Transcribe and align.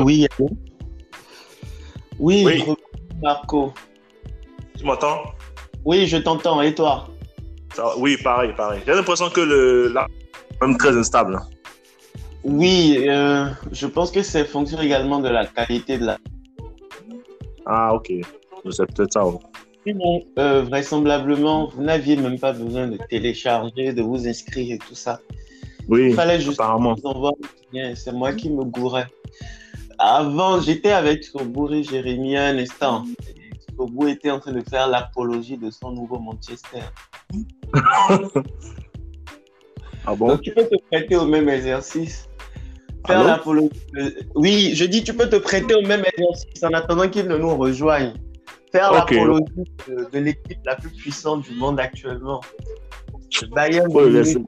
Oui, 0.00 0.26
allô 0.38 0.48
oui, 2.18 2.44
Oui. 2.46 2.64
Marco. 3.22 3.72
Tu 4.76 4.84
m'entends? 4.84 5.22
Oui, 5.84 6.06
je 6.06 6.16
t'entends. 6.16 6.60
Et 6.62 6.74
toi? 6.74 7.08
Ça 7.74 7.96
Oui, 7.98 8.16
pareil, 8.22 8.52
pareil. 8.56 8.82
J'ai 8.86 8.94
l'impression 8.94 9.28
que 9.28 9.40
le 9.40 9.88
là, 9.88 10.06
même 10.60 10.76
très 10.78 10.96
instable. 10.96 11.38
Oui, 12.44 13.04
euh, 13.08 13.46
je 13.72 13.86
pense 13.86 14.10
que 14.10 14.22
c'est 14.22 14.44
fonction 14.44 14.80
également 14.80 15.20
de 15.20 15.28
la 15.28 15.46
qualité 15.46 15.98
de 15.98 16.06
la. 16.06 16.18
Ah, 17.66 17.94
ok. 17.94 18.12
C'est 18.70 18.86
peut-être 18.94 19.12
ça. 19.12 19.26
ouais. 19.26 19.38
Sinon, 19.86 20.22
euh, 20.38 20.62
vraisemblablement, 20.62 21.68
vous 21.74 21.82
n'aviez 21.82 22.16
même 22.16 22.38
pas 22.38 22.52
besoin 22.52 22.88
de 22.88 22.98
télécharger, 23.08 23.92
de 23.92 24.02
vous 24.02 24.26
inscrire 24.26 24.74
et 24.74 24.78
tout 24.78 24.94
ça. 24.94 25.20
Oui, 25.88 26.08
Il 26.10 26.14
fallait 26.14 26.40
juste 26.40 26.60
apparemment. 26.60 26.96
C'est 27.94 28.12
moi 28.12 28.32
qui 28.32 28.50
me 28.50 28.64
gourais. 28.64 29.06
Avant, 29.98 30.60
j'étais 30.60 30.92
avec 30.92 31.24
Sobourg 31.24 31.72
et 31.72 31.82
Jérémy 31.82 32.36
un 32.36 32.58
instant. 32.58 33.04
Et 33.28 33.50
Sobourg 33.76 34.08
était 34.08 34.30
en 34.30 34.40
train 34.40 34.52
de 34.52 34.62
faire 34.68 34.88
l'apologie 34.88 35.56
de 35.56 35.70
son 35.70 35.90
nouveau 35.92 36.18
Manchester. 36.18 36.80
Ah 40.04 40.14
bon? 40.14 40.28
Donc, 40.28 40.42
tu 40.42 40.52
peux 40.52 40.64
te 40.64 40.76
prêter 40.90 41.16
au 41.16 41.26
même 41.26 41.48
exercice. 41.48 42.28
Faire 43.06 43.24
l'apologie. 43.24 43.70
de- 43.94 44.14
Oui, 44.34 44.72
je 44.74 44.84
dis, 44.84 45.02
tu 45.02 45.14
peux 45.14 45.28
te 45.28 45.36
prêter 45.36 45.74
au 45.74 45.82
même 45.82 46.04
exercice 46.16 46.62
en 46.62 46.72
attendant 46.72 47.08
qu'il 47.08 47.26
ne 47.26 47.36
nous 47.36 47.56
rejoigne. 47.56 48.12
Faire 48.72 48.92
l'apologie 48.92 49.44
de, 49.88 50.08
de 50.12 50.18
l'équipe 50.18 50.58
la 50.64 50.76
plus 50.76 50.90
puissante 50.90 51.42
du 51.42 51.54
monde 51.54 51.80
actuellement. 51.80 52.40
Le 53.42 53.48
Bayern. 53.48 53.92
Le 53.92 54.22
de. 54.24 54.46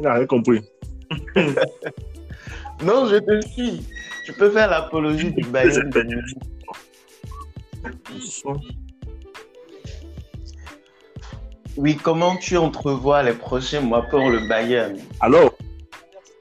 Il 0.00 0.06
rien 0.08 0.26
compris. 0.26 0.60
Non, 2.84 3.06
je 3.06 3.16
te 3.16 3.46
suis. 3.48 3.82
Tu 4.24 4.32
peux 4.32 4.50
faire 4.50 4.70
l'apologie 4.70 5.32
du 5.32 5.44
Bayern. 5.48 5.90
Oui, 11.76 11.96
comment 11.96 12.36
tu 12.36 12.56
entrevois 12.56 13.22
les 13.22 13.32
prochains 13.32 13.80
mois 13.80 14.02
pour 14.02 14.30
le 14.30 14.46
Bayern? 14.48 14.96
Alors, 15.20 15.50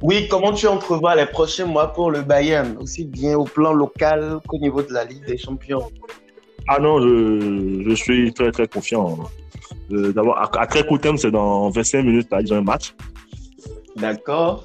Oui, 0.02 0.28
comment 0.30 0.54
tu 0.54 0.68
entrevois 0.68 1.16
les 1.16 1.26
prochains 1.26 1.66
mois 1.66 1.88
pour 1.94 2.12
le 2.12 2.22
Bayern, 2.22 2.78
aussi 2.80 3.06
bien 3.06 3.38
au 3.38 3.46
plan 3.46 3.74
local 3.74 4.40
qu'au 4.48 4.60
niveau 4.60 4.82
de 4.82 4.94
la 4.94 5.06
Ligue 5.06 5.26
des 5.26 5.38
Champions 5.38 5.90
ah 6.70 6.80
non, 6.80 7.02
je, 7.02 7.84
je 7.90 7.94
suis 7.94 8.34
très 8.34 8.50
très 8.52 8.68
confiant. 8.68 9.20
Euh, 9.92 10.14
D'abord, 10.14 10.38
à, 10.38 10.50
à 10.62 10.66
très 10.66 10.86
court 10.86 10.98
terme, 11.00 11.18
c'est 11.18 11.30
dans 11.32 11.70
25 11.70 12.04
minutes, 12.04 12.30
ils 12.40 12.54
ont 12.54 12.58
un 12.58 12.62
match. 12.62 12.96
D'accord 13.98 14.64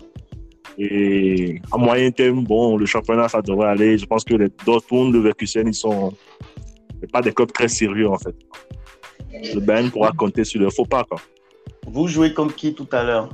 Et 0.80 1.60
à 1.72 1.76
moyen 1.76 2.10
terme, 2.12 2.44
bon, 2.44 2.76
le 2.76 2.86
championnat, 2.86 3.28
ça 3.28 3.42
devrait 3.42 3.68
aller. 3.68 3.98
Je 3.98 4.06
pense 4.06 4.22
que 4.22 4.34
les 4.34 4.48
Dortmund, 4.64 5.12
le 5.12 5.18
Leverkusen, 5.18 5.66
ils 5.66 5.74
sont 5.74 6.12
pas 7.12 7.20
des 7.20 7.32
clubs 7.32 7.50
très 7.52 7.66
sérieux, 7.66 8.08
en 8.08 8.18
fait. 8.18 8.34
Le 9.54 9.60
Bayern 9.60 9.90
pourra 9.90 10.12
compter 10.12 10.44
sur 10.44 10.60
le 10.60 10.70
faux 10.70 10.84
pas, 10.84 11.02
quoi. 11.04 11.20
Vous 11.86 12.06
jouez 12.06 12.32
contre 12.32 12.54
qui 12.54 12.74
tout 12.74 12.86
à 12.92 13.02
l'heure? 13.02 13.28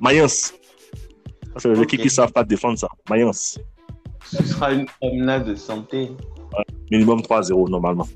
Mayence. 0.00 0.52
C'est 1.56 1.68
les 1.68 1.78
Ok. 1.78 1.84
équipes 1.84 2.02
qui 2.02 2.10
savent 2.10 2.32
pas 2.32 2.42
défendre 2.44 2.78
ça. 2.78 2.88
Mayence. 3.08 3.58
Ce 4.24 4.42
sera 4.44 4.72
une 4.72 4.86
promenade 5.00 5.46
de 5.46 5.54
santé. 5.54 6.10
Minimum 6.90 7.20
3-0, 7.20 7.68
normalement. 7.68 8.08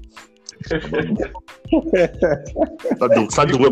Ça, 0.68 0.78
dev- 3.08 3.30
ça 3.30 3.44
devrait. 3.46 3.70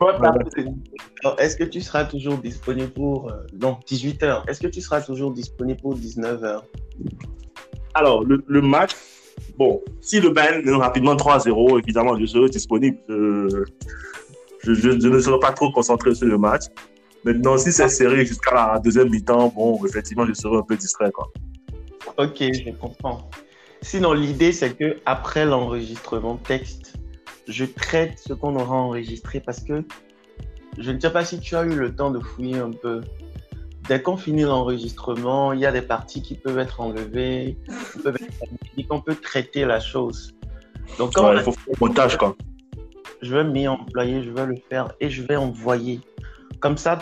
Alors, 0.00 1.40
Est-ce 1.40 1.56
que 1.56 1.64
tu 1.64 1.80
seras 1.80 2.04
toujours 2.04 2.38
disponible 2.38 2.90
pour... 2.90 3.30
euh, 3.30 3.34
Non, 3.60 3.78
18h. 3.88 4.48
Est-ce 4.48 4.60
que 4.60 4.66
tu 4.68 4.80
seras 4.80 5.00
toujours 5.00 5.32
disponible 5.32 5.80
pour 5.80 5.94
19h 5.96 6.60
Alors, 7.94 8.24
le, 8.24 8.42
le 8.46 8.60
match, 8.62 8.92
bon, 9.58 9.80
si 10.00 10.20
le 10.20 10.30
Bayern 10.30 10.62
gagne 10.62 10.74
rapidement 10.76 11.14
3-0, 11.16 11.78
évidemment, 11.82 12.18
je 12.18 12.26
serai 12.26 12.48
disponible. 12.48 12.98
Je, 13.08 13.64
je, 14.62 14.74
je- 14.74 15.00
je 15.00 15.08
ne 15.08 15.18
serai 15.20 15.38
pas 15.40 15.52
trop 15.52 15.70
concentré 15.72 16.14
sur 16.14 16.26
le 16.26 16.38
match. 16.38 16.64
Maintenant, 17.24 17.58
si 17.58 17.70
c'est 17.72 17.88
serré 17.88 18.24
jusqu'à 18.24 18.54
la 18.54 18.78
deuxième 18.78 19.10
mi-temps, 19.10 19.52
bon, 19.54 19.84
effectivement, 19.84 20.24
je 20.26 20.32
serai 20.32 20.56
un 20.56 20.62
peu 20.62 20.76
distrait. 20.76 21.10
Quoi. 21.12 21.28
Ok, 22.16 22.36
je 22.40 22.70
comprends. 22.80 23.28
Sinon, 23.82 24.12
l'idée, 24.12 24.52
c'est 24.52 24.74
que 24.76 24.98
après 25.06 25.44
l'enregistrement 25.46 26.36
texte, 26.36 26.94
je 27.48 27.64
traite 27.64 28.18
ce 28.18 28.32
qu'on 28.34 28.54
aura 28.56 28.76
enregistré 28.76 29.40
parce 29.40 29.60
que 29.60 29.82
je 30.78 30.90
ne 30.90 31.00
sais 31.00 31.10
pas 31.10 31.24
si 31.24 31.40
tu 31.40 31.56
as 31.56 31.62
eu 31.64 31.74
le 31.74 31.94
temps 31.94 32.10
de 32.10 32.20
fouiller 32.20 32.58
un 32.58 32.70
peu. 32.70 33.00
Dès 33.88 34.00
qu'on 34.02 34.16
finit 34.16 34.42
l'enregistrement, 34.42 35.52
il 35.52 35.60
y 35.60 35.66
a 35.66 35.72
des 35.72 35.82
parties 35.82 36.22
qui 36.22 36.34
peuvent 36.36 36.58
être 36.58 36.80
enlevées, 36.80 37.56
qui 37.92 37.98
peuvent 37.98 38.16
être 38.16 38.86
qu'on 38.88 39.00
peut 39.00 39.14
traiter 39.14 39.64
la 39.64 39.78
chose. 39.80 40.32
Donc, 40.98 41.12
quand 41.14 41.24
Ouais, 41.24 41.30
on 41.30 41.34
il 41.34 41.38
a- 41.38 41.42
faut 41.42 41.52
faire 41.52 41.74
le 41.80 41.86
montage, 41.86 42.16
quoi. 42.16 42.36
je 43.22 43.34
vais 43.36 43.44
m'y 43.44 43.66
employer, 43.68 44.22
je 44.22 44.30
vais 44.30 44.46
le 44.46 44.54
faire 44.68 44.92
et 45.00 45.10
je 45.10 45.22
vais 45.22 45.36
envoyer. 45.36 46.00
Comme 46.60 46.76
ça, 46.76 46.98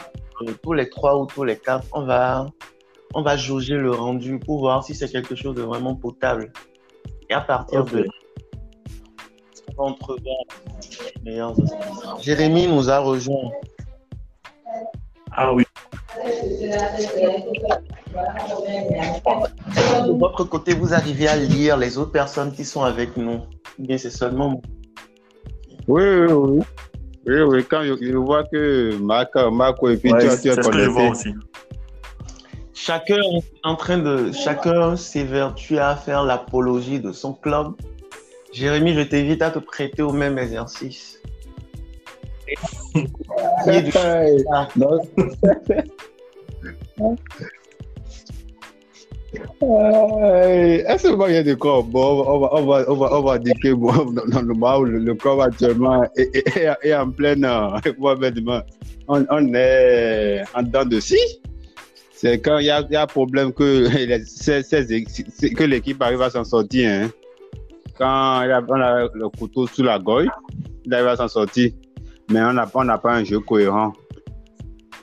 tous 0.63 0.73
les 0.73 0.89
trois 0.89 1.19
ou 1.21 1.27
tous 1.27 1.45
les 1.45 1.57
quatre, 1.57 1.87
on 1.93 2.03
va, 2.03 2.47
on 3.15 3.23
va 3.23 3.37
jauger 3.37 3.75
le 3.75 3.91
rendu 3.91 4.39
pour 4.39 4.59
voir 4.61 4.85
si 4.85 4.95
c'est 4.95 5.09
quelque 5.09 5.35
chose 5.35 5.55
de 5.57 5.63
vraiment 5.63 5.95
potable. 5.95 6.53
Et 7.31 7.35
à 7.35 7.41
partir 7.41 7.85
de 7.85 7.99
là, 7.99 8.05
on 9.77 9.83
va 9.85 9.91
entrevoir 9.91 10.37
les 11.25 11.31
meilleurs 11.33 11.53
aspects. 11.63 12.23
Jérémy 12.23 12.67
nous 12.69 12.91
a 12.91 12.99
rejoint. 12.99 13.51
Ah 15.33 15.53
oui. 15.55 15.65
De 20.07 20.19
votre 20.19 20.45
côté, 20.45 20.75
vous 20.75 20.93
arrivez 20.95 21.29
à 21.29 21.37
lire 21.37 21.77
les 21.77 21.99
autres 21.99 22.13
personnes 22.13 22.53
qui 22.53 22.65
sont 22.65 22.83
avec 22.83 23.17
nous. 23.17 23.41
Ou 23.79 23.83
Bien, 23.87 23.99
c'est 23.99 24.11
seulement 24.11 24.49
moi. 24.51 24.61
Oui, 25.87 26.03
oui, 26.03 26.33
oui. 26.33 26.63
Oui, 27.27 27.41
oui, 27.43 27.65
quand 27.69 27.83
je, 27.85 27.95
je 28.01 28.17
vois 28.17 28.45
que 28.45 28.97
Marc, 28.99 29.35
Marco 29.53 29.89
et 29.91 29.99
puis 29.99 30.11
Ouais, 30.13 30.21
tu 30.23 30.31
c'est 30.31 30.49
es 30.49 30.53
ce 30.53 30.61
que 30.61 30.73
je 30.79 30.89
vois 30.89 31.03
connecté. 31.11 31.11
aussi. 31.11 31.35
Chacun 32.89 33.21
en 33.65 33.77
train 33.77 33.99
de, 33.99 34.33
chacun 34.33 34.97
s'évertue 34.97 35.77
à 35.77 35.95
faire 35.95 36.25
l'apologie 36.25 36.99
de 36.99 37.13
son 37.13 37.35
club. 37.35 37.75
Jérémy, 38.51 38.95
je 38.95 39.03
t'invite 39.03 39.43
à 39.43 39.51
te 39.51 39.59
prêter 39.59 40.01
au 40.01 40.11
même 40.11 40.39
exercice. 40.39 41.21
Est-ce 49.61 51.03
que 51.09 51.15
moi, 51.15 51.29
il 51.29 51.35
y 51.35 51.37
a 51.37 51.43
des 51.43 51.57
corps 51.57 51.85
bon, 51.85 52.25
on 52.27 52.41
va, 52.41 52.49
on 52.55 52.65
va, 52.65 52.85
on 52.89 52.95
va, 52.95 53.19
on 53.19 53.23
va 53.23 53.39
dire 53.39 53.53
que 53.63 53.69
le 53.69 54.99
le, 54.99 55.15
corps 55.15 55.43
actuellement 55.43 56.05
est, 56.17 56.35
est- 56.35 56.57
est- 56.57 56.89
est 56.89 56.95
en 56.95 57.11
pleine, 57.11 57.45
euh, 57.45 57.69
on 59.09 59.27
on, 59.31 59.55
est 59.55 60.43
en 60.55 60.63
dedans 60.63 60.87
de 60.87 61.01
scie. 61.01 61.43
C'est 62.21 62.41
quand 62.41 62.59
il 62.59 62.67
y 62.67 62.71
a, 62.71 62.85
a 63.01 63.07
problème 63.07 63.53
que, 63.55 63.87
l'équipe 65.65 66.03
arrive 66.03 66.21
à 66.21 66.31
s'en 66.31 66.43
sortir. 66.43 66.91
hein. 66.91 67.11
Quand 67.97 68.43
il 68.43 68.51
a, 68.51 68.61
le 69.15 69.29
couteau 69.29 69.69
sous 69.69 69.85
la 69.85 70.01
gorge, 70.01 70.27
il 70.85 70.93
arrive 70.93 71.07
à 71.07 71.17
s'en 71.17 71.29
sortir. 71.29 71.71
Mais 72.29 72.41
on 72.43 72.53
n'a 72.53 72.99
pas 72.99 73.15
un 73.15 73.23
jeu 73.23 73.39
cohérent. 73.39 73.93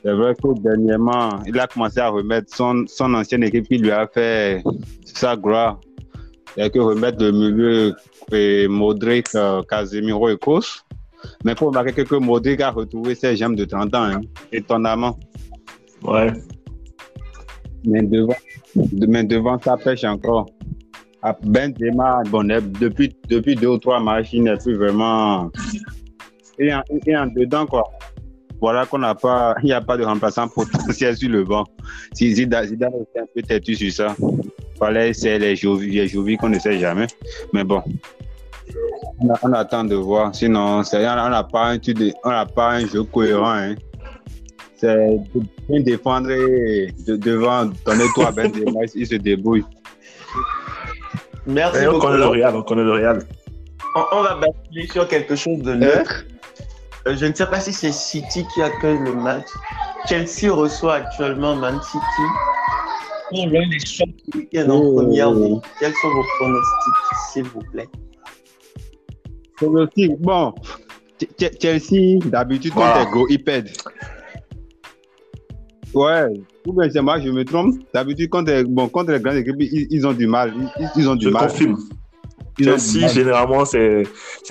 C'est 0.03 0.11
vrai 0.11 0.35
que 0.35 0.59
dernièrement, 0.59 1.39
il 1.47 1.57
a 1.57 1.67
commencé 1.67 2.01
à 2.01 2.09
remettre 2.09 2.53
son, 2.53 2.85
ancienne 2.99 3.43
équipe 3.43 3.69
qui 3.69 3.77
lui 3.77 3.91
a 3.91 4.07
fait 4.07 4.61
sa 5.05 5.37
gloire. 5.37 5.79
Il 6.57 6.63
a 6.63 6.69
que 6.69 6.79
remettre 6.79 7.23
le 7.23 7.31
milieu 7.31 7.95
et 8.33 8.67
Modric, 8.67 9.27
euh, 9.35 9.63
Casemiro 9.63 10.27
et 10.29 10.37
Kos. 10.37 10.83
Mais 11.45 11.53
il 11.53 11.57
faut 11.57 11.67
remarquer 11.67 12.03
que 12.03 12.15
Modric 12.15 12.59
a 12.59 12.71
retrouvé 12.71 13.15
ses 13.15 13.37
jambes 13.37 13.55
de 13.55 13.63
30 13.63 13.95
ans, 13.95 14.03
hein, 14.03 14.21
étonnamment. 14.51 15.17
Ouais. 16.03 16.33
Mais 17.85 18.01
devant, 18.01 18.35
de- 18.75 19.07
mais 19.07 19.23
devant 19.23 19.59
ça 19.59 19.77
pêche 19.77 20.03
encore. 20.03 20.47
Ah, 21.21 21.35
Benzema, 21.41 22.21
bon, 22.29 22.47
depuis, 22.79 23.15
depuis 23.29 23.55
deux 23.55 23.67
ou 23.67 23.77
trois 23.77 23.99
matchs, 23.99 24.33
il 24.33 24.43
n'est 24.43 24.57
plus 24.57 24.75
vraiment. 24.75 25.51
Est 26.59 26.73
en, 26.73 26.81
en 26.81 27.27
dedans, 27.27 27.65
quoi. 27.65 27.83
Voilà 28.61 28.85
qu'on 28.85 28.99
n'a 28.99 29.15
pas, 29.15 29.55
il 29.63 29.65
n'y 29.65 29.73
a 29.73 29.81
pas 29.81 29.97
de 29.97 30.03
remplaçant 30.03 30.47
potentiel 30.47 31.15
sur 31.17 31.29
le 31.29 31.43
banc. 31.43 31.65
Si 32.13 32.33
Zidane, 32.35 32.73
était 32.73 32.85
un 32.85 33.25
peu 33.33 33.41
têtu 33.41 33.75
sur 33.75 33.91
ça. 33.91 34.15
Fallait 34.77 35.13
c'est 35.13 35.39
les 35.39 35.55
Jovi, 35.55 35.91
les 35.91 36.07
Jovi 36.07 36.37
qu'on 36.37 36.49
ne 36.49 36.59
sait 36.59 36.79
jamais. 36.79 37.07
Mais 37.53 37.63
bon, 37.63 37.81
on, 39.43 39.53
attend 39.53 39.83
de 39.83 39.95
voir. 39.95 40.33
Sinon, 40.35 40.81
on 40.83 41.29
n'a 41.29 41.43
pas 41.43 41.73
un, 41.73 42.45
pas 42.45 42.71
un 42.71 42.87
jeu 42.87 43.03
cohérent. 43.03 43.53
Hein. 43.53 43.75
C'est 44.85 45.39
de 45.39 45.45
bien 45.67 45.79
défendre 45.81 46.29
et 46.31 46.93
de, 47.07 47.15
devant 47.15 47.65
donner 47.85 48.05
toi 48.13 48.31
Benzema, 48.31 48.81
il 48.95 49.07
se 49.07 49.15
débrouille. 49.15 49.65
Merci 51.47 51.87
on 51.87 51.99
connaît 51.99 52.17
le 52.17 52.27
Real, 52.27 52.55
on 52.55 52.61
connaît 52.63 52.83
le 52.83 52.91
Real. 52.91 53.19
On, 53.95 54.03
on 54.11 54.21
va 54.23 54.35
basculer 54.35 54.87
sur 54.87 55.07
quelque 55.07 55.35
chose 55.35 55.59
de 55.59 55.73
neutre. 55.73 56.25
Euh, 57.07 57.15
je 57.15 57.25
ne 57.25 57.33
sais 57.33 57.45
pas 57.45 57.59
si 57.59 57.71
c'est 57.71 57.91
City 57.91 58.45
qui 58.53 58.61
accueille 58.61 58.99
le 58.99 59.13
match. 59.13 59.45
Chelsea 60.07 60.51
reçoit 60.53 60.95
actuellement 60.95 61.55
Man 61.55 61.79
City 61.81 62.01
pour 63.29 63.47
l'un 63.47 63.67
des 63.69 63.79
chocs 63.79 64.07
week-end 64.35 64.69
en 64.69 64.93
première 64.95 65.31
ligue. 65.31 65.59
Quels 65.79 65.93
sont 66.01 66.09
vos 66.09 66.23
pronostics, 66.39 67.31
s'il 67.31 67.43
vous 67.43 67.61
plaît? 67.71 67.87
Pronostic, 69.57 70.11
bon. 70.19 70.53
Ch- 71.19 71.29
Ch- 71.39 71.57
Chelsea, 71.61 72.19
d'habitude, 72.25 72.73
quand 72.73 72.81
Voilà. 72.81 73.03
ils 73.07 73.11
go, 73.11 73.25
ils 73.29 73.43
perdent. 73.43 73.69
Ouais, 75.95 76.25
ou 76.67 76.73
bien 76.73 76.89
c'est 76.91 77.01
moi, 77.01 77.19
je 77.21 77.29
me 77.29 77.43
trompe. 77.45 77.75
D'habitude, 77.93 78.29
quand 78.29 78.43
bon, 78.67 78.87
contre 78.89 79.11
les 79.13 79.19
grandes 79.21 79.37
équipes, 79.37 79.55
ils, 79.59 79.87
ils 79.89 80.05
ont 80.05 80.13
du 80.13 80.27
mal. 80.27 80.53
Ils, 80.79 80.89
ils 80.97 81.09
ont 81.09 81.15
du 81.15 81.25
Je 81.27 81.29
mal. 81.29 81.47
confirme. 81.47 81.77
Chelsea, 82.59 83.01
mal. 83.01 83.09
généralement, 83.11 83.65
c'est 83.65 84.03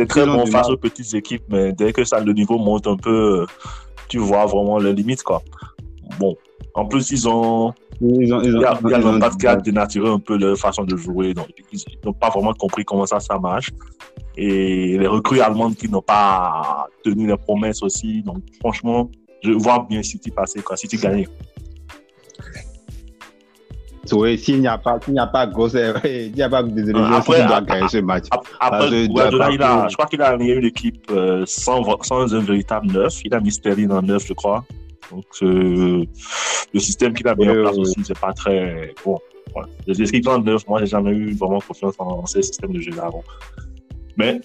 très 0.08 0.26
bon 0.26 0.46
face 0.46 0.66
mal. 0.68 0.72
aux 0.72 0.76
petites 0.78 1.12
équipes, 1.14 1.42
mais 1.50 1.72
dès 1.72 1.92
que 1.92 2.04
ça, 2.04 2.20
le 2.20 2.32
niveau 2.32 2.58
monte 2.58 2.86
un 2.86 2.96
peu, 2.96 3.46
tu 4.08 4.18
vois 4.18 4.46
vraiment 4.46 4.78
les 4.78 4.92
limites, 4.94 5.22
quoi. 5.22 5.42
Bon. 6.18 6.34
En 6.74 6.86
plus, 6.86 7.10
ils 7.12 7.28
ont, 7.28 7.72
Ils 8.00 8.32
ont, 8.34 8.40
ils 8.42 8.48
il 8.48 8.56
ont, 8.56 8.60
il 8.84 8.90
y 8.90 8.94
a 8.94 8.98
ils 8.98 9.06
ont 9.06 9.18
mal. 9.18 9.62
dénaturé 9.62 10.08
un 10.10 10.18
peu 10.18 10.36
leur 10.36 10.56
façon 10.58 10.82
de 10.84 10.96
jouer, 10.96 11.32
donc 11.34 11.46
ils 11.72 11.80
n'ont 12.04 12.12
pas 12.12 12.30
vraiment 12.30 12.52
compris 12.54 12.84
comment 12.84 13.06
ça, 13.06 13.20
ça 13.20 13.38
marche. 13.38 13.70
Et 14.36 14.98
les 14.98 15.06
recrues 15.06 15.40
allemandes 15.40 15.76
qui 15.76 15.88
n'ont 15.88 16.02
pas 16.02 16.88
tenu 17.04 17.28
les 17.28 17.36
promesses 17.36 17.82
aussi, 17.82 18.22
donc 18.22 18.38
franchement, 18.58 19.08
je 19.44 19.52
vois 19.52 19.86
bien 19.88 20.02
City 20.02 20.30
passer, 20.30 20.60
quoi. 20.62 20.76
City 20.76 20.96
gagner. 20.96 21.28
Oui, 24.12 24.36
s'il 24.38 24.60
n'y 24.60 24.66
a 24.68 24.76
pas, 24.76 24.98
s'il 25.02 25.14
n'y 25.14 25.18
a 25.18 25.26
pas 25.26 25.46
gros, 25.46 25.74
euh, 25.74 25.94
il 26.04 26.32
n'y 26.32 26.42
a 26.42 26.48
pas 26.48 26.62
de 26.62 26.92
Euh, 26.94 27.04
après, 27.16 27.36
City 27.36 27.48
doit 27.48 27.60
gagner 27.62 27.88
ce 27.88 27.98
match. 27.98 28.26
Ap- 28.30 28.46
Après, 28.60 29.08
Guardiola, 29.08 29.50
il 29.50 29.62
a, 29.62 29.88
je 29.88 29.94
crois 29.94 30.06
qu'il 30.06 30.20
a 30.20 30.26
aligné 30.28 30.54
une 30.56 30.64
équipe 30.66 31.10
euh, 31.10 31.44
sans, 31.46 31.82
sans 32.02 32.34
un 32.34 32.40
véritable 32.40 32.88
neuf. 32.92 33.20
Il 33.24 33.34
a 33.34 33.40
mis 33.40 33.50
Sterling 33.50 33.90
en 33.90 34.02
neuf, 34.02 34.26
je 34.26 34.34
crois. 34.34 34.64
Donc, 35.10 35.24
euh, 35.42 36.04
le 36.74 36.80
système 36.80 37.14
qu'il 37.14 37.26
a 37.28 37.34
mis 37.34 37.48
en 37.48 37.54
place 37.62 37.78
aussi, 37.78 37.94
c'est 38.04 38.18
pas 38.18 38.32
très 38.34 38.94
bon. 39.04 39.18
Voilà. 39.54 39.68
Les 39.86 40.02
équipes 40.02 40.28
en 40.28 40.38
neuf, 40.38 40.66
moi, 40.68 40.80
j'ai 40.80 40.86
jamais 40.86 41.12
eu 41.12 41.32
vraiment 41.34 41.60
confiance 41.60 41.94
en 41.98 42.26
ces 42.26 42.42
systèmes 42.42 42.72
de 42.72 42.80
jeu 42.80 42.90
là 42.92 43.04
avant. 43.06 43.24
Mais 44.18 44.40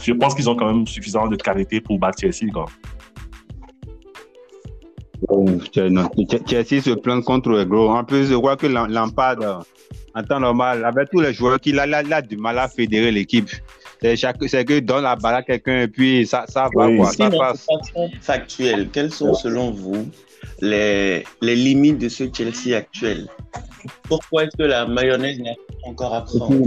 je 0.00 0.12
pense 0.12 0.34
qu'ils 0.34 0.48
ont 0.48 0.54
quand 0.54 0.66
même 0.72 0.86
suffisamment 0.86 1.26
de 1.28 1.36
qualité 1.36 1.80
pour 1.80 1.98
battre 1.98 2.18
Chelsea. 2.20 2.52
Quoi. 2.52 2.66
Chelsea 6.46 6.80
se 6.82 6.90
plaint 6.94 7.24
contre 7.24 7.50
les 7.50 7.66
gros. 7.66 7.90
En 7.90 8.04
plus, 8.04 8.26
je 8.26 8.34
crois 8.34 8.56
que 8.56 8.66
Lam- 8.66 8.90
Lampard, 8.90 9.36
euh, 9.42 9.54
en 10.14 10.22
temps 10.22 10.40
normal, 10.40 10.84
avec 10.84 11.10
tous 11.10 11.20
les 11.20 11.32
joueurs 11.32 11.60
qu'il 11.60 11.78
a, 11.78 11.86
il 11.86 11.94
a, 11.94 12.02
il 12.02 12.12
a 12.12 12.22
du 12.22 12.36
mal 12.36 12.58
à 12.58 12.68
fédérer 12.68 13.10
l'équipe. 13.10 13.48
C'est 14.02 14.16
chaque- 14.16 14.36
c'est 14.48 14.64
que 14.64 14.80
donne 14.80 15.02
la 15.04 15.14
balle 15.16 15.36
à 15.36 15.42
quelqu'un 15.42 15.82
et 15.82 15.88
puis 15.88 16.26
ça, 16.26 16.44
ça 16.48 16.68
va, 16.74 16.86
Oui. 16.86 16.96
quoi, 16.96 17.10
ça 17.12 17.30
passe. 17.30 17.66
de 17.66 17.76
façon 17.76 18.10
factuelle, 18.22 18.88
quelles 18.92 19.12
sont 19.12 19.34
selon 19.34 19.70
vous 19.70 20.08
les, 20.60 21.24
les 21.42 21.54
limites 21.56 21.98
de 21.98 22.08
ce 22.08 22.24
Chelsea 22.32 22.76
actuel? 22.76 23.28
Pourquoi 24.08 24.44
est-ce 24.44 24.56
que 24.56 24.62
la 24.64 24.86
mayonnaise 24.86 25.38
n'a 25.40 25.52
pas 25.54 25.88
encore 25.90 26.14
à 26.14 26.22
prendre 26.24 26.66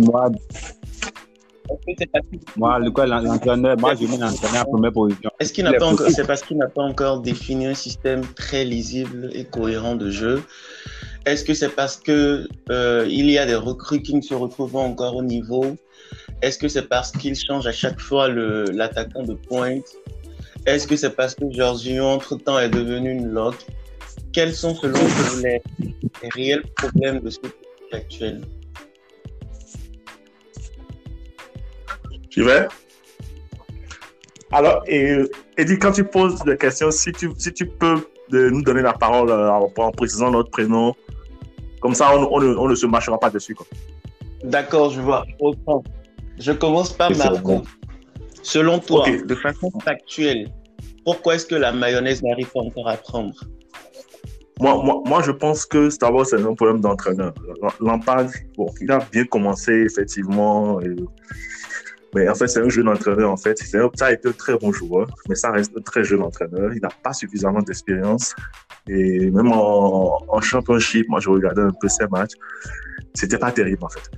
moi, 1.67 1.77
Est-ce 1.77 1.85
que 1.85 1.93
c'est 1.99 2.11
parce, 2.11 2.25
moi, 2.55 2.79
le 2.79 2.91
quoi, 2.91 3.05
l'entraîneur, 3.05 3.77
moi, 3.77 3.95
je 3.95 4.05
mets 4.05 4.17
l'entraîneur 4.17 4.67
en 4.67 4.71
première 4.71 4.91
position. 4.91 5.29
est-ce 5.39 5.53
qu'il 5.53 5.63
n'a 5.63 5.73
pas 5.73 5.85
encore, 5.85 6.09
c'est 6.09 6.27
parce 6.27 6.41
qu'il 6.41 6.57
n'a 6.57 6.67
pas 6.67 6.83
encore 6.83 7.21
défini 7.21 7.67
un 7.67 7.73
système 7.73 8.21
très 8.35 8.65
lisible 8.65 9.29
et 9.33 9.45
cohérent 9.45 9.95
de 9.95 10.09
jeu? 10.09 10.43
Est-ce 11.25 11.45
que 11.45 11.53
c'est 11.53 11.69
parce 11.69 11.97
que 11.97 12.47
euh, 12.69 13.07
il 13.09 13.29
y 13.29 13.37
a 13.37 13.45
des 13.45 13.55
recrues 13.55 14.01
qui 14.01 14.13
ne 14.13 14.21
se 14.21 14.33
retrouvent 14.33 14.75
encore 14.75 15.15
au 15.15 15.23
niveau? 15.23 15.77
Est-ce 16.41 16.57
que 16.57 16.67
c'est 16.67 16.89
parce 16.89 17.11
qu'il 17.11 17.35
change 17.35 17.65
à 17.65 17.71
chaque 17.71 17.99
fois 17.99 18.27
l'attaquant 18.27 19.23
de 19.23 19.33
pointe? 19.33 19.85
Est-ce 20.65 20.87
que 20.87 20.95
c'est 20.95 21.15
parce 21.15 21.35
que 21.35 21.45
Jorginho, 21.49 22.05
entre-temps, 22.05 22.59
est 22.59 22.69
devenu 22.69 23.11
une 23.11 23.27
lock 23.27 23.55
Quels 24.33 24.53
sont, 24.53 24.75
selon 24.75 24.99
vous, 24.99 25.43
les, 25.43 25.61
les 25.79 26.29
réels 26.33 26.63
problèmes 26.75 27.19
de 27.19 27.29
ce 27.29 27.39
actuel? 27.93 28.41
J'y 32.33 32.41
vais. 32.41 32.67
Alors, 34.51 34.83
et, 34.87 35.17
Eddie, 35.57 35.77
quand 35.79 35.91
tu 35.91 36.03
poses 36.03 36.39
des 36.43 36.57
questions, 36.57 36.91
si 36.91 37.11
tu, 37.11 37.29
si 37.37 37.51
tu 37.53 37.65
peux 37.67 38.07
de 38.29 38.49
nous 38.49 38.61
donner 38.63 38.81
la 38.81 38.93
parole 38.93 39.29
euh, 39.29 39.49
en, 39.51 39.71
en 39.77 39.91
précisant 39.91 40.31
notre 40.31 40.49
prénom, 40.49 40.93
comme 41.81 41.93
ça, 41.93 42.15
on, 42.15 42.27
on 42.31 42.39
ne- 42.39 42.55
on 42.55 42.67
ne 42.67 42.75
se 42.75 42.85
marchera 42.85 43.19
pas 43.19 43.29
dessus. 43.29 43.55
D'accord, 44.43 44.89
je 44.91 45.01
vois. 45.01 45.25
Je 46.39 46.51
commence 46.51 46.91
par 46.93 47.11
Marco. 47.15 47.61
Selon 48.41 48.79
toi, 48.79 49.05
de 49.09 49.35
façon 49.35 49.71
factuelle, 49.83 50.49
pourquoi 51.05 51.35
est-ce 51.35 51.45
que 51.45 51.55
la 51.55 51.71
mayonnaise 51.71 52.21
n'arrive 52.23 52.49
pas 52.49 52.59
encore 52.61 52.89
à 52.89 52.97
prendre? 52.97 53.33
Moi, 54.59 54.81
moi, 54.83 55.01
moi, 55.05 55.21
je 55.23 55.31
pense 55.31 55.65
que 55.65 55.89
c'est 55.89 55.99
d'abord 56.01 56.25
c'est 56.25 56.41
un 56.41 56.53
problème 56.53 56.79
d'entraîneur. 56.81 57.33
Lampard, 57.79 58.25
bon, 58.57 58.67
il 58.81 58.91
a 58.91 58.99
bien 59.11 59.25
commencé 59.25 59.71
effectivement, 59.71 60.79
et- 60.81 60.95
mais 62.15 62.27
en 62.29 62.35
fait 62.35 62.47
c'est 62.47 62.61
un 62.61 62.69
jeune 62.69 62.89
entraîneur 62.89 63.31
en 63.31 63.37
fait. 63.37 63.57
Ça 63.57 64.05
a 64.05 64.11
été 64.11 64.29
un 64.29 64.31
très 64.31 64.57
bon 64.57 64.71
joueur, 64.71 65.07
mais 65.29 65.35
ça 65.35 65.51
reste 65.51 65.71
un 65.77 65.81
très 65.81 66.03
jeune 66.03 66.21
entraîneur. 66.21 66.73
Il 66.73 66.81
n'a 66.81 66.89
pas 67.03 67.13
suffisamment 67.13 67.61
d'expérience 67.61 68.35
et 68.87 69.31
même 69.31 69.51
en, 69.51 70.19
en 70.27 70.41
championship, 70.41 71.07
moi 71.09 71.19
je 71.19 71.29
regardais 71.29 71.61
un 71.61 71.71
peu 71.79 71.87
ses 71.87 72.07
matchs, 72.07 72.33
c'était 73.13 73.37
pas 73.37 73.51
terrible 73.51 73.83
en 73.83 73.89
fait. 73.89 74.09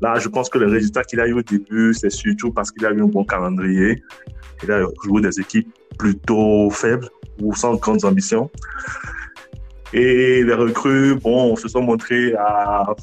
Là, 0.00 0.18
je 0.18 0.28
pense 0.28 0.48
que 0.48 0.58
le 0.58 0.66
résultat 0.66 1.04
qu'il 1.04 1.20
a 1.20 1.26
eu 1.26 1.34
au 1.34 1.42
début, 1.42 1.92
c'est 1.92 2.10
surtout 2.10 2.52
parce 2.52 2.70
qu'il 2.70 2.86
a 2.86 2.90
eu 2.90 3.02
un 3.02 3.06
bon 3.06 3.24
calendrier. 3.24 4.02
Il 4.62 4.72
a 4.72 4.82
joué 5.04 5.20
des 5.20 5.38
équipes 5.40 5.68
plutôt 5.98 6.70
faibles 6.70 7.08
ou 7.42 7.54
sans 7.54 7.74
grandes 7.74 8.04
ambitions. 8.04 8.50
Et 9.92 10.44
les 10.44 10.54
recrues, 10.54 11.16
bon, 11.16 11.56
se 11.56 11.66
sont 11.66 11.82
montrés 11.82 12.32
à, 12.34 12.94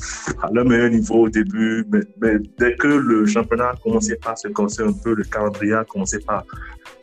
à 0.42 0.52
leur 0.54 0.66
meilleur 0.66 0.90
niveau 0.90 1.26
au 1.26 1.30
début, 1.30 1.86
mais, 1.92 2.38
dès 2.58 2.76
que 2.76 2.88
le 2.88 3.26
championnat 3.26 3.72
a 3.72 3.76
commencé 3.76 4.16
par 4.16 4.38
se 4.38 4.48
casser 4.48 4.84
un 4.84 4.94
peu, 4.94 5.14
le 5.14 5.24
calendrier 5.24 5.74
a 5.74 5.84
commencé 5.84 6.20
par 6.20 6.46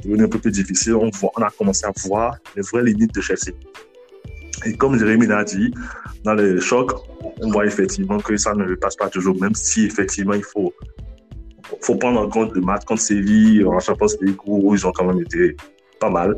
devenir 0.02 0.24
un 0.24 0.28
peu 0.28 0.38
plus 0.38 0.52
difficile, 0.52 0.94
on, 0.94 1.10
on 1.36 1.42
a 1.42 1.50
commencé 1.50 1.84
à 1.84 1.92
voir 2.06 2.36
les 2.56 2.62
vraies 2.62 2.82
limites 2.82 3.14
de 3.14 3.20
Chelsea. 3.20 3.52
Et 4.64 4.74
comme 4.74 4.98
Jérémy 4.98 5.26
l'a 5.26 5.44
dit, 5.44 5.74
dans 6.24 6.34
les 6.34 6.58
chocs, 6.60 6.92
on 7.42 7.50
voit 7.50 7.66
effectivement 7.66 8.18
que 8.18 8.36
ça 8.36 8.54
ne 8.54 8.74
passe 8.76 8.96
pas 8.96 9.08
toujours, 9.08 9.38
même 9.38 9.54
si 9.54 9.84
effectivement 9.84 10.34
il 10.34 10.44
faut, 10.44 10.72
faut 11.82 11.96
prendre 11.96 12.20
en 12.20 12.28
compte 12.28 12.54
le 12.54 12.62
match 12.62 12.84
contre 12.84 13.02
Séville 13.02 13.66
en 13.66 13.78
Champions 13.80 14.06
League 14.22 14.38
où 14.46 14.74
ils 14.74 14.86
ont 14.86 14.92
quand 14.92 15.04
même 15.04 15.20
été 15.20 15.56
pas 16.00 16.08
mal. 16.08 16.36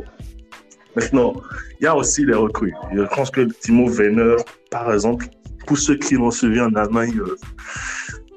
Maintenant, 0.96 1.34
il 1.78 1.84
y 1.84 1.86
a 1.86 1.94
aussi 1.94 2.24
les 2.24 2.34
recrues. 2.34 2.72
Je 2.94 3.02
pense 3.14 3.30
que 3.30 3.42
Timo 3.42 3.88
Werner, 3.88 4.36
par 4.70 4.92
exemple, 4.92 5.26
pour 5.66 5.76
ceux 5.76 5.96
qui 5.96 6.14
l'ont 6.14 6.30
suivi 6.30 6.58
en 6.60 6.74
Allemagne, 6.74 7.18
euh, 7.18 7.36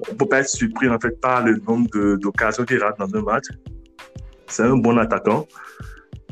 on 0.08 0.12
ne 0.12 0.18
peut 0.18 0.26
pas 0.26 0.40
être 0.42 0.50
surpris 0.50 0.90
en 0.90 1.00
fait 1.00 1.20
par 1.22 1.46
le 1.46 1.58
nombre 1.68 2.16
d'occasions 2.18 2.66
qu'il 2.66 2.84
rate 2.84 3.00
dans 3.00 3.18
un 3.18 3.22
match. 3.22 3.46
C'est 4.48 4.64
un 4.64 4.76
bon 4.76 4.98
attaquant, 4.98 5.48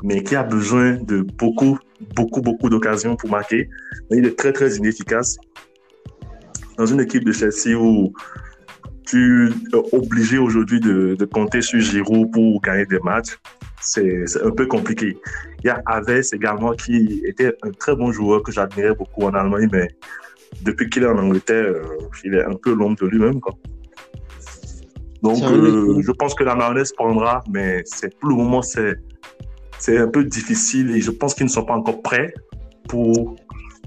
mais 0.04 0.22
qui 0.22 0.36
a 0.36 0.44
besoin 0.44 0.96
de 0.96 1.22
beaucoup, 1.22 1.78
beaucoup, 2.16 2.42
beaucoup 2.42 2.70
d'occasions 2.70 3.16
pour 3.16 3.30
marquer. 3.30 3.70
Mais 4.12 4.18
il 4.18 4.26
est 4.26 4.38
très, 4.38 4.52
très 4.52 4.76
inefficace. 4.76 5.38
Dans 6.78 6.86
une 6.86 7.00
équipe 7.00 7.24
de 7.24 7.32
Chelsea 7.32 7.76
où 7.80 8.14
tu 9.06 9.50
es 9.50 9.96
obligé 9.96 10.38
aujourd'hui 10.38 10.82
de, 10.82 11.16
de 11.18 11.26
compter 11.26 11.62
sur 11.62 11.80
Giroud 11.80 12.32
pour 12.32 12.62
gagner 12.62 12.86
des 12.86 13.00
matchs, 13.00 13.38
c'est 13.88 14.44
un 14.44 14.52
peu 14.52 14.66
compliqué. 14.66 15.18
Il 15.64 15.68
y 15.68 15.70
a 15.70 15.82
Aves 15.86 16.30
également 16.34 16.74
qui 16.74 17.22
était 17.26 17.54
un 17.64 17.72
très 17.72 17.96
bon 17.96 18.12
joueur 18.12 18.44
que 18.44 18.52
j'admirais 18.52 18.96
beaucoup 18.96 19.24
en 19.24 19.34
Allemagne, 19.34 19.70
mais 19.72 19.88
depuis 20.62 20.90
qu'il 20.90 21.04
est 21.04 21.08
en 21.08 21.18
Angleterre, 21.18 21.66
euh, 21.66 21.84
il 22.24 22.36
est 22.36 22.44
un 22.44 22.56
peu 22.56 22.74
l'ombre 22.74 22.98
de 23.02 23.08
lui-même. 23.08 23.40
Donc, 25.24 25.42
euh, 25.44 26.02
je 26.02 26.12
pense 26.12 26.36
que 26.36 26.44
la 26.44 26.56
mayonnaise 26.56 26.94
prendra, 26.94 27.44
mais 27.52 27.84
pour 28.20 28.30
le 28.30 28.36
moment, 28.36 28.62
c'est 28.62 29.98
un 29.98 30.08
peu 30.08 30.24
difficile 30.24 30.92
et 30.92 31.02
je 31.02 31.12
pense 31.12 31.34
qu'ils 31.34 31.46
ne 31.46 31.52
sont 31.52 31.66
pas 31.66 31.74
encore 31.74 32.02
prêts 32.02 32.34
pour 32.88 33.36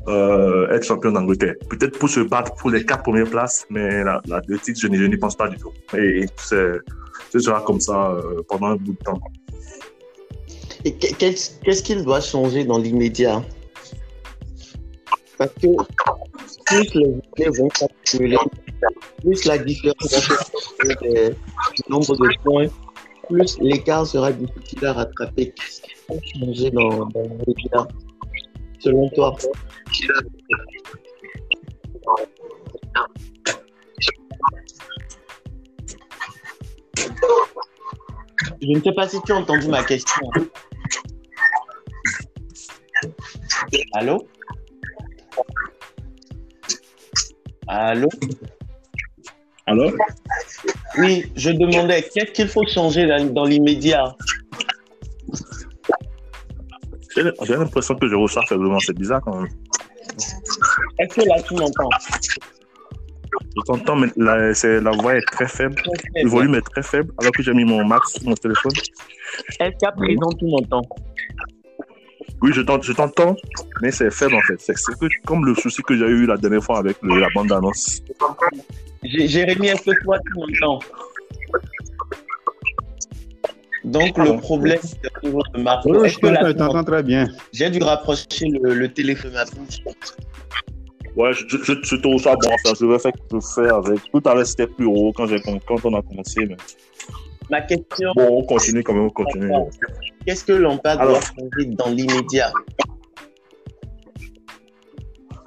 euh, 0.09 0.69
être 0.71 0.85
champion 0.85 1.13
d'Angleterre. 1.13 1.55
Peut-être 1.69 1.99
pour 1.99 2.09
se 2.09 2.21
battre 2.21 2.55
pour 2.57 2.71
les 2.71 2.85
quatre 2.85 3.03
premières 3.03 3.29
places, 3.29 3.67
mais 3.71 4.03
la, 4.03 4.21
la, 4.27 4.41
le 4.47 4.59
titre, 4.59 4.81
je 4.81 4.89
n'y 4.89 5.17
pense 5.17 5.37
pas 5.37 5.49
du 5.49 5.57
tout. 5.57 5.73
Et 5.97 6.27
ce 6.37 6.83
sera 7.39 7.61
comme 7.63 7.81
ça 7.81 8.13
euh, 8.13 8.43
pendant 8.49 8.69
un 8.69 8.77
bout 8.77 8.93
de 8.93 8.99
temps. 8.99 9.21
Qu'est-ce 10.85 11.83
qu'il 11.83 12.05
doit 12.05 12.21
changer 12.21 12.65
dans 12.65 12.79
l'immédiat? 12.79 13.43
Parce 15.39 15.53
que 15.55 15.69
plus 16.67 16.95
les 16.95 17.07
années 17.07 17.59
vont 17.59 17.69
s'accumuler, 17.75 18.37
plus 19.23 19.45
la 19.45 19.59
différence 19.59 20.31
du 21.07 21.83
nombre 21.89 22.17
de 22.17 22.43
points, 22.45 22.69
plus 23.29 23.59
l'écart 23.61 24.07
sera 24.07 24.33
difficile 24.33 24.87
à 24.87 24.93
rattraper. 24.93 25.53
Qu'est-ce 25.53 25.83
qu'il 25.83 25.97
faut 26.07 26.21
changer 26.35 26.71
dans 26.71 27.09
l'immédiat? 27.15 27.89
Selon 28.81 29.09
toi 29.11 29.37
Je 38.63 38.67
ne 38.67 38.81
sais 38.83 38.93
pas 38.93 39.09
si 39.09 39.21
tu 39.23 39.33
as 39.33 39.37
entendu 39.37 39.69
ma 39.69 39.83
question. 39.83 40.31
Allô? 43.95 44.27
Allô? 47.67 48.09
Alors 49.67 49.93
Oui, 50.99 51.31
je 51.37 51.51
demandais 51.51 52.03
qu'est-ce 52.03 52.33
qu'il 52.33 52.49
faut 52.49 52.67
changer 52.67 53.07
dans, 53.07 53.25
dans 53.33 53.45
l'immédiat? 53.45 54.17
J'ai 57.17 57.57
l'impression 57.57 57.95
que 57.97 58.09
je 58.09 58.15
ressors 58.15 58.47
faiblement. 58.49 58.79
C'est 58.81 58.97
bizarre 58.97 59.21
quand 59.23 59.41
même. 59.41 59.51
Est-ce 60.99 61.15
que 61.15 61.29
là 61.29 61.41
tu 61.43 61.55
m'entends? 61.55 61.89
Je 63.57 63.63
t'entends, 63.67 63.97
mais 63.97 64.09
la, 64.17 64.91
voix 64.93 65.17
est 65.17 65.27
très 65.33 65.47
faible. 65.47 65.81
Le 66.15 66.29
volume 66.29 66.57
est 66.57 66.63
très 66.63 66.83
faible, 66.83 67.13
alors 67.19 67.33
que 67.33 67.43
j'ai 67.43 67.53
mis 67.53 67.65
mon 67.65 67.85
max 67.85 68.13
sur 68.13 68.29
mon 68.29 68.35
téléphone. 68.35 68.73
Est-ce 69.61 69.77
qu'à 69.79 69.93
présent 69.93 70.31
tu 70.39 70.47
m'entends? 70.47 70.83
Oui, 72.43 72.53
je 72.55 72.63
t'ent- 72.63 72.81
je 72.81 72.93
t'entends, 72.93 73.37
mais 73.83 73.91
c'est 73.91 74.11
faible 74.11 74.35
en 74.35 74.41
fait. 74.43 74.57
C'est 74.59 74.75
comme 75.27 75.45
le 75.45 75.55
souci 75.55 75.83
que 75.83 75.97
j'ai 75.97 76.07
eu 76.07 76.27
la 76.27 76.37
dernière 76.37 76.63
fois 76.65 76.79
avec 76.79 76.97
le- 77.03 77.21
la 77.21 77.29
bande-annonce. 77.35 78.01
Jé- 79.03 79.29
Jérémy, 79.29 79.69
est-ce 79.69 79.83
que 79.91 80.03
toi 80.03 80.19
tu 80.25 80.33
m'entends 80.35 80.79
Donc 83.85 84.17
le 84.19 84.37
problème 84.39 84.79
c'est 84.83 84.99
au 85.23 85.27
niveau 85.27 85.43
de. 85.55 85.61
Oui, 85.87 86.07
Est-ce 86.07 86.19
je 86.21 86.53
t'entends, 86.53 86.85
très 86.85 87.03
bien. 87.03 87.27
J'ai 87.53 87.71
dû 87.71 87.83
rapprocher 87.83 88.47
le, 88.63 88.75
le 88.75 88.89
téléphone 88.93 89.37
à 89.37 89.45
bouche. 89.47 89.79
Ouais, 91.17 91.33
je, 91.33 91.45
je, 91.49 91.73
je 91.83 91.97
te 91.97 92.07
reçois 92.07 92.37
bon. 92.37 92.51
Enfin, 92.53 92.75
je 92.79 92.87
vais 92.87 92.99
faire 92.99 93.13
je 93.31 93.37
vais 93.37 93.43
faire 93.67 93.75
avec. 93.77 94.01
Tout 94.13 94.23
à 94.29 94.35
l'heure, 94.35 94.47
c'était 94.47 94.67
plus 94.67 94.87
haut 94.87 95.13
quand, 95.15 95.27
j'ai, 95.27 95.41
quand 95.41 95.85
on 95.85 95.95
a 95.99 96.03
commencé. 96.03 96.47
Mais... 96.47 96.57
Ma 97.51 97.61
question, 97.63 98.13
Bon, 98.15 98.29
on 98.39 98.45
continue 98.45 98.83
quand 98.83 98.93
même, 98.95 99.05
on 99.07 99.11
continue. 99.11 99.51
qu'est-ce 100.27 100.45
que 100.45 100.53
Lampard 100.53 100.97
doit 100.97 101.07
Alors. 101.07 101.23
changer 101.23 101.67
dans 101.71 101.89
l'immédiat 101.89 102.53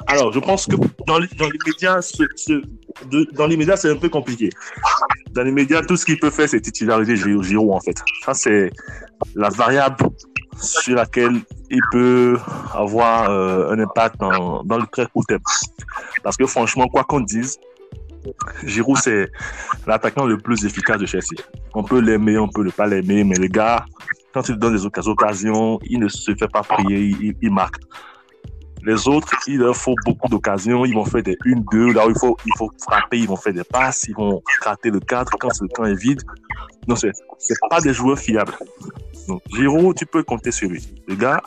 Alors, 0.08 0.32
je 0.34 0.40
pense 0.40 0.66
que 0.68 0.76
dans 0.76 0.86
dans 1.08 1.20
les 1.20 1.60
médias, 1.66 2.02
ce- 2.02 2.24
ce- 2.36 2.62
de- 3.10 3.28
dans 3.34 3.48
les 3.48 3.56
médias, 3.58 3.78
c'est 3.78 3.90
un 3.90 3.96
peu 3.96 4.10
compliqué. 4.10 4.50
Dans 5.32 5.44
les 5.44 5.52
médias, 5.52 5.82
tout 5.82 5.96
ce 5.96 6.06
qu'il 6.06 6.20
peut 6.20 6.30
faire, 6.30 6.48
c'est 6.50 6.60
titulariser 6.62 7.16
Giroud, 7.16 7.72
en 7.72 7.80
fait. 7.80 7.96
Ça, 8.26 8.34
c'est 8.34 8.70
la 9.36 9.50
variable 9.50 9.96
sur 10.62 10.96
laquelle 10.96 11.38
il 11.72 11.82
peut 11.92 12.38
avoir 12.74 13.30
euh, 13.30 13.72
un 13.74 13.80
impact 13.80 14.20
dans, 14.20 14.64
dans 14.64 14.78
le 14.78 14.86
très 14.92 15.08
court 15.08 15.26
terme. 15.26 15.42
Parce 16.22 16.38
que 16.38 16.46
franchement, 16.46 16.88
quoi 16.88 17.04
qu'on 17.06 17.22
dise, 17.22 17.58
Giroud, 18.64 18.98
c'est 18.98 19.32
l'attaquant 19.88 20.26
le 20.26 20.38
plus 20.38 20.66
efficace 20.66 20.98
de 21.00 21.06
Chelsea. 21.06 21.36
On 21.74 21.84
peut 21.84 22.00
l'aimer, 22.00 22.38
on 22.38 22.48
peut 22.48 22.64
ne 22.64 22.72
pas 22.72 22.88
l'aimer, 22.88 23.24
mais 23.24 23.36
le 23.36 23.48
gars, 23.48 23.86
quand 24.34 24.48
il 24.50 24.56
donne 24.58 24.76
des 24.76 24.86
occasions, 24.86 25.80
il 25.84 26.00
ne 26.00 26.08
se 26.08 26.34
fait 26.36 26.48
pas 26.48 26.62
prier, 26.62 27.00
il- 27.00 27.36
il- 27.42 27.52
marque. 27.52 27.76
Les 28.86 29.08
autres, 29.08 29.32
il 29.48 29.60
leur 29.60 29.76
faut 29.78 29.96
beaucoup 30.06 30.28
d'occasions. 30.28 30.84
Ils 30.86 30.94
vont 30.94 31.06
faire 31.06 31.24
des 31.24 31.38
1-2. 31.46 31.94
Là 31.94 32.06
où 32.06 32.10
il 32.12 32.18
faut, 32.58 32.70
frapper, 32.86 33.18
ils 33.20 33.28
vont 33.28 33.38
faire 33.38 33.54
des 33.54 33.64
passes. 33.64 34.04
Ils 34.10 34.16
vont 34.16 34.42
rater 34.62 34.90
le 34.90 35.00
cadre 35.00 35.32
quand 35.40 35.50
le 35.62 35.68
camp 35.70 35.86
est 35.86 35.96
vide. 35.96 36.22
Non, 36.88 36.98
c'est, 36.98 37.12
c'est 37.40 37.56
pas 37.70 37.80
des 37.80 37.94
joueurs 37.94 38.20
fiables. 38.20 38.52
Donc, 39.30 39.42
Giroud, 39.56 39.96
tu 39.96 40.06
peux 40.06 40.22
compter 40.24 40.52
sur 40.52 40.68
lui. 40.70 40.86
Le 41.08 41.16
gars, 41.16 41.42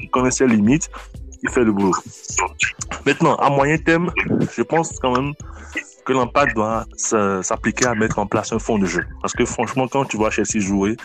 il 0.00 0.10
connaît 0.10 0.32
ses 0.32 0.48
limites. 0.48 0.90
Il 1.44 1.50
fait 1.50 1.62
le 1.62 1.72
boulot. 1.72 1.94
Maintenant, 3.06 3.36
à 3.36 3.50
moyen 3.50 3.78
terme, 3.78 4.10
je 4.52 4.62
pense 4.62 4.98
quand 4.98 5.16
même 5.16 5.32
l'impact 6.12 6.54
doit 6.54 6.84
s'appliquer 6.96 7.86
à 7.86 7.94
mettre 7.94 8.18
en 8.18 8.26
place 8.26 8.52
un 8.52 8.58
fond 8.58 8.78
de 8.78 8.86
jeu. 8.86 9.04
Parce 9.20 9.32
que 9.32 9.44
franchement, 9.44 9.86
quand 9.88 10.04
tu 10.04 10.16
vois 10.16 10.30
Chelsea 10.30 10.60
jouer, 10.60 10.96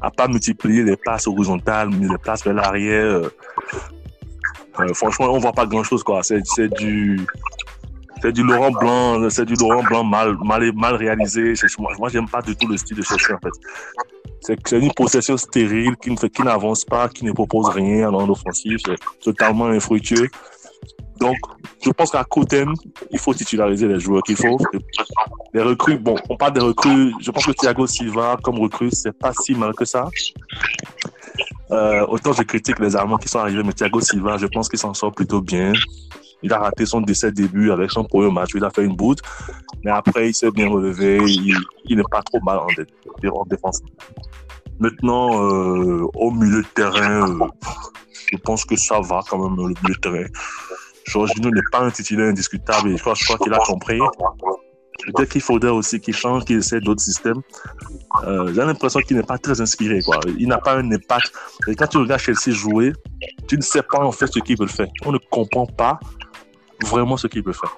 à 0.00 0.10
pas 0.10 0.28
multiplier 0.28 0.82
les 0.82 0.96
passes 0.96 1.26
horizontales, 1.26 1.90
les 1.90 2.18
passes 2.18 2.44
vers 2.44 2.54
l'arrière, 2.54 3.04
euh, 3.04 3.28
euh, 4.80 4.94
franchement, 4.94 5.26
on 5.30 5.38
voit 5.38 5.52
pas 5.52 5.66
grand 5.66 5.82
chose, 5.82 6.02
quoi. 6.02 6.22
C'est, 6.22 6.42
du, 6.78 7.20
c'est 8.22 8.32
du 8.32 8.42
Laurent 8.42 8.70
Blanc, 8.70 9.28
c'est 9.30 9.44
du 9.44 9.54
Laurent 9.54 9.82
Blanc 9.82 10.04
mal, 10.04 10.36
mal, 10.44 10.72
mal 10.74 10.94
réalisé. 10.94 11.54
Moi, 11.78 11.92
moi, 11.98 12.08
j'aime 12.08 12.28
pas 12.28 12.42
du 12.42 12.56
tout 12.56 12.68
le 12.68 12.76
style 12.76 12.96
de 12.96 13.02
Chelsea, 13.02 13.34
en 13.34 13.38
fait. 13.38 13.52
C'est, 14.40 14.78
une 14.78 14.92
possession 14.92 15.36
stérile 15.36 15.96
qui 15.96 16.42
n'avance 16.42 16.84
pas, 16.84 17.08
qui 17.08 17.24
ne 17.24 17.32
propose 17.32 17.68
rien 17.68 18.08
en 18.08 18.28
offensif. 18.28 18.80
C'est 18.86 18.96
totalement 19.20 19.66
infructueux. 19.66 20.28
Donc, 21.20 21.36
je 21.84 21.90
pense 21.90 22.10
qu'à 22.10 22.24
court 22.24 22.46
terme, 22.46 22.74
il 23.10 23.18
faut 23.18 23.34
titulariser 23.34 23.86
les 23.86 24.00
joueurs 24.00 24.22
qu'il 24.22 24.36
faut. 24.36 24.58
Les 25.52 25.62
recrues, 25.62 25.98
bon, 25.98 26.16
on 26.28 26.36
parle 26.36 26.54
des 26.54 26.60
recrues. 26.60 27.12
Je 27.20 27.30
pense 27.30 27.44
que 27.44 27.52
Thiago 27.52 27.86
Silva, 27.86 28.38
comme 28.42 28.58
recrue, 28.58 28.90
c'est 28.90 29.12
pas 29.12 29.32
si 29.32 29.54
mal 29.54 29.74
que 29.74 29.84
ça. 29.84 30.08
Euh, 31.70 32.04
autant 32.08 32.32
je 32.32 32.42
critique 32.42 32.78
les 32.80 32.96
Allemands 32.96 33.18
qui 33.18 33.28
sont 33.28 33.38
arrivés, 33.38 33.62
mais 33.62 33.72
Thiago 33.72 34.00
Silva, 34.00 34.36
je 34.38 34.46
pense 34.46 34.68
qu'il 34.68 34.78
s'en 34.78 34.94
sort 34.94 35.12
plutôt 35.12 35.40
bien. 35.40 35.72
Il 36.42 36.52
a 36.52 36.58
raté 36.58 36.86
son 36.86 37.02
décès 37.02 37.30
début 37.32 37.70
avec 37.70 37.90
son 37.90 38.04
premier 38.04 38.30
match. 38.30 38.50
Il 38.54 38.64
a 38.64 38.70
fait 38.70 38.84
une 38.84 38.96
boute. 38.96 39.20
Mais 39.84 39.90
après, 39.90 40.30
il 40.30 40.34
s'est 40.34 40.50
bien 40.50 40.68
relevé. 40.70 41.18
Il, 41.84 41.96
n'est 41.96 42.02
pas 42.10 42.22
trop 42.22 42.40
mal 42.42 42.58
en 42.58 43.44
défense. 43.44 43.80
Maintenant, 44.78 45.44
euh, 45.44 46.06
au 46.14 46.30
milieu 46.30 46.62
de 46.62 46.68
terrain, 46.74 47.42
euh, 47.42 47.46
je 48.32 48.38
pense 48.38 48.64
que 48.64 48.76
ça 48.76 49.00
va 49.00 49.20
quand 49.28 49.38
même, 49.38 49.56
le 49.56 49.74
milieu 49.82 49.94
de 49.94 50.00
terrain. 50.00 50.26
Jorginho 51.10 51.50
n'est 51.50 51.60
pas 51.72 51.80
un 51.80 51.90
titulaire 51.90 52.28
indiscutable 52.28 52.90
et 52.90 52.96
je 52.96 53.02
crois, 53.02 53.14
qu'il 53.14 53.52
a 53.52 53.58
compris. 53.58 53.98
Peut-être 55.06 55.30
qu'il 55.30 55.40
faudrait 55.40 55.70
aussi 55.70 55.98
qu'il 55.98 56.14
change, 56.14 56.44
qu'il 56.44 56.58
essaie 56.58 56.80
d'autres 56.80 57.02
systèmes. 57.02 57.40
Euh, 58.24 58.52
j'ai 58.54 58.60
l'impression 58.60 59.00
qu'il 59.00 59.16
n'est 59.16 59.22
pas 59.22 59.38
très 59.38 59.60
inspiré. 59.60 60.00
Il 60.38 60.48
n'a 60.48 60.58
pas 60.58 60.76
un 60.76 60.92
impact. 60.92 61.32
Et 61.68 61.74
quand 61.74 61.86
tu 61.86 61.98
regardes 61.98 62.20
Chelsea 62.20 62.50
jouer, 62.50 62.92
tu 63.48 63.56
ne 63.56 63.62
sais 63.62 63.82
pas 63.82 64.04
en 64.04 64.12
fait 64.12 64.26
ce 64.26 64.38
qu'il 64.40 64.58
veut 64.58 64.66
faire. 64.66 64.88
On 65.04 65.12
ne 65.12 65.18
comprend 65.30 65.66
pas 65.66 65.98
vraiment 66.86 67.16
ce 67.16 67.26
qu'il 67.26 67.42
veut 67.42 67.54
faire. 67.54 67.76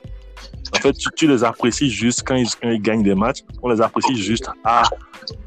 En 0.75 0.79
fait, 0.79 0.97
tu, 1.17 1.29
les 1.29 1.45
apprécies 1.45 1.91
juste 1.91 2.25
quand 2.27 2.35
ils, 2.35 2.83
gagnent 2.83 3.03
des 3.03 3.15
matchs. 3.15 3.41
On 3.63 3.69
les 3.69 3.81
apprécie 3.81 4.17
juste 4.17 4.49
à, 4.65 4.83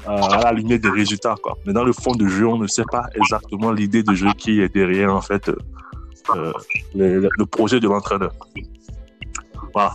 à 0.06 0.44
la 0.44 0.52
lumière 0.52 0.78
des 0.78 0.88
résultats. 0.88 1.34
Mais 1.66 1.72
dans 1.72 1.84
le 1.84 1.92
fond 1.92 2.12
du 2.12 2.30
jeu, 2.30 2.46
on 2.46 2.58
ne 2.58 2.66
sait 2.66 2.84
pas 2.90 3.04
exactement 3.14 3.70
l'idée 3.72 4.02
de 4.02 4.14
jeu 4.14 4.32
qui 4.38 4.60
est 4.60 4.68
derrière 4.68 5.14
en 5.14 5.20
fait 5.20 5.50
euh, 6.34 6.52
le, 6.94 7.28
le 7.38 7.46
projet 7.46 7.80
de 7.80 7.88
l'entraîneur. 7.88 8.32
Voilà. 9.72 9.92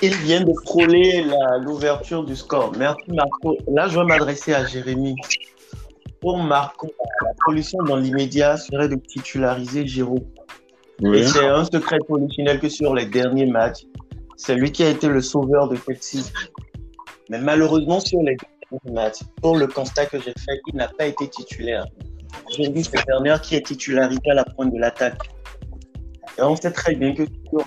Il 0.00 0.14
vient 0.14 0.40
de 0.42 1.28
la- 1.28 1.58
l'ouverture 1.58 2.24
du 2.24 2.34
score. 2.36 2.72
Merci 2.76 3.10
Marco. 3.12 3.56
Là, 3.72 3.88
je 3.88 3.98
vais 3.98 4.04
m'adresser 4.04 4.54
à 4.54 4.64
Jérémy. 4.64 5.14
Pour 6.20 6.38
Marco, 6.38 6.88
la 7.22 7.30
solution 7.46 7.78
dans 7.82 7.96
l'immédiat 7.96 8.56
serait 8.56 8.88
de 8.88 8.96
titulariser 8.96 9.86
Giroud. 9.86 10.24
Et 11.02 11.26
c'est 11.26 11.46
un 11.46 11.64
secret 11.64 11.98
polichinelle 12.06 12.60
que 12.60 12.68
sur 12.68 12.94
les 12.94 13.06
derniers 13.06 13.46
matchs, 13.46 13.86
c'est 14.36 14.54
lui 14.54 14.70
qui 14.70 14.84
a 14.84 14.88
été 14.90 15.08
le 15.08 15.20
sauveur 15.20 15.68
de 15.68 15.76
Chelsea. 15.76 16.24
Mais 17.28 17.38
malheureusement, 17.38 17.98
sur 17.98 18.20
les 18.20 18.36
derniers 18.70 18.94
matchs, 18.94 19.20
pour 19.40 19.56
le 19.56 19.66
constat 19.66 20.06
que 20.06 20.18
j'ai 20.18 20.32
fait, 20.32 20.60
il 20.68 20.76
n'a 20.76 20.88
pas 20.88 21.06
été 21.06 21.28
titulaire. 21.28 21.86
Vu 22.58 22.84
cette 22.84 23.06
dernière 23.06 23.40
qui 23.40 23.56
est 23.56 23.66
titularisée 23.66 24.30
à 24.30 24.34
la 24.34 24.44
pointe 24.44 24.72
de 24.72 24.78
l'attaque. 24.78 25.30
Et 26.38 26.42
on 26.42 26.56
sait 26.56 26.70
très 26.70 26.94
bien 26.94 27.14
que 27.14 27.24
sur 27.24 27.64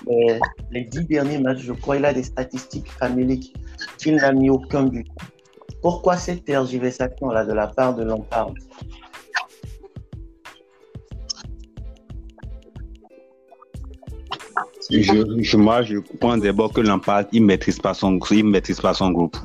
les, 0.70 0.84
dix 0.84 1.04
derniers 1.04 1.38
matchs, 1.38 1.60
je 1.60 1.72
crois, 1.72 1.96
il 1.96 2.04
a 2.04 2.12
des 2.12 2.22
statistiques 2.22 2.90
faméliques 2.90 3.54
qu'il 3.98 4.16
n'a 4.16 4.32
mis 4.32 4.50
aucun 4.50 4.84
but. 4.84 5.06
Pourquoi 5.82 6.16
cette 6.16 6.44
tergiversation-là 6.44 7.44
de 7.44 7.52
la 7.52 7.68
part 7.68 7.94
de 7.94 8.02
Lampard? 8.04 8.52
Je, 14.90 15.00
je, 15.40 15.56
moi, 15.56 15.82
je 15.82 15.98
comprends 15.98 16.36
d'abord 16.36 16.72
que 16.72 16.80
Lampard, 16.80 17.24
il 17.32 17.44
maîtrise 17.44 17.78
pas 17.78 17.94
son, 17.94 18.18
il 18.30 18.44
maîtrise 18.44 18.80
pas 18.80 18.94
son 18.94 19.10
groupe. 19.10 19.36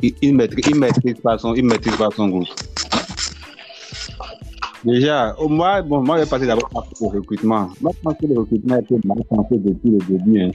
Il, 0.00 0.14
il 0.22 0.34
maîtrise, 0.34 0.64
il 0.68 0.76
maîtrise 0.76 1.20
pas 1.22 1.38
son, 1.38 1.54
il 1.54 1.64
maîtrise 1.64 1.96
pas 1.96 2.08
son 2.14 2.28
groupe. 2.28 2.48
Déjà, 4.84 5.34
au 5.38 5.48
moins, 5.48 5.82
bon, 5.82 6.02
moi, 6.02 6.16
je 6.18 6.24
vais 6.24 6.28
passer 6.28 6.46
d'abord 6.46 6.70
le 7.00 7.06
recrutement. 7.06 7.68
Moi, 7.80 7.92
je 7.94 8.00
pense 8.02 8.14
que 8.14 8.26
le 8.26 8.38
recrutement 8.38 8.76
a 8.76 8.80
été 8.80 8.96
mal 9.04 9.18
pensé 9.28 9.58
depuis 9.58 9.90
le 9.90 9.98
début. 9.98 10.40
Hein. 10.42 10.50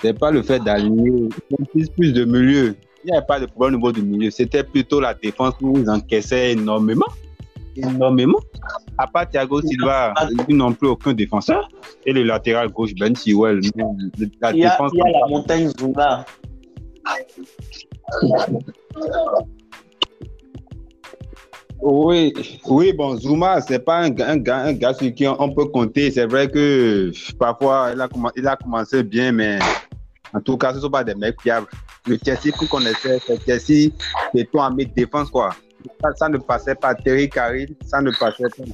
C'est 0.00 0.18
pas 0.18 0.30
le 0.30 0.42
fait 0.42 0.60
d'aligner 0.60 1.28
plus, 1.72 1.88
plus 1.88 2.12
de 2.12 2.24
milieu. 2.24 2.74
Il 3.04 3.10
n'y 3.10 3.16
avait 3.16 3.26
pas 3.26 3.40
de 3.40 3.46
problème 3.46 3.74
au 3.74 3.78
niveau 3.78 3.92
du 3.92 4.02
milieu. 4.02 4.30
C'était 4.30 4.62
plutôt 4.62 5.00
la 5.00 5.14
défense 5.14 5.54
où 5.60 5.78
ils 5.78 5.88
encaissaient 5.88 6.52
énormément. 6.52 7.06
Énormément. 7.74 8.38
À 8.98 9.06
part 9.06 9.28
Thiago 9.28 9.62
Silva, 9.62 10.12
ils 10.48 10.56
n'ont 10.56 10.72
plus 10.72 10.88
aucun 10.88 11.14
défenseur. 11.14 11.68
Et 12.04 12.12
le 12.12 12.24
latéral 12.24 12.68
gauche, 12.68 12.94
Ben 12.98 13.16
Chilwell. 13.16 13.60
La 14.40 14.52
il 14.52 14.58
y, 14.58 14.64
a, 14.64 14.70
défense. 14.70 14.90
il 14.92 14.98
y 14.98 15.02
a 15.02 15.10
la 15.10 15.26
montagne 15.28 15.70
Zuma. 15.78 16.24
Oui, 21.80 22.34
oui, 22.66 22.92
bon, 22.92 23.16
Zuma, 23.16 23.60
c'est 23.60 23.78
pas 23.78 23.98
un, 23.98 24.10
gars- 24.10 24.30
un, 24.30 24.72
gars, 24.72 24.94
sur 24.94 25.14
qui 25.14 25.26
on, 25.28 25.54
peut 25.54 25.66
compter. 25.66 26.10
C'est 26.10 26.26
vrai 26.26 26.50
que 26.50 27.12
parfois, 27.38 27.92
il 28.36 28.46
a, 28.48 28.56
commencé 28.56 29.02
bien, 29.04 29.30
mais 29.30 29.58
en 30.34 30.40
tout 30.40 30.56
cas, 30.56 30.70
ce 30.70 30.76
ne 30.76 30.80
sont 30.82 30.90
pas 30.90 31.04
des 31.04 31.14
mecs 31.14 31.40
fiables. 31.40 31.68
Le 32.06 32.18
Chelsea 32.24 32.52
qu'on 32.56 32.66
connaissait, 32.66 33.20
c'est 33.24 33.40
Chelsea, 33.44 33.92
c'est 34.34 34.50
tout 34.50 34.58
en 34.58 34.72
mid 34.72 34.92
défense, 34.94 35.30
quoi. 35.30 35.50
Ça, 36.16 36.28
ne 36.28 36.38
passait 36.38 36.74
pas. 36.74 36.94
Terry 36.94 37.28
Carril, 37.28 37.76
ça 37.84 38.00
ne 38.00 38.10
passait 38.10 38.48
pas. 38.56 38.64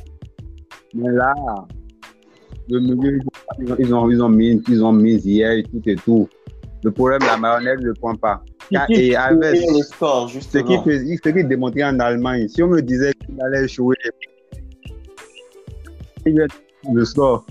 Mais 0.94 1.10
là, 1.10 1.34
Le 2.68 2.80
milieu, 2.80 3.18
ils 3.58 3.70
ont, 3.70 3.76
ils 3.78 3.94
ont, 3.94 4.10
ils 4.10 4.22
ont 4.22 4.28
mis, 4.30 4.62
ils 4.68 4.82
ont 4.82 4.92
mis 4.92 5.16
hier 5.16 5.52
et 5.52 5.62
tout 5.62 5.82
et 5.84 5.96
tout. 5.96 6.28
Le 6.82 6.90
problème, 6.90 7.20
la 7.26 7.36
mayonnaise 7.36 7.80
ne 7.80 7.92
prend 7.92 8.14
pas. 8.14 8.42
Et 8.88 9.16
avec 9.16 9.60
fait 9.60 9.66
le 9.72 9.82
score, 9.82 10.28
ce 10.28 10.34
qui, 10.34 10.40
justement. 10.40 10.82
fais- 10.84 10.98
ce 10.98 11.28
qui 11.30 11.44
démontrait 11.44 11.84
en 11.84 11.98
Allemagne, 12.00 12.48
si 12.48 12.62
on 12.62 12.68
me 12.68 12.80
disait 12.80 13.12
qu'il 13.26 13.40
allait 13.42 13.68
jouer 13.68 13.96
le 16.92 17.04
score, 17.04 17.44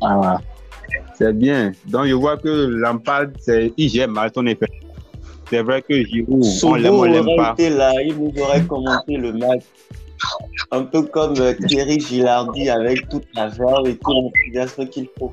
ah, 0.00 0.38
c'est 1.14 1.36
bien. 1.36 1.72
Donc, 1.86 2.06
je 2.06 2.14
vois 2.14 2.36
que 2.36 2.48
Lampard, 2.48 3.26
c'est, 3.40 3.72
il 3.76 3.88
gère 3.88 4.08
mal 4.08 4.30
son 4.34 4.46
effet. 4.46 4.66
C'est 5.50 5.62
vrai 5.62 5.82
que 5.82 6.04
Giroud, 6.04 6.42
on 6.62 6.74
l'aime, 6.74 6.94
on 6.94 7.04
l'aime 7.04 7.36
pas. 7.36 7.52
été 7.52 7.70
là, 7.70 7.92
il 8.02 8.16
nous 8.16 8.32
aurait 8.42 8.64
commenté 8.64 9.16
le 9.16 9.32
match. 9.32 9.62
Un 10.70 10.84
peu 10.84 11.02
comme 11.02 11.34
euh, 11.38 11.52
Thierry 11.66 12.00
Gilardi 12.00 12.70
avec 12.70 13.08
toute 13.10 13.26
la 13.34 13.48
verve 13.48 13.86
et 13.88 13.96
tout 13.96 14.10
l'enthousiasme 14.10 14.88
qu'il 14.88 15.08
faut. 15.18 15.32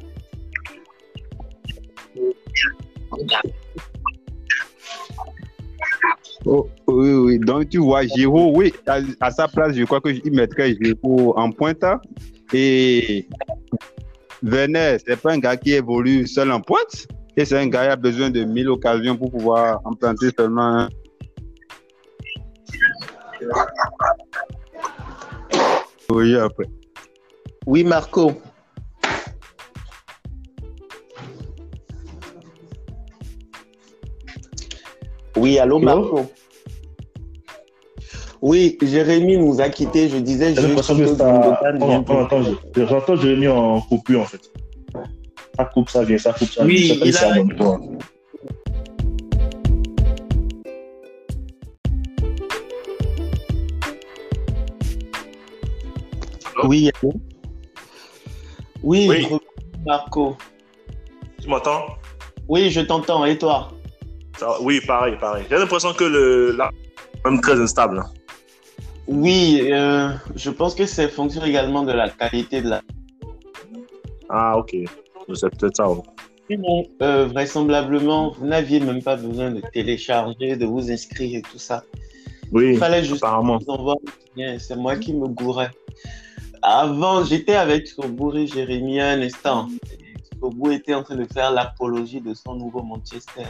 Oh, 6.45 6.67
oui, 6.88 7.13
oui. 7.13 7.39
Donc, 7.39 7.69
tu 7.69 7.77
vois, 7.77 8.03
Giroud, 8.03 8.53
oui, 8.55 8.74
à, 9.19 9.31
sa 9.31 9.48
place, 9.48 9.75
je 9.75 9.83
crois 9.83 10.01
qu'il 10.01 10.33
mettrait 10.33 10.75
Giroud 10.81 11.33
en 11.36 11.51
pointe. 11.51 11.83
Et 12.53 13.27
Werner, 14.41 14.98
c'est 15.05 15.19
pas 15.19 15.33
un 15.33 15.39
gars 15.39 15.55
qui 15.55 15.74
évolue 15.74 16.25
seul 16.27 16.51
en 16.51 16.60
pointe. 16.60 17.07
Et 17.38 17.45
c'est 17.45 17.57
un 17.57 17.67
gars 17.67 17.86
qui 17.86 17.91
a 17.91 17.95
besoin 17.95 18.29
de 18.29 18.43
1000 18.43 18.69
occasions 18.69 19.15
pour 19.15 19.31
pouvoir 19.31 19.81
en 19.86 19.93
planter 19.93 20.29
seulement. 20.38 20.88
Oui, 26.10 26.36
après. 26.36 26.65
Oui, 27.65 27.83
Marco. 27.83 28.33
Oui, 35.38 35.58
allô, 35.60 35.80
Marco. 35.80 36.26
Oui, 38.42 38.78
Jérémy 38.82 39.38
nous 39.38 39.62
a 39.62 39.70
quittés. 39.70 40.10
Je 40.10 40.18
disais 40.18 40.54
l'impression 40.54 40.96
que 40.98 41.06
je- 42.76 42.86
j'entends 42.88 43.16
Jérémy 43.16 43.48
en 43.48 43.82
coupure 43.82 44.22
en 44.22 44.26
fait. 44.26 44.42
Ça 45.56 45.66
coupe, 45.66 45.90
ça 45.90 46.04
vient, 46.04 46.18
ça 46.18 46.34
coupe, 46.34 46.50
ça 46.50 46.64
Oui, 46.66 46.76
vient. 46.78 46.96
Je 46.96 47.06
il 47.06 47.18
a-. 47.18 47.44
Oui, 56.64 56.92
allô 57.02 57.14
Oui, 58.84 59.08
Marco. 59.86 60.38
Tu 61.42 61.48
m'entends? 61.48 61.86
Oui, 62.48 62.70
je 62.70 62.82
t'entends. 62.82 63.26
Et 63.26 63.38
toi? 63.38 63.72
Oui, 64.62 64.79
pareil, 64.86 65.15
pareil. 65.19 65.45
J'ai 65.50 65.57
l'impression 65.57 65.93
que 65.93 66.03
le 66.03 66.51
là, 66.51 66.69
même 67.25 67.41
très 67.41 67.60
instable. 67.60 68.03
Oui, 69.07 69.69
euh, 69.71 70.10
je 70.36 70.50
pense 70.50 70.75
que 70.75 70.86
c'est 70.86 71.10
fonction 71.10 71.43
également 71.43 71.83
de 71.83 71.91
la 71.91 72.10
qualité 72.10 72.62
de 72.62 72.69
la. 72.69 72.81
Ah, 74.29 74.57
ok. 74.57 74.75
C'est 75.33 75.50
peut-être 75.57 75.75
ça. 75.77 75.88
euh, 77.01 77.25
vraisemblablement, 77.27 78.31
vous 78.38 78.45
n'aviez 78.48 78.79
même 78.79 79.01
pas 79.01 79.15
besoin 79.15 79.51
de 79.51 79.62
télécharger, 79.74 80.55
de 80.55 80.65
vous 80.65 80.91
inscrire 80.91 81.39
et 81.39 81.41
tout 81.41 81.57
ça. 81.60 81.83
Oui, 82.51 82.71
Il 82.74 82.77
fallait 82.77 83.03
juste 83.03 83.24
apparemment. 83.24 83.57
vous 83.60 83.69
envoyer. 83.69 84.60
C'est 84.60 84.75
moi 84.75 84.95
qui 84.98 85.13
me 85.13 85.27
gourais. 85.27 85.71
Avant, 86.62 87.24
j'étais 87.24 87.55
avec 87.55 87.88
Sobour 87.88 88.38
et 88.38 88.48
Jérémy 88.48 89.00
un 89.01 89.21
instant. 89.21 89.67
Sobour 90.39 90.71
était 90.71 90.93
en 90.93 91.04
train 91.04 91.15
de 91.15 91.25
faire 91.34 91.51
l'apologie 91.51 92.19
de 92.21 92.34
son 92.34 92.56
nouveau 92.56 92.84
Manchester. 92.84 93.45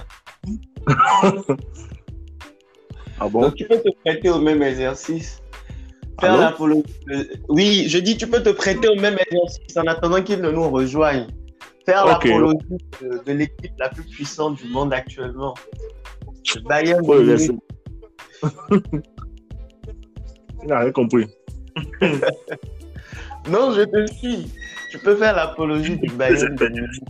Ah 3.19 3.27
bon 3.29 3.41
Donc, 3.41 3.55
tu 3.55 3.65
peux 3.67 3.77
te 3.77 3.89
prêter 4.03 4.29
au 4.29 4.39
même 4.39 4.61
exercice. 4.63 5.41
Faire 6.19 6.33
de- 7.07 7.39
Oui, 7.49 7.85
je 7.87 7.97
dis, 7.99 8.17
tu 8.17 8.27
peux 8.27 8.41
te 8.41 8.49
prêter 8.49 8.87
au 8.87 8.95
même 8.95 9.17
exercice 9.29 9.77
en 9.77 9.85
attendant 9.87 10.21
qu'il 10.23 10.39
ne 10.41 10.49
nous 10.51 10.69
rejoigne. 10.69 11.27
Faire 11.85 12.05
l'apologie 12.31 12.57
de, 13.01 13.21
de 13.25 13.31
l'équipe 13.31 13.71
la 13.79 13.89
plus 13.89 14.03
puissante 14.03 14.55
du 14.61 14.67
monde 14.69 14.93
actuellement. 14.93 15.53
Le 16.55 16.61
Bayern. 16.61 17.05
Ouais, 17.05 17.23
Munich. 17.23 17.51
Il 20.63 20.73
rien 20.73 20.91
compris. 20.91 21.25
Non, 23.49 23.71
je 23.73 23.81
te 23.81 24.05
suis. 24.13 24.51
Tu 24.91 24.99
peux 24.99 25.15
faire 25.15 25.35
l'apologie 25.35 25.97
du 25.97 26.07
Bayern. 26.15 26.55
Munich. 26.59 27.01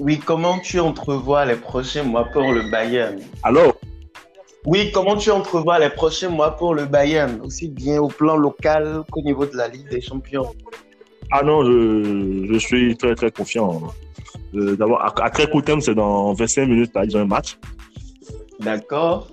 Oui, 0.00 0.18
comment 0.18 0.58
tu 0.60 0.78
entrevois 0.78 1.44
les 1.44 1.56
prochains 1.56 2.04
mois 2.04 2.24
pour 2.24 2.52
le 2.52 2.70
Bayern? 2.70 3.18
Alors, 3.42 3.74
Oui, 4.64 4.90
comment 4.92 5.16
tu 5.16 5.30
entrevois 5.30 5.78
les 5.78 5.90
prochains 5.90 6.28
mois 6.28 6.52
pour 6.52 6.74
le 6.74 6.84
Bayern, 6.86 7.40
aussi 7.42 7.68
bien 7.68 8.00
au 8.00 8.08
plan 8.08 8.36
local 8.36 9.02
qu'au 9.10 9.22
niveau 9.22 9.46
de 9.46 9.56
la 9.56 9.68
Ligue 9.68 9.88
des 9.88 10.00
Champions? 10.00 10.50
Ah 11.30 11.42
non, 11.42 11.64
je, 11.64 12.46
je 12.52 12.58
suis 12.58 12.96
très 12.96 13.14
très 13.14 13.30
confiant. 13.30 13.82
Euh, 14.54 14.76
D'abord, 14.76 15.00
à, 15.02 15.12
à 15.24 15.30
très 15.30 15.48
court 15.50 15.62
terme, 15.62 15.80
c'est 15.80 15.94
dans 15.94 16.32
25 16.32 16.66
minutes, 16.66 16.92
ils 17.04 17.16
ont 17.16 17.20
un 17.20 17.26
match. 17.26 17.58
D'accord 18.60 19.28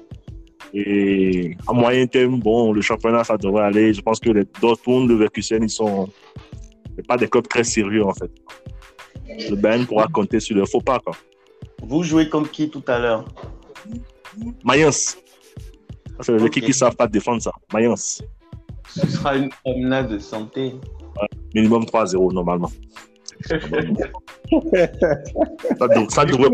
Et 0.74 1.56
à 1.68 1.74
moyen 1.74 2.06
terme, 2.08 2.40
bon, 2.40 2.74
le 2.74 2.82
championnat, 2.82 3.24
ça 3.24 3.38
devrait 3.38 3.64
aller. 3.66 3.94
Je 3.94 4.02
pense 4.02 4.20
que 4.20 4.30
les 4.32 4.44
Dortmund, 4.62 5.08
le 5.10 5.16
Leverkusen, 5.16 5.64
ils 5.64 5.70
sont 5.70 6.10
pas 7.08 7.18
des 7.18 7.28
clubs 7.28 7.48
très 7.48 7.64
sérieux, 7.64 8.06
en 8.06 8.14
fait. 8.14 8.32
Le 9.28 9.56
Bayern 9.56 9.86
pourra 9.86 10.08
compter 10.08 10.40
sur 10.40 10.56
le 10.56 10.66
faux 10.66 10.82
pas, 10.82 11.00
quoi. 11.00 11.16
Vous 11.82 12.04
jouez 12.04 12.30
contre 12.30 12.52
qui 12.52 12.70
tout 12.70 12.84
à 12.88 13.00
l'heure? 13.00 13.26
Mayence. 14.64 15.18
C'est 16.22 16.32
les 16.34 16.42
Ok. 16.42 16.48
équipes 16.48 16.66
qui 16.66 16.74
savent 16.74 16.96
pas 16.96 17.08
défendre 17.08 17.42
ça. 17.42 17.52
Mayence. 17.74 18.22
Ce 18.88 19.08
sera 19.08 19.36
une 19.36 19.50
promenade 19.50 20.10
de 20.10 20.20
santé. 20.20 20.76
Minimum 21.54 21.84
3-0, 21.86 22.34
normalement. 22.34 22.72
ça, 23.50 23.58
dev- 25.88 26.10
ça 26.10 26.26
devrait 26.26 26.50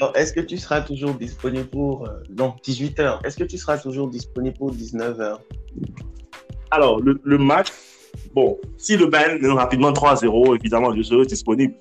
Alors, 0.00 0.16
Est-ce 0.16 0.32
que 0.32 0.40
tu 0.40 0.56
seras 0.56 0.80
toujours 0.80 1.14
disponible 1.14 1.66
pour... 1.66 2.06
euh, 2.08 2.22
Non, 2.36 2.54
18h. 2.64 3.24
Est-ce 3.26 3.36
que 3.36 3.44
tu 3.44 3.58
seras 3.58 3.78
toujours 3.78 4.08
disponible 4.08 4.56
pour 4.56 4.72
19h 4.72 5.38
Alors, 6.70 7.00
le, 7.00 7.20
le 7.22 7.38
match, 7.38 7.68
bon, 8.38 8.58
si 8.76 8.96
le 8.96 9.06
Bayern 9.06 9.40
mène 9.40 9.52
rapidement 9.52 9.92
3-0, 9.92 10.56
évidemment, 10.56 10.94
je 10.94 11.02
serai 11.02 11.26
disponible. 11.26 11.74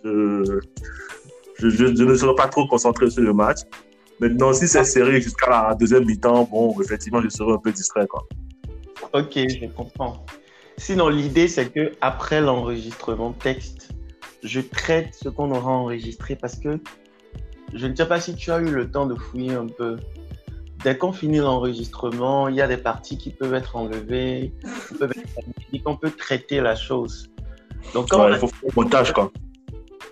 Je, 1.59 1.85
ne 1.85 2.15
serai 2.15 2.35
pas 2.35 2.47
trop 2.47 2.67
concentré 2.67 3.09
sur 3.09 3.23
le 3.23 3.33
match. 3.33 3.59
Maintenant, 4.19 4.53
si 4.53 4.67
c'est 4.67 4.83
serré 4.83 5.21
jusqu'à 5.21 5.49
la 5.49 5.75
deuxième 5.75 6.05
mi-temps, 6.05 6.47
bon, 6.51 6.79
effectivement, 6.81 7.21
je 7.21 7.29
serai 7.29 7.53
un 7.53 7.57
peu 7.57 7.71
distrait. 7.71 8.07
Ok, 9.13 9.33
je 9.35 9.67
comprends. 9.75 10.25
Sinon, 10.77 11.09
l'idée, 11.09 11.47
c'est 11.47 11.71
que 11.71 11.91
après 12.01 12.41
l'enregistrement 12.41 13.33
texte, 13.33 13.89
je 14.43 14.61
traite 14.61 15.13
ce 15.13 15.29
qu'on 15.29 15.51
aura 15.51 15.71
enregistré 15.71 16.35
parce 16.35 16.57
que 16.57 16.79
je 17.73 17.87
ne 17.87 17.95
sais 17.95 18.07
pas 18.07 18.19
si 18.19 18.35
tu 18.35 18.51
as 18.51 18.59
eu 18.59 18.69
le 18.69 18.89
temps 18.89 19.07
de 19.07 19.15
fouiller 19.15 19.53
un 19.53 19.67
peu. 19.67 19.97
Dès 20.83 20.97
qu'on 20.97 21.11
finit 21.11 21.37
l'enregistrement, 21.39 22.47
il 22.47 22.55
y 22.55 22.61
a 22.61 22.67
des 22.67 22.77
parties 22.77 23.17
qui 23.17 23.31
peuvent 23.31 23.53
être 23.53 23.75
enlevées, 23.75 24.53
qui 24.87 24.93
peuvent 24.95 25.11
être 25.11 25.83
qu'on 25.83 25.95
peut 25.97 26.11
traiter 26.11 26.61
la 26.61 26.75
chose. 26.75 27.29
Donc, 27.93 28.09
quand 28.09 28.19
Ouais, 28.19 28.25
on 28.25 28.29
il 28.29 28.33
a- 28.35 28.39
faut 28.39 28.47
faire 28.47 28.69
le 28.75 28.81
montage, 28.83 29.13
quoi. 29.13 29.31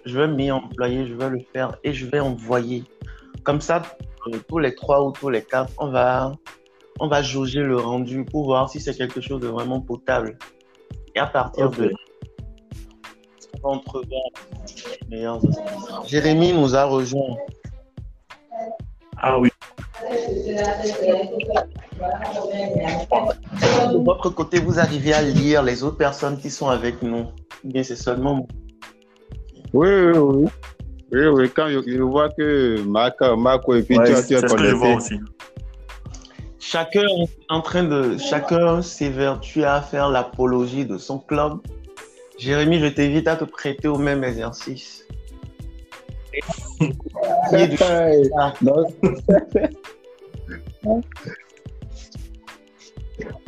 je 0.05 0.19
vais 0.19 0.27
m'y 0.27 0.51
employer, 0.51 1.07
je 1.07 1.13
vais 1.13 1.29
le 1.29 1.39
faire 1.53 1.75
et 1.83 1.93
je 1.93 2.05
vais 2.07 2.19
envoyer. 2.19 2.83
Comme 3.43 3.61
ça, 3.61 3.81
euh, 4.27 4.37
tous 4.47 4.57
les 4.59 4.73
trois 4.75 5.03
ou 5.05 5.11
tous 5.11 5.29
les 5.29 5.43
quatre, 5.43 5.71
on 5.77 5.87
va, 5.89 6.31
on 6.99 7.07
va 7.07 7.21
jauger 7.21 7.61
le 7.61 7.77
rendu 7.77 8.25
pour 8.25 8.45
voir 8.45 8.69
si 8.69 8.79
c'est 8.79 8.95
quelque 8.95 9.21
chose 9.21 9.41
de 9.41 9.47
vraiment 9.47 9.81
potable. 9.81 10.37
Et 11.15 11.19
à 11.19 11.27
partir 11.27 11.69
de 11.69 11.85
là, 11.85 11.89
on 13.63 13.69
va 13.69 13.75
entrevoir 13.75 14.21
les 15.09 15.17
meilleurs 15.17 15.45
aspects. 15.47 16.07
Jérémy 16.07 16.53
nous 16.53 16.75
a 16.75 16.85
rejoint. 16.85 17.37
Ah 19.17 19.39
oui. 19.39 19.49
De 23.91 24.03
votre 24.03 24.29
côté, 24.29 24.59
vous 24.59 24.79
arrivez 24.79 25.13
à 25.13 25.21
lire 25.21 25.63
les 25.63 25.83
autres 25.83 25.97
personnes 25.97 26.37
qui 26.37 26.49
sont 26.49 26.67
avec 26.69 27.01
nous. 27.01 27.27
Ou 27.63 27.69
Bien, 27.71 27.83
c'est 27.83 27.95
seulement 27.95 28.35
moi. 28.35 28.47
Oui, 29.73 29.87
oui, 29.89 30.17
oui. 30.17 30.49
Oui, 31.11 31.27
oui, 31.27 31.49
quand 31.55 31.67
je, 31.69 31.79
je 31.89 32.01
vois 32.01 32.29
que 32.29 32.81
Marc, 32.81 33.21
Marco 33.37 33.75
et 33.75 33.83
puis 33.83 33.97
Ouais, 33.97 34.05
tu, 34.07 34.11
as- 34.13 34.23
tu 34.23 34.27
c'est 34.29 34.33
es 34.33 34.37
ce 34.37 34.53
que 34.53 34.63
je 34.63 34.73
vois 34.73 34.87
connecté. 34.95 35.15
aussi. 35.15 35.19
Chacun 36.59 37.01
est 37.03 37.29
en 37.49 37.61
train 37.61 37.83
de, 37.83 38.17
chacun 38.17 38.81
s'évertue 38.81 39.63
à 39.63 39.81
faire 39.81 40.09
l'apologie 40.09 40.85
de 40.85 40.97
son 40.97 41.19
club. 41.19 41.59
Jérémy, 42.39 42.79
je 42.79 42.87
t'invite 42.87 43.27
à 43.27 43.35
te 43.35 43.45
prêter 43.45 43.87
au 43.87 43.97
même 43.97 44.23
exercice. 44.23 45.05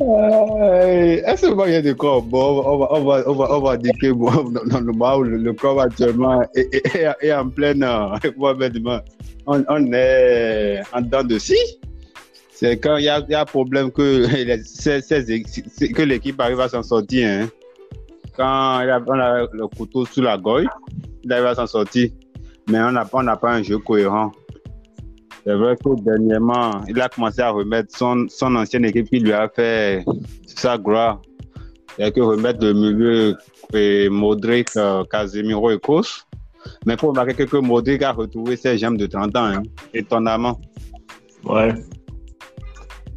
Est-ce 0.00 1.46
qu'il 1.46 1.72
y 1.72 1.76
a 1.76 1.82
des 1.82 1.94
corps? 1.94 2.22
Bon, 2.22 2.62
on, 2.64 2.78
va, 2.78 2.88
on, 2.92 3.04
va, 3.04 3.22
on, 3.26 3.34
va, 3.34 3.56
on 3.56 3.60
va 3.60 3.76
dire 3.76 3.92
que 4.00 4.10
bon, 4.12 4.30
dans 4.66 4.80
le 4.80 4.92
où 5.18 5.22
le, 5.22 5.36
le 5.36 5.52
corps 5.52 5.80
actuellement 5.80 6.42
est, 6.54 6.74
est, 6.74 7.06
est 7.20 7.32
en 7.32 7.48
pleine. 7.48 7.82
euh, 7.82 8.16
on, 9.46 9.64
on 9.68 9.92
est 9.92 10.80
en 10.92 11.00
dedans 11.02 11.24
de 11.24 11.38
scie. 11.38 11.54
C'est 12.50 12.78
quand 12.78 12.96
il 12.96 13.04
y 13.04 13.08
a, 13.08 13.20
y 13.28 13.34
a 13.34 13.44
problème 13.44 13.90
que, 13.92 14.26
les- 14.44 15.92
que 15.92 16.02
l'équipe 16.02 16.40
arrive 16.40 16.60
à 16.60 16.68
s'en 16.68 16.82
sortir. 16.82 17.28
Hein. 17.28 17.48
Quand 18.36 18.80
il 18.82 18.90
a- 18.90 19.02
on 19.06 19.18
a 19.18 19.40
le 19.52 19.66
couteau 19.76 20.06
sous 20.06 20.22
la 20.22 20.38
gorge, 20.38 20.64
il 21.24 21.32
arrive 21.32 21.46
à 21.46 21.54
s'en 21.54 21.66
sortir. 21.66 22.08
Mais 22.68 22.80
on 22.80 22.92
n'a 22.92 23.08
n'a 23.22 23.36
pas 23.36 23.52
un 23.54 23.62
jeu 23.62 23.78
cohérent. 23.78 24.32
C'est 25.44 25.54
vrai 25.54 25.76
que 25.76 26.00
dernièrement, 26.02 26.82
il 26.88 27.00
a 27.00 27.08
commencé 27.08 27.40
à 27.40 27.50
remettre 27.50 27.96
son, 27.96 28.26
son 28.28 28.54
ancienne 28.56 28.84
équipe 28.84 29.08
qui 29.08 29.20
lui 29.20 29.32
a 29.32 29.48
fait 29.48 30.04
sa 30.46 30.76
gloire. 30.76 31.22
Il 31.98 32.12
que 32.12 32.20
remettre 32.20 32.64
le 32.64 32.74
milieu 32.74 33.36
et 33.72 34.08
Modric, 34.08 34.68
euh, 34.76 35.04
Casemiro 35.10 35.70
et 35.70 35.78
Kos. 35.78 36.26
Mais 36.86 36.94
il 36.94 37.00
faut 37.00 37.08
remarquer 37.08 37.34
que 37.46 37.56
Modric 37.56 38.02
a 38.02 38.12
retrouvé 38.12 38.56
ses 38.56 38.76
jambes 38.78 38.98
de 38.98 39.06
30 39.06 39.34
ans, 39.36 39.44
hein, 39.46 39.62
étonnamment. 39.94 40.60
Ouais. 41.44 41.72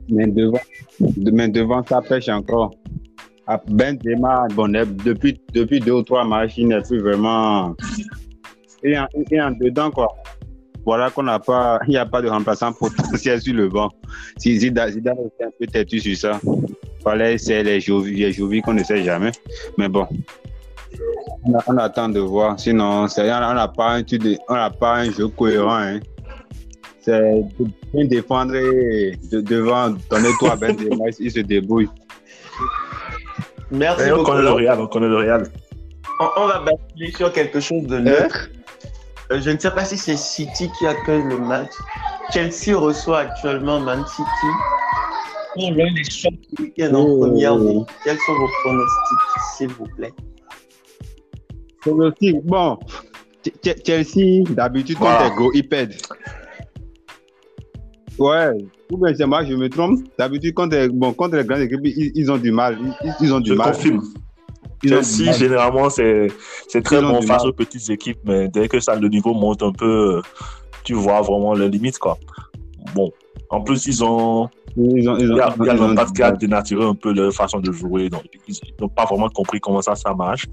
Mais 0.10 0.28
devant, 0.28 0.60
de- 1.00 1.32
mais 1.32 1.50
devant 1.50 1.84
ça 1.84 2.02
pêche 2.02 2.30
encore. 2.30 2.72
Ah, 3.48 3.60
Benzema, 3.68 4.48
bon, 4.56 4.72
depuis, 5.04 5.42
depuis 5.54 5.80
deux 5.80 5.92
ou 5.94 6.04
trois 6.04 6.24
matchs, 6.24 6.54
il 6.58 6.70
n'est 6.70 6.82
plus 6.82 7.00
vraiment. 7.02 7.76
Il 8.84 8.92
est 8.94 9.00
en, 9.00 9.08
il 9.16 9.34
est 9.34 9.42
en 9.42 9.52
dedans, 9.52 9.92
quoi. 9.92 10.08
Voilà 10.86 11.10
qu'on 11.12 11.24
n'a 11.24 11.40
pas, 11.40 11.80
il 11.88 11.92
n'y 11.92 11.98
a 11.98 12.06
pas 12.06 12.22
de 12.22 12.28
remplaçant 12.30 12.74
potentiel 12.74 13.40
sur 13.42 13.54
le 13.54 13.70
banc. 13.70 13.90
Si 14.38 14.60
Zidane, 14.60 14.92
Zidane 14.92 15.18
était 15.28 15.44
un 15.46 15.52
peu 15.60 15.68
têtu 15.68 16.00
sur 16.00 16.18
ça. 16.18 16.40
Fallait 17.04 17.36
essayer 17.36 17.64
les 17.64 17.80
Jovi, 17.82 18.62
qu'on 18.62 18.74
ne 18.74 18.84
sait 18.84 19.04
jamais. 19.04 19.32
Mais 19.78 19.88
bon. 19.88 20.08
On, 21.44 21.56
a- 21.58 21.64
on 21.68 21.78
attend 21.78 22.10
de 22.10 22.20
voir. 22.20 22.60
Sinon, 22.60 23.08
c'est- 23.08 23.22
on 23.22 23.54
n'a 23.54 23.68
pas 23.68 23.98
un, 23.98 24.04
on 24.50 24.72
pas 24.80 24.96
un 24.98 25.12
jeu 25.12 25.28
cohérent. 25.28 25.76
Hein. 25.78 26.00
C'est 27.04 27.20
de 27.60 27.66
bien 27.94 28.06
défendre 28.06 28.56
et 28.56 29.18
de, 29.32 29.42
devant, 29.42 29.90
donner 30.10 30.30
toi 30.40 30.52
à 30.52 30.56
Benzema, 30.56 31.06
il 31.20 31.32
se 31.32 31.40
débrouille. 31.40 31.90
Merci 33.72 34.04
Et 34.08 34.12
on 34.12 34.18
beaucoup. 34.18 34.32
connaît 34.32 34.44
le 34.44 34.52
Real, 34.52 34.80
on 34.80 34.88
connaît 34.88 35.08
le 35.08 35.18
Real. 35.18 35.44
On, 36.20 36.28
on 36.38 36.48
va 36.48 36.60
basculer 36.60 37.12
sur 37.12 37.32
quelque 37.34 37.60
chose 37.60 37.84
de 37.88 37.98
neutre. 37.98 38.50
Euh, 39.32 39.40
je 39.42 39.50
ne 39.52 39.58
sais 39.58 39.72
pas 39.72 39.86
si 39.86 39.98
c'est 39.98 40.18
City 40.18 40.70
qui 40.78 40.88
accueille 40.88 41.24
le 41.24 41.38
match. 41.38 41.72
Chelsea 42.34 42.78
reçoit 42.78 43.20
actuellement 43.20 43.80
Man 43.80 44.04
City. 44.08 44.26
Pour 45.54 45.72
l'un 45.72 45.94
des 45.94 46.04
chocs 46.04 46.34
du 46.58 46.64
week-end 46.64 46.94
en 46.96 47.04
Oh. 47.06 47.20
première 47.22 47.56
ligue. 47.58 47.84
Quels 48.04 48.18
sont 48.18 48.34
vos 48.34 48.48
pronostics, 48.64 49.58
s'il 49.58 49.68
vous 49.70 49.86
plaît 49.98 50.14
aussi, 51.88 52.34
bon, 52.44 52.78
Ch- 53.44 53.56
Ch- 53.64 53.84
Chelsea, 53.86 54.44
d'habitude, 54.52 54.98
quand 55.00 55.18
ils 55.28 55.36
go, 55.36 55.52
ils 55.54 55.68
perdent. 55.68 55.94
Ouais, 58.20 58.50
ou 58.92 58.98
bien 58.98 59.16
c'est 59.16 59.26
moi, 59.26 59.44
je 59.44 59.56
me 59.56 59.68
trompe. 59.68 60.00
D'habitude, 60.18 60.54
quand 60.54 60.72
les, 60.72 60.88
bon, 60.90 61.12
contre 61.14 61.38
les 61.38 61.44
grandes 61.44 61.62
équipes, 61.62 61.80
ils, 61.84 62.12
ils 62.14 62.32
ont 62.32 62.38
du 62.38 62.52
mal. 62.52 62.78
Ils, 63.04 63.14
ils 63.22 63.34
ont 63.34 63.40
du 63.40 63.50
Je 63.52 63.56
mal. 63.56 63.72
confirme. 63.72 64.02
Ont 64.84 64.90
Chelsea, 64.90 65.32
généralement, 65.34 65.90
c'est 65.90 66.30
très 66.84 67.02
bon 67.02 67.22
face 67.22 67.46
aux 67.46 67.54
petites 67.54 67.90
équipes, 67.90 68.20
mais 68.26 68.48
dès 68.48 68.68
que 68.68 68.80
ça, 68.80 68.96
le 68.96 69.08
niveau 69.08 69.34
monte 69.34 69.64
un 69.64 69.72
peu, 69.72 70.18
euh, 70.18 70.22
tu 70.84 70.94
vois 70.94 71.22
vraiment 71.22 71.54
les 71.54 71.70
limites, 71.70 72.00
quoi. 72.00 72.18
Bon. 72.96 73.12
En 73.50 73.62
plus, 73.62 73.86
ils 73.86 74.04
ont, 74.04 74.50
Ils 74.78 75.10
ont, 75.10 75.18
ils 75.18 75.30
il 75.30 75.36
y 75.36 75.40
a, 75.42 75.54
il 75.60 75.66
y 75.66 75.70
a 75.70 75.76
ils 75.76 75.82
ont 75.82 75.88
l'impact 75.90 76.10
du 76.10 76.14
qui 76.14 76.24
a 76.24 76.32
dénaturé 76.32 76.86
un 76.86 76.96
peu 76.96 77.14
leur 77.14 77.34
façon 77.34 77.60
de 77.60 77.72
jouer, 77.72 78.10
donc 78.10 78.24
ils 78.48 78.56
n'ont 78.80 78.88
pas 78.88 79.06
vraiment 79.06 79.30
compris 79.30 79.60
comment 79.60 79.82
ça, 79.82 79.96
ça 79.96 80.14
marche. 80.14 80.48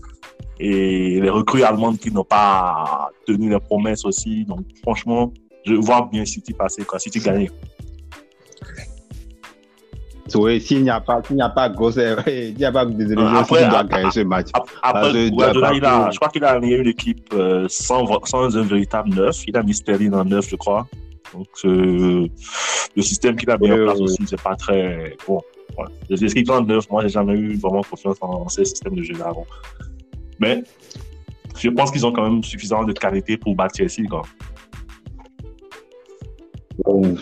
Et 0.58 1.20
les 1.20 1.30
recrues 1.30 1.62
allemandes 1.62 1.98
qui 1.98 2.10
n'ont 2.10 2.24
pas 2.24 3.10
tenu 3.26 3.48
les 3.48 3.60
promesses 3.60 4.04
aussi, 4.04 4.44
donc 4.44 4.60
franchement, 4.82 5.32
je 5.64 5.74
vois 5.74 6.08
bien 6.10 6.24
City 6.24 6.52
passer, 6.52 6.82
quoi. 6.84 6.98
City 6.98 7.20
gagner. 7.20 7.50
Oui, 10.34 10.60
s'il 10.60 10.82
n'y 10.82 10.90
a 10.90 11.00
pas, 11.00 11.20
s'il 11.26 11.36
n'y 11.36 11.42
a 11.42 11.48
pas 11.48 11.68
gros, 11.68 11.90
il 11.90 12.54
n'y 12.56 12.64
a 12.64 12.72
pas 12.72 12.84
de 12.84 12.92
désillusion, 12.92 13.26
Après, 13.26 13.58
City 13.58 13.70
doit 13.70 13.84
gagner 13.84 14.10
ce 14.10 14.20
match. 14.20 14.48
Après, 14.82 15.30
Guardiola, 15.30 15.74
il 15.74 15.84
a, 15.84 16.10
je 16.10 16.16
crois 16.16 16.28
qu'il 16.28 16.44
a 16.44 16.50
aligné 16.50 16.76
une 16.76 16.88
équipe 16.88 17.32
euh, 17.34 17.66
sans, 17.68 18.06
sans 18.24 18.56
un 18.56 18.62
véritable 18.62 19.10
neuf. 19.10 19.44
Il 19.46 19.56
a 19.56 19.62
mis 19.62 19.74
Sterling 19.74 20.14
en 20.14 20.24
neuf, 20.24 20.48
je 20.48 20.56
crois. 20.56 20.86
Donc, 21.34 21.46
euh, 21.64 22.26
le 22.96 23.02
système 23.02 23.36
qu'il 23.36 23.50
a 23.50 23.58
mis 23.58 23.70
en 23.70 23.76
place 23.76 24.00
aussi, 24.00 24.24
c'est 24.26 24.42
pas 24.42 24.56
très 24.56 25.16
bon. 25.26 25.40
Ouais. 25.76 25.84
Les 26.08 26.24
équipes 26.24 26.50
en 26.50 26.62
neuf, 26.62 26.90
moi, 26.90 27.02
j'ai 27.02 27.10
jamais 27.10 27.34
eu 27.34 27.56
vraiment 27.56 27.82
confiance 27.82 28.16
en 28.20 28.48
ces 28.48 28.64
systèmes 28.64 28.94
de 28.94 29.02
jeu 29.02 29.14
là. 29.18 29.32
Bon. 29.32 29.44
Mais 30.40 30.62
je 31.56 31.68
pense 31.70 31.90
qu'ils 31.90 32.06
ont 32.06 32.12
quand 32.12 32.22
même 32.22 32.42
suffisamment 32.42 32.84
de 32.84 32.92
qualité 32.92 33.36
pour 33.36 33.54
battre 33.54 33.76
Chelsea. 33.76 34.08
Quoi. 34.08 34.22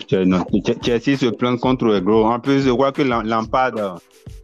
Chelsea 0.09 1.17
se 1.17 1.27
plaint 1.27 1.59
contre 1.59 1.85
les 1.87 2.01
gros. 2.01 2.25
En 2.25 2.39
plus, 2.39 2.61
je 2.63 2.69
crois 2.71 2.91
que 2.91 3.01
Lam- 3.01 3.25
Lampard, 3.27 3.71
euh, 3.77 3.89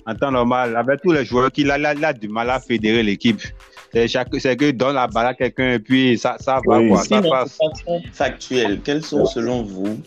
en 0.05 0.15
temps 0.15 0.31
normal, 0.31 0.75
avec 0.75 1.01
tous 1.01 1.11
les 1.11 1.25
joueurs 1.25 1.51
qu'il 1.51 1.69
a, 1.71 1.77
il 1.77 1.85
a, 1.85 1.93
il 1.93 2.03
a 2.05 2.13
du 2.13 2.27
mal 2.27 2.49
à 2.49 2.59
fédérer 2.59 3.03
l'équipe. 3.03 3.41
C'est 3.93 4.07
que 4.57 4.71
donne 4.71 4.95
la 4.95 5.05
balle 5.07 5.27
à 5.27 5.33
quelqu'un 5.35 5.73
et 5.73 5.79
puis 5.79 6.17
ça, 6.17 6.35
ça 6.39 6.59
va, 6.65 6.79
Oui. 6.79 6.89
quoi, 6.89 6.97
ça 6.99 7.03
Sinon, 7.21 7.29
passe. 7.29 7.57
façon 7.57 8.01
factuelle, 8.11 8.81
quelles 8.83 9.03
sont 9.03 9.25
selon 9.25 9.61
vous 9.61 9.99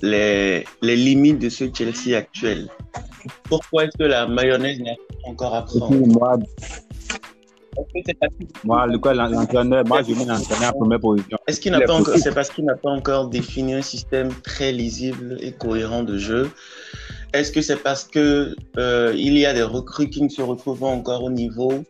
les, 0.00 0.64
les 0.80 0.94
limites 0.96 1.40
de 1.40 1.48
ce 1.48 1.64
Chelsea 1.72 2.16
actuel? 2.16 2.68
Pourquoi 3.48 3.84
est-ce 3.84 3.96
que 3.98 4.04
la 4.04 4.26
mayonnaise 4.28 4.78
n'a 4.80 4.92
pas 4.94 5.30
encore 5.30 5.54
à 5.56 5.62
prendre 5.64 5.90
moi, 7.76 7.84
Est-ce 7.86 7.92
que 7.92 8.04
c'est 8.06 8.18
parce, 8.18 8.32
moi, 8.64 8.86
le 8.86 8.98
quoi, 8.98 9.14
l'entraîneur, 9.14 9.84
moi, 9.86 10.02
je 10.02 10.14
mets 10.14 10.24
l'entraîneur 10.24 10.74
en 10.74 10.78
première 10.78 11.00
position. 11.00 11.38
est-ce 11.46 11.60
qu'il 11.60 11.72
n'a 11.72 11.80
pas 11.80 11.94
encore, 11.94 12.16
c'est 12.18 12.34
parce 12.34 12.50
qu'il 12.50 12.64
n'a 12.64 12.76
pas 12.76 12.90
encore 12.90 13.28
défini 13.28 13.74
un 13.74 13.82
système 13.82 14.32
très 14.42 14.72
lisible 14.72 15.38
et 15.40 15.52
cohérent 15.52 16.02
de 16.02 16.18
jeu? 16.18 16.50
Est-ce 17.32 17.50
que 17.50 17.62
c'est 17.62 17.82
parce 17.82 18.04
que 18.04 18.54
euh, 18.78 19.14
il 19.16 19.38
y 19.38 19.46
a 19.46 19.54
des 19.54 19.62
recrues 19.62 20.10
qui 20.10 20.22
ne 20.22 20.28
se 20.28 20.42
retrouvent 20.42 20.80
pas 20.80 20.86
encore 20.86 21.24
au 21.24 21.30
niveau? 21.30 21.82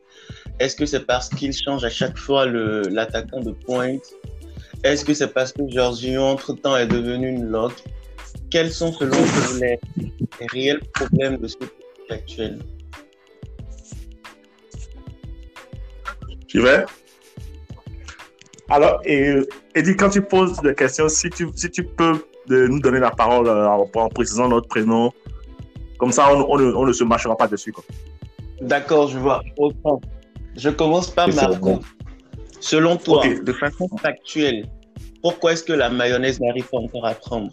Est-ce 0.61 0.77
que 0.77 0.87
c'est 0.87 1.05
parce 1.05 1.29
qu'il 1.29 1.53
change 1.53 1.85
à 1.85 1.91
chaque 1.91 2.17
fois 2.17 2.47
le- 2.47 2.83
l'attaquant 2.83 3.41
de 3.41 3.51
pointe? 3.51 4.05
Est-ce 4.85 5.05
que 5.05 5.15
c'est 5.15 5.33
parce 5.33 5.53
que 5.53 5.63
Jorginho, 5.69 6.23
entre-temps, 6.23 6.77
est 6.77 6.87
devenu 6.87 7.29
une 7.29 7.47
loque? 7.47 7.83
Quels 8.51 8.71
sont, 8.71 8.93
selon 8.93 9.17
vous, 9.17 9.61
les, 9.61 9.79
les 10.41 10.47
réels 10.53 10.81
problèmes 10.95 11.39
de 11.39 11.49
ce 11.49 11.57
actuel? 12.11 12.59
Tu 16.53 16.61
vais 16.61 16.85
Alors, 18.69 19.01
et, 19.07 19.37
Eddie, 19.75 19.97
quand 19.97 20.11
tu 20.11 20.21
poses 20.21 20.61
des 20.61 20.75
questions, 20.75 21.09
si 21.09 21.31
tu, 21.31 21.49
si 21.57 21.71
tu 21.71 21.83
peux 21.83 22.27
de 22.47 22.67
nous 22.67 22.79
donner 22.79 23.01
la 23.01 23.11
parole 23.11 23.49
euh, 23.49 23.67
en, 23.67 23.89
en 23.95 24.09
précisant 24.11 24.49
notre 24.49 24.69
prénom, 24.69 25.11
comme 25.99 26.13
ça, 26.13 26.31
on, 26.35 26.45
on 26.51 26.59
ne- 26.59 26.75
on 26.75 26.85
ne 26.85 26.93
se 26.93 27.05
marchera 27.05 27.35
pas 27.37 27.47
dessus. 27.49 27.73
D'accord, 28.61 29.09
je 29.09 29.19
vois. 29.19 29.43
Autant. 29.57 29.99
Je 30.57 30.69
commence 30.69 31.09
par 31.11 31.33
Marco. 31.35 31.81
Selon 32.61 32.97
toi, 32.99 33.25
Ok. 33.25 33.45
de 33.45 33.53
façon 33.55 33.89
factuelle, 33.97 34.67
pourquoi 35.23 35.53
est-ce 35.53 35.63
que 35.65 35.73
la 35.73 35.89
mayonnaise 35.89 36.39
n'arrive 36.39 36.69
pas 36.69 36.77
encore 36.79 37.07
à 37.07 37.15
prendre? 37.15 37.51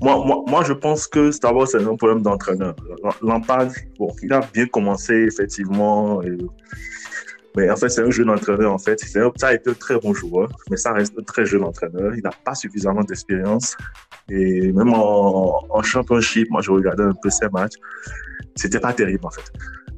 Moi, 0.00 0.24
moi, 0.24 0.42
moi, 0.46 0.64
je 0.64 0.72
pense 0.72 1.06
que 1.06 1.30
c'est 1.30 1.42
d'abord 1.42 1.68
c'est 1.68 1.82
un 1.82 1.96
problème 1.96 2.22
d'entraîneur. 2.22 2.74
Lampard, 3.20 3.68
bon, 3.98 4.08
il 4.22 4.32
a 4.32 4.40
bien 4.54 4.66
commencé, 4.66 5.12
effectivement. 5.30 6.22
et- 6.22 6.38
mais 7.56 7.70
en 7.70 7.76
fait, 7.76 7.88
c'est 7.88 8.02
un 8.02 8.10
jeune 8.10 8.30
entraîneur, 8.30 8.72
en 8.72 8.78
fait. 8.78 9.00
Ça 9.00 9.48
a 9.48 9.54
été 9.54 9.70
un 9.70 9.74
très 9.74 9.98
bon 9.98 10.12
joueur, 10.12 10.48
mais 10.70 10.76
ça 10.76 10.92
reste 10.92 11.14
un 11.18 11.22
très 11.22 11.46
jeune 11.46 11.64
entraîneur. 11.64 12.14
Il 12.14 12.22
n'a 12.22 12.30
pas 12.44 12.54
suffisamment 12.54 13.02
d'expérience. 13.02 13.76
Et 14.28 14.72
même 14.72 14.92
en, 14.92 15.64
en 15.70 15.82
championship, 15.82 16.50
moi, 16.50 16.60
je 16.60 16.70
regardais 16.70 17.04
un 17.04 17.14
peu 17.14 17.30
ses 17.30 17.48
matchs. 17.48 17.74
C'était 18.54 18.80
pas 18.80 18.92
terrible, 18.92 19.24
en 19.24 19.30
fait. 19.30 19.50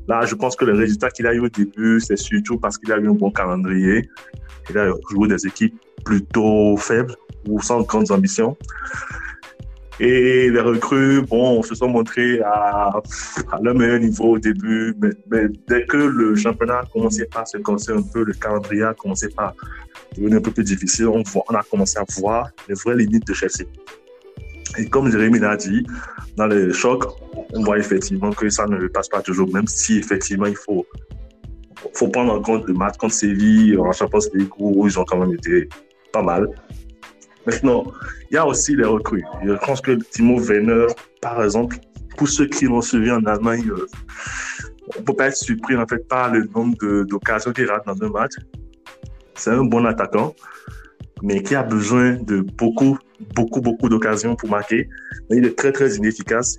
Là, 0.07 0.25
je 0.25 0.35
pense 0.35 0.57
que 0.57 0.65
le 0.65 0.73
résultat 0.73 1.11
qu'il 1.11 1.27
a 1.27 1.35
eu 1.35 1.41
au 1.41 1.49
début, 1.49 2.01
c'est 2.01 2.17
surtout 2.17 2.59
parce 2.59 2.79
qu'il 2.79 2.93
a 2.93 2.99
eu 2.99 3.09
un 3.09 3.15
bon 3.15 3.31
calendrier. 3.31 4.09
Il 4.71 4.79
a 4.79 4.91
joué 5.11 5.29
des 5.29 5.47
équipes 5.47 5.79
plutôt 6.05 6.77
faibles 6.77 7.15
ou 7.49 7.61
sans 7.61 7.83
grandes 7.83 8.11
ambitions. 8.11 8.57
Et 10.01 10.49
les 10.51 10.61
recrues, 10.61 11.23
bon, 11.23 11.63
se 11.63 11.75
sont 11.75 11.89
montrés 11.89 12.41
à, 12.41 12.93
leur 13.61 13.75
meilleur 13.75 13.99
niveau 13.99 14.35
au 14.35 14.39
début, 14.39 14.95
mais, 15.01 15.49
dès 15.67 15.85
que 15.87 15.97
le 15.97 16.37
championnat 16.37 16.81
a 16.81 16.85
commencé 16.85 17.27
à 17.35 17.45
se 17.45 17.59
casser 17.59 17.93
un 17.93 18.03
peu, 18.03 18.23
le 18.23 18.33
calendrier 18.33 18.85
a 18.85 18.95
commencé 18.95 19.29
à 19.37 19.53
devenir 20.17 20.39
un 20.39 20.41
peu 20.41 20.53
plus 20.53 20.65
difficile, 20.65 21.09
on, 21.09 21.23
voit- 21.23 21.45
on 21.51 21.55
a 21.55 21.63
commencé 21.65 21.99
à 21.99 22.05
voir 22.21 22.51
les 22.69 22.75
vraies 22.75 22.97
limites 22.97 23.27
de 23.27 23.35
Chelsea. 23.35 23.65
Et 24.77 24.89
comme 24.89 25.11
Jérémy 25.11 25.41
l'a 25.41 25.57
dit, 25.57 25.85
dans 26.37 26.47
les 26.47 26.73
chocs, 26.73 27.05
on 27.53 27.65
voit 27.65 27.79
effectivement 27.79 28.31
que 28.31 28.49
ça 28.51 28.67
ne 28.67 28.87
passe 28.87 29.09
pas 29.09 29.21
toujours, 29.23 29.53
même 29.53 29.67
si 29.67 29.99
effectivement 29.99 30.47
il 30.47 30.57
faut, 30.57 30.87
faut 31.95 32.09
prendre 32.09 32.35
en 32.35 32.41
compte 32.41 32.67
le 32.69 32.75
match 32.75 32.97
contre 32.99 33.15
Séville 33.15 33.77
en 33.79 33.91
Champions 33.91 34.21
League 34.35 34.51
où 34.59 34.87
ils 34.87 34.99
ont 34.99 35.05
quand 35.05 35.19
même 35.19 35.35
été 35.35 35.69
pas 36.13 36.23
mal. 36.23 36.49
Maintenant, 37.49 37.83
il 38.31 38.35
y 38.35 38.37
a 38.37 38.47
aussi 38.47 38.77
les 38.77 38.85
recrues. 38.85 39.25
Je 39.43 39.55
pense 39.65 39.81
que 39.81 39.93
Timo 39.93 40.39
Werner, 40.39 40.87
par 41.23 41.43
exemple, 41.43 41.79
pour 42.19 42.29
ceux 42.29 42.45
qui 42.45 42.67
l'ont 42.67 42.83
suivi 42.83 43.11
en 43.11 43.25
Allemagne, 43.25 43.65
euh, 43.71 43.87
on 44.95 45.01
ne 45.01 45.05
peut 45.07 45.15
pas 45.15 45.29
être 45.29 45.37
surpris 45.37 45.75
en 45.75 45.87
fait 45.87 46.07
par 46.07 46.31
le 46.31 46.45
nombre 46.55 47.05
d'occasions 47.05 47.53
qu'il 47.55 47.67
rate 47.71 47.87
dans 47.87 48.03
un 48.03 48.11
match. 48.11 48.33
C'est 49.35 49.51
un 49.51 49.65
bon 49.65 49.87
attaquant, 49.87 50.35
mais 51.23 51.43
qui 51.43 51.55
a 51.55 51.63
besoin 51.63 52.17
de 52.17 52.41
beaucoup, 52.41 52.99
beaucoup, 53.35 53.63
beaucoup 53.63 53.89
d'occasions 53.89 54.37
pour 54.37 54.51
marquer. 54.51 54.87
Mais 55.31 55.39
il 55.39 55.47
est 55.47 55.57
très, 55.57 55.73
très 55.73 55.97
inefficace. 55.97 56.59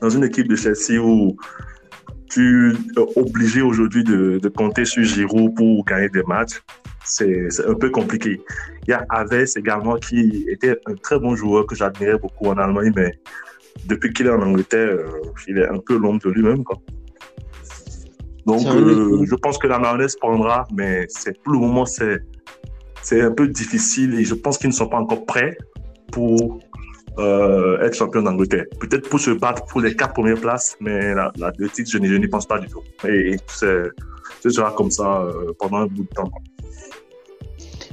Dans 0.00 0.08
une 0.08 0.24
équipe 0.24 0.48
de 0.48 0.56
Chelsea 0.56 0.98
où 0.98 1.36
tu 2.30 2.72
es 2.96 3.18
obligé 3.20 3.60
aujourd'hui 3.60 4.02
de, 4.02 4.48
compter 4.56 4.86
sur 4.86 5.02
Giroud 5.02 5.54
pour 5.54 5.84
gagner 5.84 6.08
des 6.08 6.22
matchs, 6.22 6.62
c'est 7.04 7.48
un 7.66 7.74
peu 7.74 7.90
compliqué. 7.90 8.40
Il 8.86 8.90
y 8.90 8.92
a 8.92 9.04
Aves 9.08 9.46
également 9.56 9.96
qui 9.96 10.46
était 10.48 10.78
un 10.86 10.94
très 10.94 11.18
bon 11.18 11.34
joueur 11.34 11.66
que 11.66 11.74
j'admirais 11.74 12.18
beaucoup 12.18 12.46
en 12.46 12.58
Allemagne, 12.58 12.92
mais 12.94 13.12
depuis 13.86 14.12
qu'il 14.12 14.26
est 14.26 14.30
en 14.30 14.42
Angleterre, 14.42 14.88
euh, 14.88 15.20
il 15.48 15.58
est 15.58 15.68
un 15.68 15.78
peu 15.78 15.96
l'ombre 15.96 16.20
de 16.24 16.30
lui-même. 16.30 16.62
Donc, 18.46 18.66
euh, 18.66 19.24
je 19.24 19.34
pense 19.36 19.58
que 19.58 19.66
la 19.66 19.78
mayonnaise 19.78 20.16
prendra, 20.16 20.66
mais 20.74 21.06
pour 21.44 21.52
le 21.52 21.58
moment, 21.60 21.86
c'est 21.86 23.20
un 23.20 23.30
peu 23.30 23.48
difficile 23.48 24.14
et 24.14 24.24
je 24.24 24.34
pense 24.34 24.58
qu'ils 24.58 24.70
ne 24.70 24.74
sont 24.74 24.88
pas 24.88 24.98
encore 24.98 25.24
prêts 25.24 25.56
pour 26.10 26.58
euh, 27.18 27.80
être 27.80 27.94
champion 27.94 28.22
d'Angleterre. 28.22 28.64
Peut-être 28.80 29.08
pour 29.08 29.20
se 29.20 29.30
battre 29.30 29.64
pour 29.66 29.80
les 29.80 29.94
quatre 29.94 30.14
premières 30.14 30.40
places, 30.40 30.76
mais 30.80 31.14
la, 31.14 31.32
la 31.36 31.50
deux 31.52 31.68
titres, 31.68 31.90
je 31.92 31.98
n'y 31.98 32.28
pense 32.28 32.46
pas 32.46 32.58
du 32.58 32.66
tout. 32.66 32.82
Et, 33.06 33.36
ce 33.48 34.50
sera 34.50 34.72
comme 34.72 34.90
ça 34.90 35.28
pendant 35.58 35.78
un 35.78 35.86
bout 35.86 36.02
de 36.02 36.08
temps. 36.08 36.30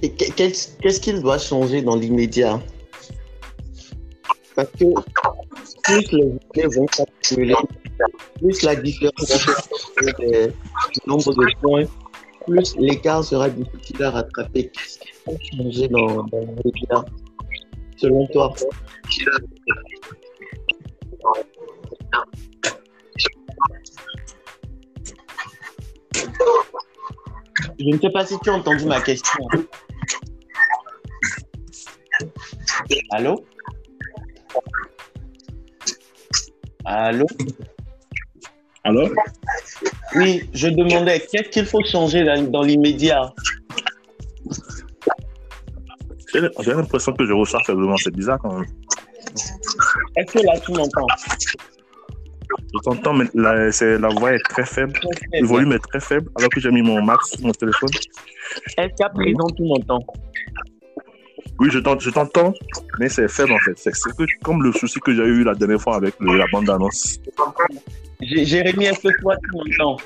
Qu'est-ce 0.02 1.00
qu'il 1.00 1.22
doit 1.22 1.38
changer 1.38 1.82
dans 1.82 1.96
l'immédiat 1.96 2.62
Parce 4.56 4.70
que 4.72 4.86
plus 5.84 6.12
les 6.12 6.22
journées 6.22 6.76
vont 6.76 6.86
s'accumuler, 6.92 7.56
plus 8.40 8.62
la 8.64 8.76
différence 8.76 9.48
du 10.24 11.00
nombre 11.06 11.34
de 11.34 11.62
points, 11.62 11.86
plus 12.48 12.76
l'écart 12.78 13.24
sera 13.24 13.50
difficile 13.50 14.04
à 14.04 14.12
rattraper. 14.12 14.70
Qu'est-ce 14.70 15.00
qu'il 15.00 15.14
faut 15.26 15.38
changer 15.58 15.88
dans 15.90 16.26
l'immédiat 16.32 17.06
selon 17.98 18.26
toi 18.28 18.54
Je 27.80 27.86
ne 27.86 28.00
sais 28.00 28.10
pas 28.10 28.26
si 28.26 28.40
tu 28.40 28.50
as 28.50 28.54
entendu 28.54 28.86
ma 28.86 29.02
question. 29.02 29.46
Allô? 33.12 33.46
Allô? 36.86 37.26
Allô? 38.84 39.10
Oui, 40.16 40.50
je 40.54 40.68
demandais 40.70 41.20
qu'est-ce 41.20 41.50
qu'il 41.50 41.66
faut 41.66 41.84
changer 41.84 42.24
dans, 42.24 42.62
l'immédiat? 42.62 43.34
J'ai 46.34 46.74
l'impression 46.74 47.14
que 47.14 47.26
je 47.26 47.34
ressors 47.34 47.66
faiblement, 47.66 47.98
c'est 47.98 48.14
bizarre 48.14 48.40
quand 48.40 48.54
même. 48.54 48.70
Est-ce 50.16 50.34
que 50.34 50.46
là 50.46 50.60
tu 50.60 50.72
m'entends? 50.72 51.08
Je 52.74 52.80
t'entends, 52.84 53.14
mais 53.14 53.26
la, 53.34 53.70
la 53.98 54.10
voix 54.10 54.34
est 54.34 54.44
très 54.50 54.66
faible. 54.66 55.00
Le 55.32 55.46
volume 55.46 55.74
est 55.74 55.80
très 55.80 56.00
faible 56.00 56.30
alors 56.38 56.50
que 56.50 56.60
j'ai 56.60 56.72
mis 56.72 56.82
mon 56.82 57.02
max 57.02 57.32
sur 57.32 57.42
mon 57.42 57.52
téléphone. 57.52 57.90
Est-ce 58.78 58.96
qu'à 58.96 59.10
présent 59.10 59.48
tu 59.56 59.64
m'entends? 59.64 60.04
Oui, 61.60 61.70
je 61.72 61.80
t'entends, 61.80 62.54
mais 63.00 63.10
c'est 63.10 63.28
faible 63.28 63.54
en 63.54 63.60
fait. 63.60 63.78
C'est 63.78 63.92
comme 64.44 64.64
le 64.64 64.72
souci 64.72 65.00
que 65.00 65.14
j'ai 65.14 65.24
eu 65.24 65.44
la 65.44 65.56
dernière 65.56 65.82
fois 65.82 65.96
avec 65.96 66.16
la 66.20 66.46
bande 66.52 66.70
annonce. 66.70 67.20
Jérémy, 68.22 68.86
est-ce 68.86 69.02
que 69.02 69.22
toi 69.22 69.36
tu 69.38 69.52
m'entends 69.52 69.98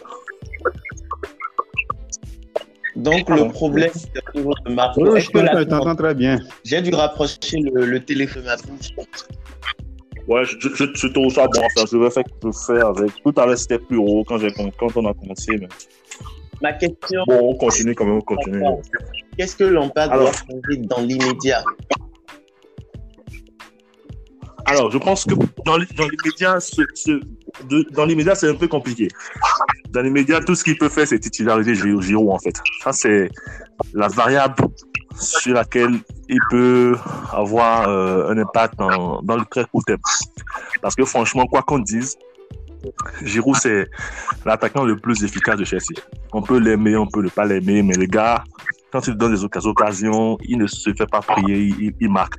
donc, 2.95 3.27
le 3.27 3.49
problème, 3.49 3.89
c'est 3.93 4.23
toujours 4.33 4.55
de. 4.65 5.11
Oui, 5.11 5.19
je 5.19 5.63
t'entends 5.63 5.95
très 5.95 6.13
bien. 6.13 6.39
J'ai 6.63 6.81
dû 6.81 6.93
rapprocher 6.93 7.57
le, 7.59 7.85
le 7.85 7.99
téléphone. 7.99 8.45
Ouais, 10.27 10.45
je, 10.45 10.57
je, 10.59 10.85
je 10.93 11.07
trouve 11.07 11.33
ça 11.33 11.47
bon. 11.47 11.59
Enfin, 11.59 11.87
je 11.91 11.97
vais 11.97 12.11
faire, 12.11 12.23
je 12.43 12.51
faire 12.65 12.87
avec. 12.87 13.11
Tout 13.23 13.33
à 13.37 13.47
l'heure, 13.47 13.57
c'était 13.57 13.79
plus 13.79 13.97
haut 13.97 14.23
quand, 14.23 14.37
quand 14.77 14.95
on 14.95 15.09
a 15.09 15.13
commencé. 15.13 15.57
Mais... 15.59 15.67
Ma 16.61 16.73
question. 16.73 17.23
Bon, 17.27 17.49
on 17.49 17.55
continue 17.55 17.95
quand 17.95 18.05
même, 18.05 18.17
on 18.17 18.21
continue. 18.21 18.63
Qu'est-ce 19.37 19.55
que 19.55 19.63
l'empire 19.63 20.09
doit 20.11 20.31
changer 20.31 20.77
dans 20.83 21.01
l'immédiat 21.01 21.63
alors, 24.65 24.89
je 24.91 24.97
pense 24.97 25.25
que 25.25 25.33
dans, 25.65 25.75
l'immédiat, 25.75 26.57
dans 27.91 28.05
l'immédiat, 28.05 28.33
c'est 28.33 28.49
un 28.49 28.55
peu 28.55 28.67
compliqué. 28.67 29.09
Dans 29.89 30.01
l'immédiat, 30.01 30.39
tout 30.39 30.55
ce 30.55 30.63
qu'il 30.63 30.77
peut 30.77 30.87
faire, 30.87 31.05
c'est 31.05 31.19
titulariser 31.19 31.75
Giroud, 31.75 32.29
en 32.29 32.39
fait. 32.39 32.55
Ça, 32.81 32.93
c'est 32.93 33.29
la 33.93 34.07
variable 34.07 34.55
sur 35.19 35.53
laquelle 35.53 35.99
il 36.29 36.39
peut 36.49 36.95
avoir 37.33 37.89
euh, 37.89 38.31
un 38.31 38.37
impact 38.37 38.77
dans, 38.77 39.21
dans 39.21 39.35
le 39.35 39.43
très 39.45 39.65
court 39.65 39.83
terme. 39.83 39.99
Parce 40.81 40.95
que 40.95 41.03
franchement, 41.03 41.45
quoi 41.45 41.61
qu'on 41.61 41.79
dise, 41.79 42.17
Giroud, 43.21 43.55
c'est 43.57 43.87
l'attaquant 44.45 44.83
le 44.83 44.97
plus 44.97 45.23
efficace 45.23 45.57
de 45.57 45.65
Chelsea. 45.65 45.93
On 46.31 46.41
peut 46.41 46.57
l'aimer, 46.57 46.95
on 46.95 47.07
peut 47.07 47.21
ne 47.21 47.29
pas 47.29 47.45
l'aimer, 47.45 47.83
mais 47.83 47.95
le 47.95 48.05
gars, 48.05 48.43
quand 48.93 49.07
il 49.07 49.15
donne 49.15 49.33
des 49.33 49.43
occasions, 49.43 50.37
il 50.43 50.59
ne 50.59 50.67
se 50.67 50.93
fait 50.93 51.07
pas 51.07 51.21
prier, 51.21 51.73
il, 51.99 52.09
marque. 52.11 52.35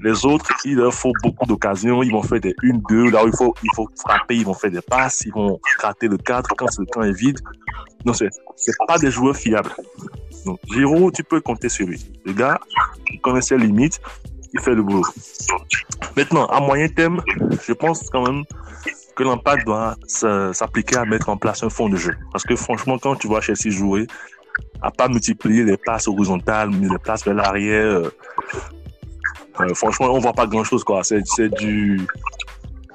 Les 0.00 0.24
autres, 0.24 0.50
il 0.64 0.76
leur 0.76 0.94
faut 0.94 1.12
beaucoup 1.22 1.44
d'occasions, 1.44 2.02
ils 2.02 2.10
vont 2.10 2.22
faire 2.22 2.40
des 2.40 2.54
1-2, 2.62 3.10
là 3.10 3.22
où 3.22 3.28
il 3.28 3.36
faut, 3.36 3.54
il 3.62 3.68
faut 3.74 3.86
frapper, 4.00 4.36
ils 4.36 4.46
vont 4.46 4.54
faire 4.54 4.70
des 4.70 4.80
passes, 4.80 5.20
ils 5.26 5.32
vont 5.32 5.60
rater 5.78 6.08
le 6.08 6.16
cadre 6.16 6.48
quand 6.56 6.68
le 6.78 6.86
camp 6.86 7.02
est 7.02 7.12
vide. 7.12 7.38
Non, 8.06 8.14
c'est 8.14 8.30
pas 8.88 8.96
des 8.96 9.10
joueurs 9.10 9.36
fiables. 9.36 9.70
Donc, 10.46 10.58
Giroud, 10.72 11.12
tu 11.14 11.22
peux 11.22 11.42
compter 11.42 11.68
sur 11.68 11.86
lui. 11.86 12.02
Le 12.24 12.32
gars, 12.32 12.58
il 13.10 13.20
connaît 13.20 13.42
ses 13.42 13.58
limites, 13.58 14.00
il 14.54 14.60
fait 14.60 14.74
le 14.74 14.82
boulot. 14.82 15.04
Maintenant, 16.16 16.46
à 16.46 16.60
moyen 16.60 16.88
terme, 16.88 17.22
je 17.62 17.74
pense 17.74 18.08
quand 18.08 18.26
même 18.26 18.44
que 19.14 19.22
l'impact 19.22 19.66
doit 19.66 19.96
s'appliquer 20.06 20.96
à 20.96 21.04
mettre 21.04 21.28
en 21.28 21.36
place 21.36 21.62
un 21.62 21.68
fond 21.68 21.90
de 21.90 21.96
jeu. 21.96 22.16
Parce 22.32 22.44
que 22.44 22.56
franchement, 22.56 22.96
quand 22.98 23.16
tu 23.16 23.26
vois 23.26 23.42
Chelsea 23.42 23.68
jouer, 23.68 24.06
à 24.80 24.90
pas 24.90 25.08
multiplier 25.08 25.64
les 25.64 25.76
passes 25.76 26.08
horizontales, 26.08 26.70
les 26.70 26.98
passes 26.98 27.24
vers 27.24 27.34
l'arrière, 27.34 27.86
euh, 27.86 28.10
euh, 29.60 29.74
franchement, 29.74 30.08
on 30.10 30.18
voit 30.18 30.32
pas 30.32 30.46
grand 30.46 30.64
chose, 30.64 30.82
quoi. 30.82 31.02
C'est 31.04 31.22
du, 31.54 32.00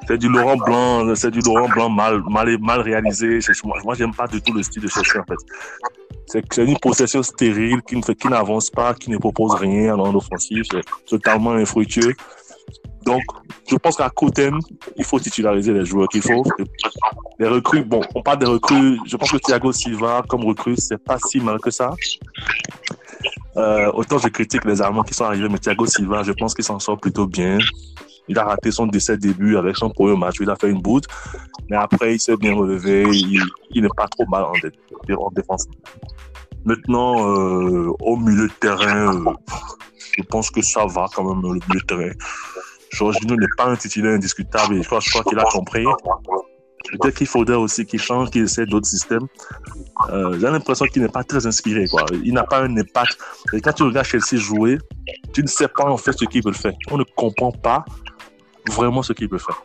c'est 0.08 0.17
du 0.17 0.30
Laurent 0.30 0.58
Blanc, 0.58 1.15
c'est 1.15 1.32
du 1.32 1.39
Laurent 1.39 1.69
Blanc 1.69 1.89
mal, 1.89 2.21
mal, 2.30 2.58
mal 2.60 2.82
réalisé. 2.82 3.39
Moi, 3.63 3.77
moi 3.84 3.95
j'aime 3.95 4.13
pas 4.13 4.27
du 4.27 4.41
tout 4.41 4.53
le 4.53 4.63
style 4.63 4.82
de 4.82 4.88
Chelsea, 4.88 5.19
en 5.19 5.25
fait. 5.25 5.38
C'est 6.25 6.58
une 6.58 6.77
possession 6.77 7.23
stérile 7.23 7.82
qui 7.84 7.95
ne 7.95 8.01
qui 8.01 8.27
n'avance 8.27 8.69
pas, 8.69 8.93
qui 8.93 9.10
ne 9.10 9.17
propose 9.17 9.53
rien 9.53 9.97
en 9.97 10.13
offensif. 10.13 10.65
C'est 10.71 10.84
totalement 11.06 11.51
infructueux. 11.51 12.13
Donc, 13.06 13.21
je 13.69 13.77
pense 13.77 13.95
qu'à 13.95 14.10
court 14.10 14.32
terme, 14.32 14.60
il 14.97 15.06
faut 15.06 15.19
titulariser 15.19 15.71
les 15.71 15.86
joueurs 15.86 16.10
qu'il 16.10 16.21
faut. 16.21 16.43
Les 17.39 17.47
recrues, 17.47 17.84
bon, 17.84 18.02
on 18.15 18.21
parle 18.21 18.39
des 18.39 18.47
recrues. 18.47 18.97
Je 19.06 19.15
pense 19.15 19.32
que 19.32 19.38
Thiago 19.38 19.71
Silva, 19.71 20.23
comme 20.28 20.43
recrue, 20.45 20.76
c'est 20.78 20.97
pas 20.97 21.17
si 21.19 21.39
mal 21.39 21.60
que 21.60 21.69
ça. 21.69 21.91
Euh, 23.58 23.91
autant 23.93 24.17
je 24.17 24.28
critique 24.28 24.65
les 24.65 24.82
Allemands 24.82 25.04
qui 25.04 25.13
sont 25.13 25.26
arrivés, 25.26 25.47
mais 25.50 25.58
Thiago 25.58 25.86
Silva, 25.86 26.23
je 26.23 26.32
pense 26.32 26.54
qu'il 26.54 26.63
s'en 26.63 26.80
sort 26.80 27.00
plutôt 27.00 27.28
bien. 27.28 27.58
Il 28.28 28.38
a 28.38 28.43
raté 28.43 28.71
son 28.71 28.88
décès 28.88 29.17
début 29.17 29.56
avec 29.56 29.78
son 29.78 29.89
premier 29.89 30.17
match. 30.17 30.36
Il 30.39 30.50
a 30.50 30.56
fait 30.56 30.69
une 30.69 30.82
bout, 30.82 31.04
mais 31.69 31.78
après, 31.78 32.15
il 32.15 32.19
s'est 32.19 32.36
bien 32.38 32.56
relevé. 32.56 33.06
Il, 33.71 33.82
n'est 33.82 33.88
pas 33.95 34.08
trop 34.08 34.26
mal 34.28 34.43
en, 34.43 35.32
défense. 35.32 35.65
Maintenant, 36.65 37.30
euh, 37.30 37.93
au 38.02 38.17
milieu 38.17 38.47
de 38.47 38.54
terrain, 38.60 39.15
euh, 39.15 39.34
je 40.17 40.23
pense 40.23 40.50
que 40.50 40.62
ça 40.62 40.86
va 40.86 41.06
quand 41.15 41.23
même, 41.23 41.41
le 41.41 41.60
milieu 41.67 41.80
de 41.80 41.86
terrain. 41.86 42.12
Jorginho 42.91 43.36
n'est 43.36 43.47
pas 43.58 43.65
un 43.65 43.76
titulaire 43.76 44.15
indiscutable 44.15 44.76
et 44.76 44.84
je 44.84 44.88
crois, 44.88 45.00
qu'il 45.00 45.39
a 45.39 45.43
compris. 45.43 45.86
Peut-être 46.91 47.15
qu'il 47.15 47.28
faudrait 47.28 47.56
aussi 47.56 47.86
qu'il 47.86 48.00
change, 48.00 48.30
qu'il 48.30 48.43
essaie 48.43 48.65
d'autres 48.65 48.88
systèmes. 48.88 49.28
Euh, 50.10 50.34
j'ai 50.39 50.50
l'impression 50.50 50.86
qu'il 50.86 51.02
n'est 51.02 51.10
pas 51.10 51.23
très 51.23 51.45
inspiré. 51.45 51.86
Il 52.23 52.34
n'a 52.34 52.43
pas 52.43 52.62
un 52.62 52.78
impact. 52.78 53.17
Et 53.54 53.62
quand 53.62 53.73
tu 53.73 53.84
regardes 53.84 54.06
Chelsea 54.06 54.38
jouer, 54.38 54.78
tu 55.34 55.41
ne 55.41 55.47
sais 55.47 55.67
pas 55.67 55.86
en 55.86 55.97
fait 55.97 56.13
ce 56.13 56.26
qu'il 56.26 56.43
veut 56.43 56.54
faire. 56.54 56.73
On 56.91 56.97
ne 56.97 57.04
comprend 57.04 57.52
pas 57.52 57.84
vraiment 58.69 59.02
ce 59.02 59.13
qu'il 59.13 59.30
veut 59.30 59.38
faire. 59.38 59.62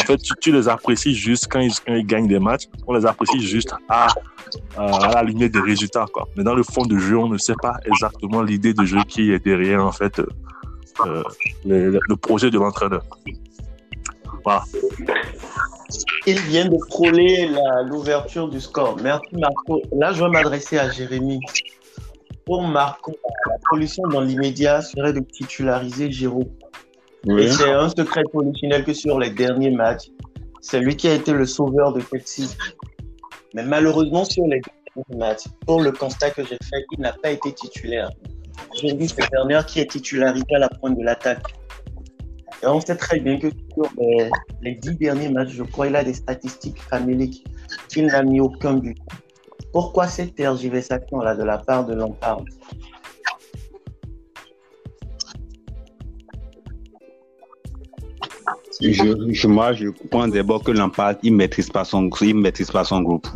En 0.00 0.04
fait, 0.04 0.20
tu, 0.40 0.52
les 0.52 0.68
apprécies 0.68 1.14
juste 1.14 1.48
quand 1.50 1.60
ils, 1.60 2.06
gagnent 2.06 2.28
des 2.28 2.38
matchs. 2.38 2.64
On 2.86 2.94
les 2.94 3.04
apprécie 3.04 3.40
juste 3.40 3.74
à, 3.88 4.06
à 4.76 5.14
la 5.14 5.22
ligne 5.22 5.48
des 5.48 5.60
résultats. 5.60 6.06
Mais 6.36 6.44
dans 6.44 6.54
le 6.54 6.62
fond 6.62 6.86
de 6.86 6.96
jeu, 6.98 7.18
on 7.18 7.28
ne 7.28 7.38
sait 7.38 7.56
pas 7.60 7.78
exactement 7.84 8.42
l'idée 8.42 8.74
de 8.74 8.84
jeu 8.84 9.00
qui 9.06 9.32
est 9.32 9.44
derrière 9.44 9.84
en 9.84 9.92
fait 9.92 10.20
euh, 11.06 11.22
le, 11.64 12.16
projet 12.16 12.50
de 12.50 12.58
l'entraîneur. 12.58 13.02
Il 16.26 16.38
vient 16.40 16.68
de 16.68 16.76
frôler 16.90 17.50
l'ouverture 17.86 18.48
du 18.48 18.60
score. 18.60 18.96
Merci 19.02 19.34
Marco. 19.34 19.82
Là, 19.92 20.12
je 20.12 20.22
vais 20.22 20.30
m'adresser 20.30 20.78
à 20.78 20.90
Jérémy. 20.90 21.40
Pour 22.44 22.62
Marco, 22.62 23.12
la 23.46 23.56
solution 23.70 24.02
dans 24.08 24.20
l'immédiat 24.20 24.80
serait 24.80 25.12
de 25.12 25.20
titulariser 25.20 26.10
Giroud. 26.10 26.48
Et 27.28 27.50
c'est 27.50 27.70
un 27.70 27.88
secret 27.88 28.22
polichinelle 28.32 28.84
que 28.84 28.94
sur 28.94 29.18
les 29.18 29.30
derniers 29.30 29.70
matchs, 29.70 30.08
c'est 30.60 30.80
lui 30.80 30.96
qui 30.96 31.08
a 31.08 31.14
été 31.14 31.32
le 31.32 31.46
sauveur 31.46 31.92
de 31.92 32.00
Chelsea. 32.00 32.48
Mais 33.54 33.64
malheureusement, 33.64 34.24
sur 34.24 34.44
les 34.44 34.60
derniers 34.60 35.18
matchs, 35.18 35.44
pour 35.66 35.82
le 35.82 35.92
constat 35.92 36.30
que 36.30 36.42
j'ai 36.42 36.58
fait, 36.62 36.84
il 36.92 37.00
n'a 37.00 37.12
pas 37.12 37.30
été 37.30 37.52
titulaire. 37.52 38.10
J'ai 38.74 38.94
vu 38.94 39.08
cette 39.08 39.30
dernière 39.30 39.66
qui 39.66 39.80
est 39.80 39.90
titularisé 39.90 40.46
à 40.54 40.58
la 40.58 40.68
pointe 40.68 40.98
de 40.98 41.04
l'attaque. 41.04 41.57
Et 42.62 42.66
on 42.66 42.80
sait 42.80 42.96
très 42.96 43.20
bien 43.20 43.38
que 43.38 43.48
sur 43.72 43.88
les, 44.62 44.74
dix 44.74 44.96
derniers 44.96 45.28
matchs, 45.28 45.50
je 45.50 45.62
crois, 45.62 45.86
il 45.86 45.96
a 45.96 46.02
des 46.02 46.14
statistiques 46.14 46.80
faméliques. 46.80 47.44
Il 47.96 48.06
n'a 48.06 48.22
mis 48.22 48.40
aucun 48.40 48.74
but. 48.74 48.98
Pourquoi 49.72 50.08
cette 50.08 50.34
tergiversation-là 50.34 51.36
de 51.36 51.44
la 51.44 51.58
part 51.58 51.86
de 51.86 51.94
Lampard? 51.94 52.42
Je, 58.80 59.46
moi, 59.46 59.72
je 59.72 59.88
comprends 59.88 60.28
d'abord 60.28 60.62
que 60.62 60.70
Lampard, 60.70 61.14
il 61.22 61.34
maîtrise 61.34 61.68
maîtrise 62.34 62.70
pas 62.70 62.84
son 62.84 63.02
groupe. 63.02 63.26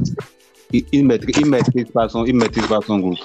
Il, 0.73 0.85
il, 0.93 1.05
maîtrise, 1.05 1.37
il 1.39 1.47
maîtrise 1.47 1.91
pas 1.93 2.09
son 2.09 2.99
groupe. 2.99 3.19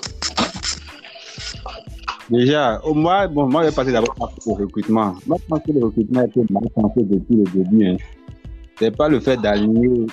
Déjà, 2.29 2.81
moi, 2.93 3.27
bon, 3.27 3.47
moi, 3.47 3.63
je 3.63 3.69
vais 3.69 3.75
passer 3.75 3.91
d'abord 3.91 4.15
au 4.45 4.53
recrutement. 4.53 5.15
Moi, 5.25 5.37
je 5.39 5.45
pense 5.47 5.59
que 5.61 5.71
le 5.71 5.85
recrutement 5.85 6.21
a 6.21 6.25
été 6.25 6.41
mal 6.49 6.63
pensé 6.75 7.03
depuis 7.03 7.35
le 7.35 7.43
début. 7.43 7.87
Hein. 7.87 7.97
C'est 8.79 8.95
pas 8.95 9.07
le 9.07 9.19
fait 9.19 9.37
d'aligner 9.37 10.05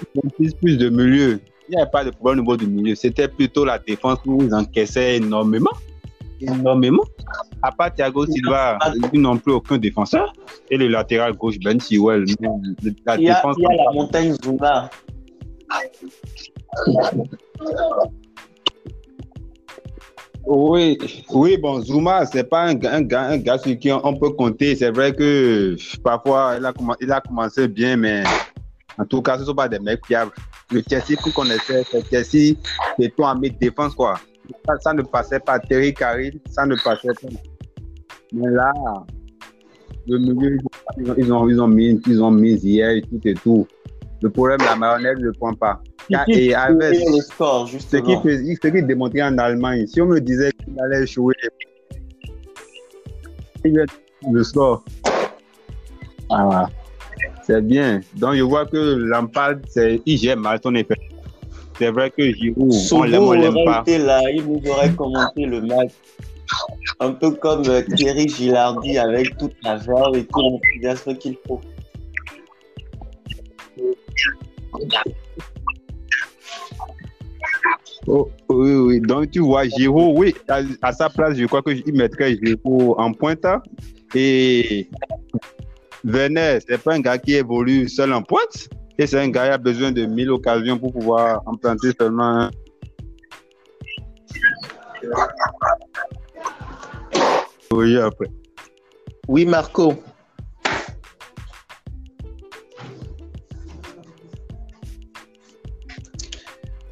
plus 0.61 0.79
de 0.79 0.89
milieu. 0.89 1.41
Il 1.69 1.75
n'y 1.75 1.83
avait 1.83 1.91
pas 1.91 2.05
de 2.05 2.11
problème 2.11 2.39
au 2.39 2.43
niveau 2.43 2.57
du 2.57 2.67
milieu. 2.67 2.95
C'était 2.95 3.29
plutôt 3.29 3.65
la 3.65 3.79
défense 3.79 4.19
où 4.27 4.43
ils 4.43 4.55
encaissaient 4.55 5.17
énormément. 5.17 5.71
Énormément. 6.41 7.05
À 7.63 7.73
part 7.73 7.93
Thiago 7.93 8.27
Silva, 8.27 8.79
ils 9.13 9.21
n'ont 9.21 9.39
plus 9.39 9.53
aucun 9.53 9.79
défenseur. 9.79 10.33
Et 10.71 10.77
le 10.77 10.89
latéral 10.89 11.35
gauche, 11.35 11.59
Ben 11.65 11.81
Sewell. 11.81 12.25
La 13.05 13.17
il, 13.17 13.23
y 13.23 13.31
a, 13.31 13.35
défense 13.35 13.57
il 13.59 13.63
y 13.63 13.67
a 13.67 13.85
la 13.85 13.93
montagne 13.93 14.35
Zuma. 14.43 14.91
Oui, 20.47 20.99
oui, 21.31 21.57
bon, 21.57 21.81
Zuma, 21.81 22.27
c'est 22.27 22.45
pas 22.45 22.65
un, 22.67 22.75
gars, 22.75 23.59
sur 23.59 23.79
qui 23.79 23.91
on, 23.91 24.15
peut 24.15 24.31
compter. 24.31 24.77
C'est 24.77 24.91
vrai 24.91 25.13
que 25.15 25.75
parfois, 26.03 26.57
il 27.01 27.11
a, 27.13 27.21
commencé 27.21 27.67
bien, 27.67 27.97
mais 27.97 28.25
en 28.99 29.07
tout 29.07 29.23
cas, 29.23 29.37
ce 29.37 29.41
ne 29.41 29.47
sont 29.47 29.55
pas 29.55 29.69
des 29.69 29.79
mecs 29.79 30.05
fiables. 30.05 30.33
Le 30.71 30.83
Chelsea 30.89 31.17
qu'on 31.23 31.31
connaissait, 31.31 31.85
c'est 31.91 32.05
Chelsea, 32.11 32.57
c'est 32.99 33.15
tout 33.17 33.23
en 33.23 33.37
défense, 33.37 33.95
quoi. 33.95 34.15
Ça, 34.81 34.93
ne 34.93 35.03
passait 35.03 35.41
pas. 35.41 35.59
Terry 35.59 35.95
Carril, 35.95 36.39
ça 36.51 36.67
ne 36.67 36.77
passait 36.77 37.09
pas. 37.09 37.29
Mais 38.33 38.51
là, 38.51 38.73
le 40.07 40.19
milieu, 40.19 40.59
ils 41.17 41.33
ont, 41.33 41.69
mis, 41.69 42.01
ils 42.07 42.23
ont 42.23 42.31
mis 42.31 42.55
hier 42.55 42.91
et 42.91 43.03
tout 43.03 43.21
et 43.25 43.35
tout. 43.35 43.67
Le 44.21 44.29
problème, 44.29 44.59
la 44.61 44.77
marionnette 44.77 45.19
ne 45.19 45.31
prend 45.31 45.55
pas. 45.55 45.81
Et 46.29 46.55
avec 46.55 46.99
le 47.07 47.21
score, 47.21 47.69
ce 47.69 47.97
qui, 47.97 48.57
ce 48.63 48.69
qui 48.69 48.83
démontrait 48.83 49.23
en 49.23 49.39
Allemagne, 49.39 49.87
si 49.87 50.01
on 50.01 50.07
me 50.07 50.21
disait 50.21 50.51
qu'il 50.53 50.79
allait 50.81 51.07
jouer 51.07 51.35
le 53.65 54.43
score, 54.43 54.85
ah, 56.31 56.69
c'est 57.43 57.65
bien. 57.65 58.01
Donc, 58.17 58.35
je 58.35 58.43
vois 58.43 58.67
que 58.67 58.77
Lampard, 58.77 59.55
il 59.77 60.19
gère 60.19 60.37
mal 60.37 60.59
son 60.63 60.75
effet. 60.75 60.97
C'est 61.79 61.91
vrai 61.91 62.11
que 62.11 62.33
Giroud, 62.33 62.73
on 62.93 63.03
l'aime, 63.03 63.23
on 63.23 63.33
l'aime 63.33 63.55
pas. 63.65 63.81
Été 63.81 63.99
là, 63.99 64.23
il 64.31 64.45
nous 64.45 64.63
aurait 64.71 64.93
commenté 64.93 65.45
le 65.45 65.61
match. 65.61 65.91
Un 67.01 67.13
peu 67.13 67.33
comme 67.33 67.67
euh, 67.69 67.83
Thierry 67.97 68.29
Gilardi 68.29 68.97
avec 68.99 69.37
toute 69.39 69.55
la 69.65 69.77
verve 69.77 70.17
et 70.17 70.25
tout 70.25 70.41
l'enthousiasme 70.41 71.17
qu'il 71.17 71.37
faut. 71.47 71.61
Oh, 78.07 78.31
oui, 78.51 78.75
oui. 78.75 79.01
Donc, 79.01 79.31
tu 79.31 79.41
vois, 79.41 79.65
Giro, 79.65 80.19
oui, 80.19 80.35
à, 80.83 80.93
sa 80.93 81.09
place, 81.09 81.37
je 81.37 81.47
crois 81.47 81.63
qu'il 81.63 81.95
mettrait 81.95 82.37
Giro 82.37 82.99
en 82.99 83.13
pointe. 83.13 83.47
Et 84.15 84.89
Werner, 86.05 86.59
c'est 86.67 86.83
pas 86.83 86.95
un 86.95 87.01
gars 87.01 87.19
qui 87.19 87.35
évolue 87.35 87.89
seul 87.89 88.13
en 88.13 88.23
pointe. 88.23 88.69
Et 88.99 89.07
c'est 89.07 89.19
un 89.19 89.29
gars 89.29 89.47
qui 89.47 89.53
a 89.53 89.59
besoin 89.59 89.91
de 89.91 90.05
mille 90.05 90.31
occasions 90.31 90.79
pour 90.79 90.93
pouvoir 90.93 91.43
implanter 91.47 91.91
seulement 91.99 92.51
Oui, 97.73 97.99
après. 97.99 98.29
Oui, 99.27 99.47
Marco. 99.47 99.95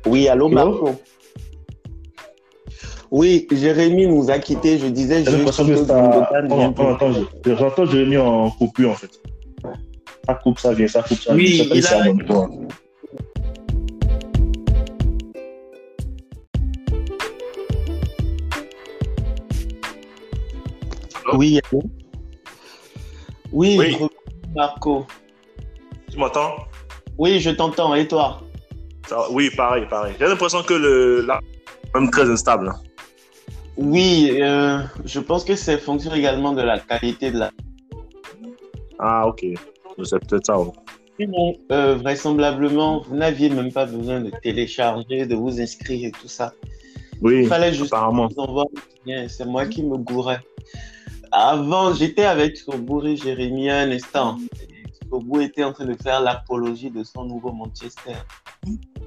Oui, 0.06 0.28
allô, 0.28 0.48
Marco. 0.48 0.90
Oui, 3.10 3.46
Jérémy 3.50 4.06
nous 4.06 4.30
a 4.30 4.38
quittés. 4.38 4.78
Je 4.78 4.86
disais, 4.86 5.22
je 5.24 5.30
J'entends 7.46 7.86
Jérémy 7.86 8.16
en 8.16 8.50
coupure, 8.50 8.90
en 8.90 8.94
fait. 8.94 9.20
Ça 10.26 10.34
coupe, 10.34 10.58
ça 10.58 10.72
vient, 10.72 10.88
ça 10.88 11.02
coupe, 11.02 11.18
ça 11.18 11.34
vient. 11.34 11.44
Oui, 11.44 11.70
il 11.74 11.86
a... 11.86 12.02
Oui, 21.34 21.60
oui, 23.52 23.78
oui, 24.00 24.08
Marco. 24.54 25.06
Tu 26.10 26.18
m'entends? 26.18 26.56
Oui, 27.18 27.40
je 27.40 27.50
t'entends. 27.50 27.94
Et 27.94 28.06
toi? 28.06 28.42
Oui, 29.30 29.50
pareil, 29.56 29.86
pareil. 29.88 30.14
J'ai 30.18 30.26
l'impression 30.26 30.62
que 30.62 30.74
le 30.74 31.20
là, 31.22 31.40
même 31.94 32.10
très 32.10 32.28
instable. 32.30 32.72
Oui, 33.76 34.38
euh, 34.40 34.78
je 35.04 35.20
pense 35.20 35.44
que 35.44 35.56
c'est 35.56 35.78
fonction 35.78 36.12
également 36.14 36.52
de 36.52 36.62
la 36.62 36.78
qualité 36.78 37.30
de 37.30 37.38
la. 37.38 37.50
Ah, 38.98 39.26
ok. 39.26 39.44
C'est 40.04 40.18
peut-être 40.26 40.46
ça. 40.46 40.56
Euh, 41.70 41.94
vraisemblablement, 41.96 43.02
vous 43.02 43.16
n'aviez 43.16 43.50
même 43.50 43.72
pas 43.72 43.86
besoin 43.86 44.20
de 44.20 44.30
télécharger, 44.42 45.26
de 45.26 45.34
vous 45.34 45.60
inscrire 45.60 46.08
et 46.08 46.10
tout 46.12 46.28
ça. 46.28 46.52
Oui, 47.20 47.42
Il 47.42 47.48
fallait 47.48 47.72
juste 47.72 47.92
apparemment. 47.92 48.28
C'est 49.28 49.46
moi 49.46 49.66
qui 49.66 49.82
me 49.82 49.96
gourais. 49.96 50.40
Avant, 51.30 51.94
j'étais 51.94 52.24
avec 52.24 52.56
Sobourg 52.56 53.06
et 53.06 53.16
Jérémy 53.16 53.70
un 53.70 53.90
instant. 53.90 54.38
Sobourg 55.08 55.42
était 55.42 55.64
en 55.64 55.72
train 55.72 55.86
de 55.86 55.94
faire 56.02 56.20
l'apologie 56.20 56.90
de 56.90 57.04
son 57.04 57.24
nouveau 57.24 57.52
Manchester. 57.52 58.16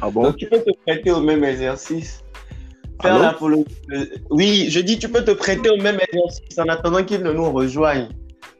ah 0.00 0.10
bon 0.10 0.22
Donc, 0.22 0.36
tu 0.36 0.46
peux 0.48 0.58
te 0.58 0.70
prêter 0.86 1.10
au 1.10 1.20
même 1.20 1.44
exercice. 1.44 2.24
Faire 3.02 3.18
l'apologie. 3.18 3.64
Oui, 4.30 4.66
je 4.70 4.80
dis, 4.80 4.98
tu 4.98 5.08
peux 5.08 5.24
te 5.24 5.32
prêter 5.32 5.70
au 5.70 5.76
même 5.76 5.98
exercice 6.00 6.58
en 6.58 6.68
attendant 6.68 7.04
qu'il 7.04 7.22
ne 7.22 7.32
nous 7.32 7.50
rejoigne. 7.50 8.08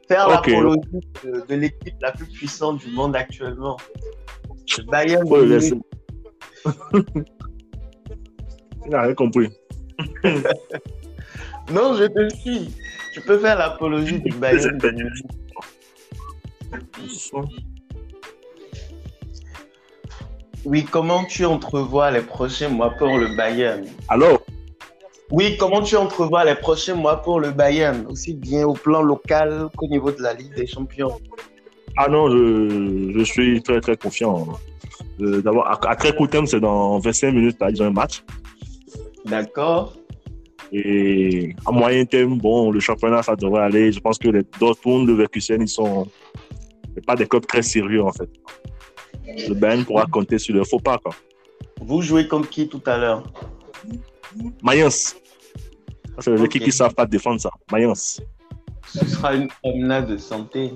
Faire 0.07 0.27
l'apologie 0.27 0.79
de, 1.23 1.55
l'équipe 1.55 1.95
la 2.01 2.11
plus 2.11 2.27
puissante 2.27 2.79
du 2.79 2.91
monde 2.91 3.15
actuellement. 3.15 3.77
Le 4.77 4.83
Bayern. 4.83 5.25
Il 8.85 8.91
n'a 8.91 9.01
rien 9.01 9.13
compris. 9.15 9.49
non, 11.71 11.95
je 11.95 12.05
te 12.05 12.35
suis. 12.35 12.69
Tu 13.13 13.21
peux 13.21 13.39
faire 13.39 13.57
l'apologie 13.57 14.19
du 14.19 14.31
Bayern. 14.37 14.79
Oui, 20.65 20.83
comment 20.83 21.23
tu 21.25 21.45
entrevois 21.45 22.09
les 22.09 22.21
prochains 22.21 22.69
mois 22.69 22.89
pour 22.89 23.19
le 23.19 23.35
Bayern 23.35 23.85
Alors 24.07 24.41
Oui, 25.29 25.57
comment 25.59 25.83
tu 25.83 25.95
entrevois 25.95 26.43
les 26.43 26.55
prochains 26.55 26.95
mois 26.95 27.21
pour 27.21 27.39
le 27.39 27.51
Bayern, 27.51 28.07
aussi 28.09 28.33
bien 28.33 28.65
au 28.65 28.73
plan 28.73 29.03
local 29.03 29.69
qu'au 29.77 29.87
niveau 29.87 30.11
de 30.11 30.23
la 30.23 30.33
Ligue 30.33 30.55
des 30.55 30.65
Champions? 30.65 31.19
Ah 31.97 32.07
non, 32.09 32.29
je, 32.31 33.23
suis 33.23 33.61
très 33.61 33.79
très 33.79 33.95
confiant. 33.95 34.47
Euh, 35.21 35.39
d'abord, 35.41 35.67
à, 35.67 35.95
très 35.95 36.15
court 36.15 36.29
terme, 36.29 36.47
c'est 36.47 36.59
dans 36.59 36.97
25 36.97 37.31
minutes, 37.31 37.57
ils 37.69 37.83
ont 37.83 37.85
un 37.85 37.91
match. 37.91 38.23
D'accord. 39.25 39.93
Et 40.71 41.55
à 41.67 41.71
moyen 41.71 42.05
terme, 42.05 42.39
bon, 42.39 42.71
le 42.71 42.79
championnat, 42.79 43.21
ça 43.21 43.35
devrait 43.35 43.61
aller. 43.61 43.91
Je 43.91 43.99
pense 43.99 44.17
que 44.17 44.29
les 44.29 44.41
Dortmund, 44.59 45.07
le 45.07 45.13
Verkusen, 45.13 45.61
ils 45.61 45.67
sont 45.67 46.07
pas 47.05 47.15
des 47.15 47.27
clubs 47.27 47.45
très 47.45 47.61
sérieux 47.61 48.01
en 48.01 48.11
fait 48.11 48.29
le 49.27 49.53
Bayern 49.53 49.85
pourra 49.85 50.05
compter 50.05 50.37
sur 50.37 50.55
le 50.55 50.63
faux 50.63 50.79
pas. 50.79 50.97
Quoi. 50.97 51.13
Vous 51.81 52.01
jouez 52.01 52.27
contre 52.27 52.49
qui 52.49 52.67
tout 52.67 52.81
à 52.85 52.97
l'heure? 52.97 53.23
Mayence. 54.63 55.15
C'est 56.19 56.31
les 56.31 56.43
équipes 56.43 56.63
qui 56.63 56.69
ne 56.69 56.73
savent 56.73 56.93
pas 56.95 57.05
défendre 57.05 57.39
ça. 57.41 57.49
Mayence. 57.71 58.21
Ce 58.87 59.05
sera 59.05 59.33
une 59.35 59.47
promenade 59.61 60.07
de 60.07 60.17
santé. 60.17 60.73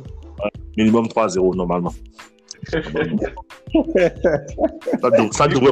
minimum 0.77 1.05
3-0 1.07 1.55
normalement. 1.55 1.93
Ça, 5.31 5.47
devrait 5.47 5.71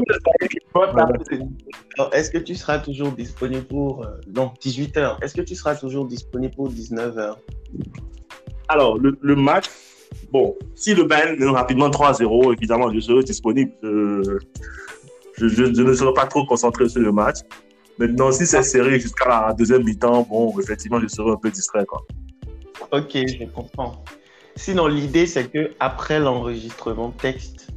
Est-ce 2.14 2.32
que 2.32 2.38
tu 2.38 2.56
seras 2.56 2.80
toujours 2.80 3.12
disponible 3.12 3.66
pour. 3.66 4.06
euh, 4.06 4.12
non, 4.34 4.52
18h. 4.62 5.22
Est-ce 5.22 5.36
que 5.36 5.42
tu 5.42 5.56
seras 5.56 5.76
toujours 5.76 6.06
disponible 6.08 6.56
pour 6.56 6.70
19h 6.72 7.36
Alors, 8.70 8.98
le, 8.98 9.18
le 9.22 9.36
match, 9.36 9.66
bon, 10.32 10.56
si 10.76 10.94
le 10.94 11.06
mène 11.06 11.44
rapidement 11.50 11.90
3-0, 11.90 12.54
évidemment, 12.54 12.92
je 12.94 13.00
serai 13.00 13.24
disponible. 13.24 13.72
Je- 13.84 15.48
je 15.48 15.82
ne 15.84 15.94
serai 15.94 16.14
pas 16.14 16.26
trop 16.26 16.46
concentré 16.46 16.90
sur 16.90 17.02
le 17.02 17.12
match. 17.12 17.38
Maintenant, 18.00 18.32
si 18.32 18.46
c'est 18.46 18.64
serré 18.64 19.00
jusqu'à 19.00 19.28
la 19.28 19.54
deuxième 19.54 19.84
mi-temps, 19.84 20.24
bon, 20.30 20.54
effectivement, 20.60 21.00
je 21.00 21.08
serai 21.08 21.32
un 21.32 21.36
peu 21.38 21.50
distrait. 21.50 21.86
Quoi. 21.86 22.06
Ok, 22.92 23.12
je 23.14 23.46
comprends. 23.46 24.04
Sinon, 24.56 24.88
l'idée, 24.88 25.26
c'est 25.28 25.52
que 25.52 25.72
après 25.80 26.20
l'enregistrement 26.20 27.12
texte, 27.12 27.68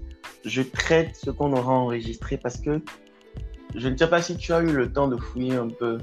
je 0.44 0.62
traite 0.62 1.16
ce 1.16 1.30
qu'on 1.30 1.52
aura 1.52 1.72
enregistré 1.72 2.38
parce 2.38 2.58
que 2.58 2.80
je 3.74 3.88
ne 3.88 3.96
sais 3.96 4.08
pas 4.08 4.22
si 4.22 4.36
tu 4.36 4.52
as 4.52 4.60
eu 4.60 4.72
le 4.72 4.90
temps 4.90 5.08
de 5.08 5.16
fouiller 5.16 5.54
un 5.56 5.68
peu. 5.68 5.98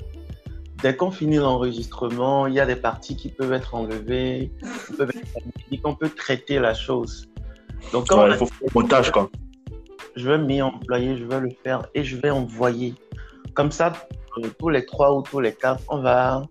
Dès 0.82 0.96
qu'on 0.96 1.12
finit 1.12 1.38
l'enregistrement, 1.38 2.46
il 2.48 2.54
y 2.54 2.60
a 2.60 2.66
des 2.66 2.76
parties 2.76 3.16
qui 3.16 3.30
peuvent 3.30 3.54
être 3.54 3.74
enlevées, 3.74 4.52
qui 4.88 4.94
peuvent 4.94 5.10
être 5.10 5.82
qu'on 5.82 5.96
peut 5.96 6.10
traiter 6.10 6.60
la 6.60 6.74
chose. 6.74 7.28
Donc, 7.92 8.08
quand 8.08 8.20
Ouais, 8.24 8.30
on 8.30 8.34
il 8.34 8.38
faut 8.38 8.46
faire 8.46 8.68
le 8.74 8.82
montage, 8.82 9.12
quoi. 9.12 9.30
je 10.16 10.30
vais 10.30 10.38
m'y 10.38 10.62
employer, 10.62 11.18
je 11.18 11.26
vais 11.26 11.40
le 11.40 11.50
faire 11.64 11.88
et 11.94 12.04
je 12.04 12.18
vais 12.18 12.30
envoyer. 12.30 12.96
Comme 13.54 13.72
ça, 13.72 13.94
euh, 14.38 14.50
tous 14.60 14.70
les 14.70 14.86
trois 14.86 15.16
ou 15.16 15.22
tous 15.24 15.40
les 15.40 15.54
quatre, 15.54 15.84
on 15.90 16.00
va, 16.00 16.44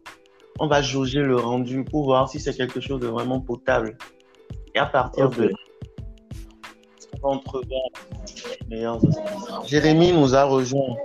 on 0.59 0.67
va 0.67 0.83
jauger 0.83 1.21
le 1.21 1.37
rendu 1.37 1.85
pour 1.85 2.05
voir 2.05 2.29
si 2.29 2.41
c'est 2.41 2.55
quelque 2.55 2.81
chose 2.81 3.01
de 3.01 3.07
vraiment 3.07 3.41
potable. 3.41 3.97
Et 4.75 4.79
à 4.79 4.87
partir 4.87 5.31
de 5.31 5.45
là, 5.45 5.57
on 7.23 7.29
va 7.29 7.35
entrevoir 7.37 7.83
les 8.71 8.77
meilleurs 8.77 8.97
aspects. 9.07 9.67
Jérémy 9.69 10.13
nous 10.13 10.35
a 10.35 10.45
rejoint. 10.45 10.97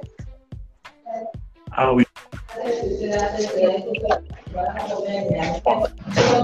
Ah 1.71 1.93
oui. 1.93 2.03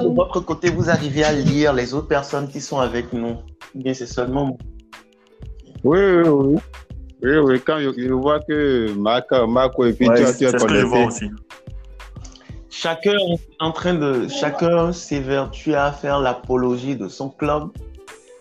De 0.03 0.15
votre 0.15 0.39
côté, 0.41 0.69
vous 0.69 0.89
arrivez 0.89 1.23
à 1.23 1.33
lire 1.33 1.73
les 1.73 1.93
autres 1.93 2.07
personnes 2.07 2.47
qui 2.47 2.61
sont 2.61 2.79
avec 2.79 3.11
nous. 3.13 3.37
Ou 3.75 3.81
Bien, 3.81 3.93
c'est 3.93 4.05
seulement 4.07 4.45
moi. 4.45 4.57
Oui, 5.83 5.99
oui, 5.99 6.29
oui. 6.29 6.55
Oui, 7.23 7.37
oui, 7.37 7.61
quand 7.65 7.79
je, 7.79 7.89
je 7.99 8.13
vois 8.13 8.39
que 8.39 8.91
Marc, 8.93 9.31
Marco 9.31 9.85
et 9.85 9.93
puis 9.93 10.07
Ouais, 10.07 10.17
tu, 10.17 10.23
as- 10.23 10.27
c'est 10.33 10.37
tu 10.37 10.45
es 10.45 10.47
ce 10.59 10.65
que 10.65 10.75
je 10.75 10.85
vois 10.85 10.99
connecté. 10.99 11.25
aussi. 11.25 11.31
Chacun 12.69 13.13
est 13.13 13.39
en 13.59 13.71
train 13.71 13.95
de, 13.95 14.27
chacun 14.27 14.91
s'évertue 14.91 15.73
à 15.73 15.91
faire 15.91 16.19
l'apologie 16.19 16.95
de 16.95 17.07
son 17.07 17.29
club. 17.29 17.69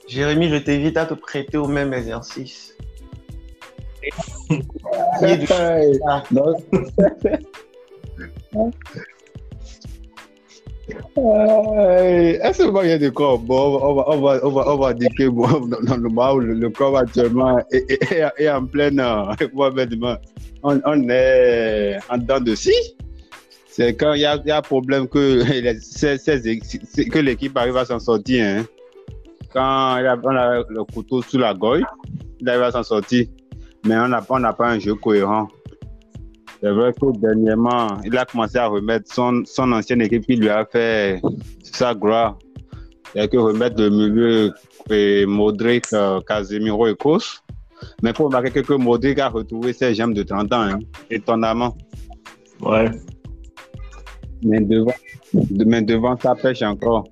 Jérémy, 0.08 0.50
je 0.50 0.56
t'invite 0.56 0.98
à 0.98 1.06
te 1.06 1.14
prêter 1.14 1.56
au 1.56 1.66
même 1.66 1.94
exercice. 1.94 2.75
Est-ce 12.42 12.62
que 12.62 12.70
il 12.84 12.90
y 12.90 12.92
a 12.92 12.98
des 12.98 13.10
corps? 13.10 13.38
Bon, 13.38 13.78
on 13.82 13.94
va, 13.94 14.04
on 14.08 14.20
va, 14.20 14.40
on 14.44 14.50
va, 14.50 14.72
on 14.74 14.76
va 14.78 14.94
dire 14.94 15.08
que 15.16 15.28
bon, 15.28 15.48
dans, 15.66 15.80
dans 15.80 15.96
le 15.96 16.08
où 16.34 16.40
le, 16.40 16.54
le 16.54 16.70
corps 16.70 16.96
actuellement 16.96 17.58
est, 17.72 17.90
est- 17.90 18.32
est- 18.38 18.48
en 18.50 18.64
pleine, 18.66 19.00
euh, 19.00 19.24
on, 20.62 20.80
on 20.84 21.08
est 21.08 21.98
en 22.08 22.18
dedans 22.18 22.40
de 22.40 22.54
scie. 22.54 22.72
C'est 23.68 23.94
quand 23.94 24.14
il 24.14 24.20
y 24.20 24.24
a, 24.26 24.36
y 24.44 24.50
a 24.50 24.62
problème 24.62 25.08
que, 25.08 25.42
les- 25.60 25.80
que 27.10 27.18
l'équipe 27.18 27.56
arrive 27.56 27.76
à 27.76 27.84
s'en 27.84 27.98
sortir. 27.98 28.44
hein. 28.44 28.64
Quand 29.52 29.96
il 29.98 30.06
a- 30.06 30.16
on 30.22 30.36
a 30.36 30.62
le 30.68 30.84
couteau 30.84 31.20
sous 31.22 31.38
la 31.38 31.52
gorge, 31.54 31.82
il 32.40 32.48
arrive 32.48 32.62
à 32.62 32.70
s'en 32.72 32.82
sortir. 32.84 33.26
Mais 33.86 33.96
on 33.96 34.38
n'a 34.38 34.52
pas 34.52 34.68
un 34.68 34.78
jeu 34.78 34.94
cohérent. 34.94 35.48
C'est 36.60 36.70
vrai 36.70 36.92
que 36.92 37.18
dernièrement, 37.18 37.98
il 38.04 38.16
a 38.16 38.24
commencé 38.24 38.56
à 38.58 38.66
remettre 38.66 39.12
son, 39.12 39.42
son 39.44 39.70
ancienne 39.72 40.00
équipe 40.00 40.24
qui 40.26 40.36
lui 40.36 40.48
a 40.48 40.64
fait 40.64 41.20
sa 41.62 41.94
gloire. 41.94 42.38
C'est 43.14 43.30
que 43.30 43.36
remettre 43.36 43.80
le 43.80 43.90
milieu 43.90 44.52
et 44.90 45.26
Modric, 45.26 45.84
euh, 45.92 46.20
Casemiro 46.26 46.86
et 46.88 46.96
Kos. 46.96 47.42
Mais 48.02 48.10
il 48.10 48.16
faut 48.16 48.24
remarquer 48.24 48.50
que 48.62 48.72
Modric 48.72 49.18
a 49.18 49.28
retrouvé 49.28 49.72
ses 49.72 49.94
gemmes 49.94 50.14
de 50.14 50.22
30 50.22 50.52
ans, 50.52 50.62
hein, 50.62 50.78
étonnamment. 51.10 51.76
Ouais. 52.60 52.90
Mais 54.42 54.60
devant, 54.60 54.92
de- 55.34 55.64
mais 55.64 55.82
devant 55.82 56.16
ça 56.18 56.34
pêche 56.34 56.62
encore. 56.62 57.04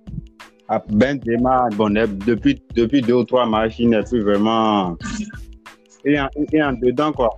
Ah, 0.68 0.83
Benzema, 0.89 1.68
bon, 1.77 1.91
depuis, 2.27 2.62
depuis 2.75 3.03
deux 3.03 3.12
ou 3.14 3.25
trois 3.25 3.45
matchs, 3.47 3.79
il 3.79 3.91
n'est 3.91 4.03
plus 4.03 4.22
vraiment. 4.22 4.97
Est 6.05 6.18
en, 6.62 6.72
dedans, 6.72 7.12
quoi. 7.12 7.30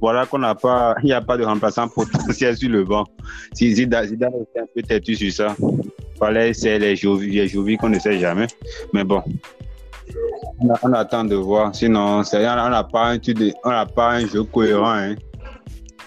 Voilà 0.00 0.26
qu'on 0.26 0.38
n'a 0.38 0.54
pas, 0.54 0.94
il 1.02 1.06
n'y 1.06 1.12
a 1.12 1.20
pas 1.20 1.36
de 1.36 1.44
remplaçant 1.44 1.88
potentiel 1.88 2.56
sur 2.56 2.70
le 2.70 2.84
banc. 2.84 3.04
Si 3.52 3.74
Zidane, 3.74 4.06
Zidane 4.06 4.32
était 4.42 4.60
un 4.60 4.66
peu 4.74 4.82
têtu 4.82 5.14
sur 5.16 5.32
ça. 5.32 5.56
Fallait 6.18 6.50
essayer 6.50 6.78
les 6.78 6.96
Jovi, 6.96 7.30
les 7.32 7.48
Jovi 7.48 7.76
qu'on 7.76 7.88
ne 7.88 7.98
sait 7.98 8.18
jamais. 8.18 8.46
Mais 8.92 9.04
bon, 9.04 9.22
on, 10.60 10.70
a- 10.70 10.78
on 10.82 10.92
attend 10.92 11.24
de 11.24 11.34
voir. 11.36 11.74
Sinon, 11.74 12.22
c'est- 12.22 12.38
on 12.48 12.70
n'a 12.70 12.84
pas 12.84 13.06
un, 13.06 13.18
truc 13.18 13.36
de- 13.38 13.52
on 13.64 13.70
n'a 13.70 13.86
pas 13.86 14.12
un 14.12 14.26
jeu 14.26 14.44
cohérent. 14.44 14.92
Hein. 14.92 15.14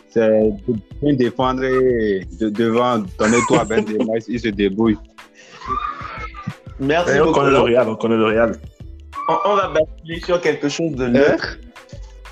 C'est 0.09 0.27
de 0.29 0.73
bien 1.01 1.13
défendre 1.13 1.63
et 1.63 2.25
de, 2.39 2.49
devant, 2.49 2.99
donner 3.17 3.37
toi 3.47 3.63
Ben 3.65 3.83
il 4.27 4.39
se 4.39 4.49
débrouille. 4.49 4.97
Merci 6.79 7.15
Et 7.17 7.21
on 7.21 7.25
beaucoup. 7.25 7.39
connaît 7.39 7.51
le 7.51 7.59
Real, 7.59 7.87
on 7.89 7.95
connaît 7.95 8.17
le 8.17 8.25
Real. 8.25 8.51
On, 9.29 9.37
on 9.51 9.55
va 9.55 9.67
basculer 9.69 10.19
sur 10.19 10.41
quelque 10.41 10.67
chose 10.67 10.93
de 10.95 11.07
neutre. 11.07 11.57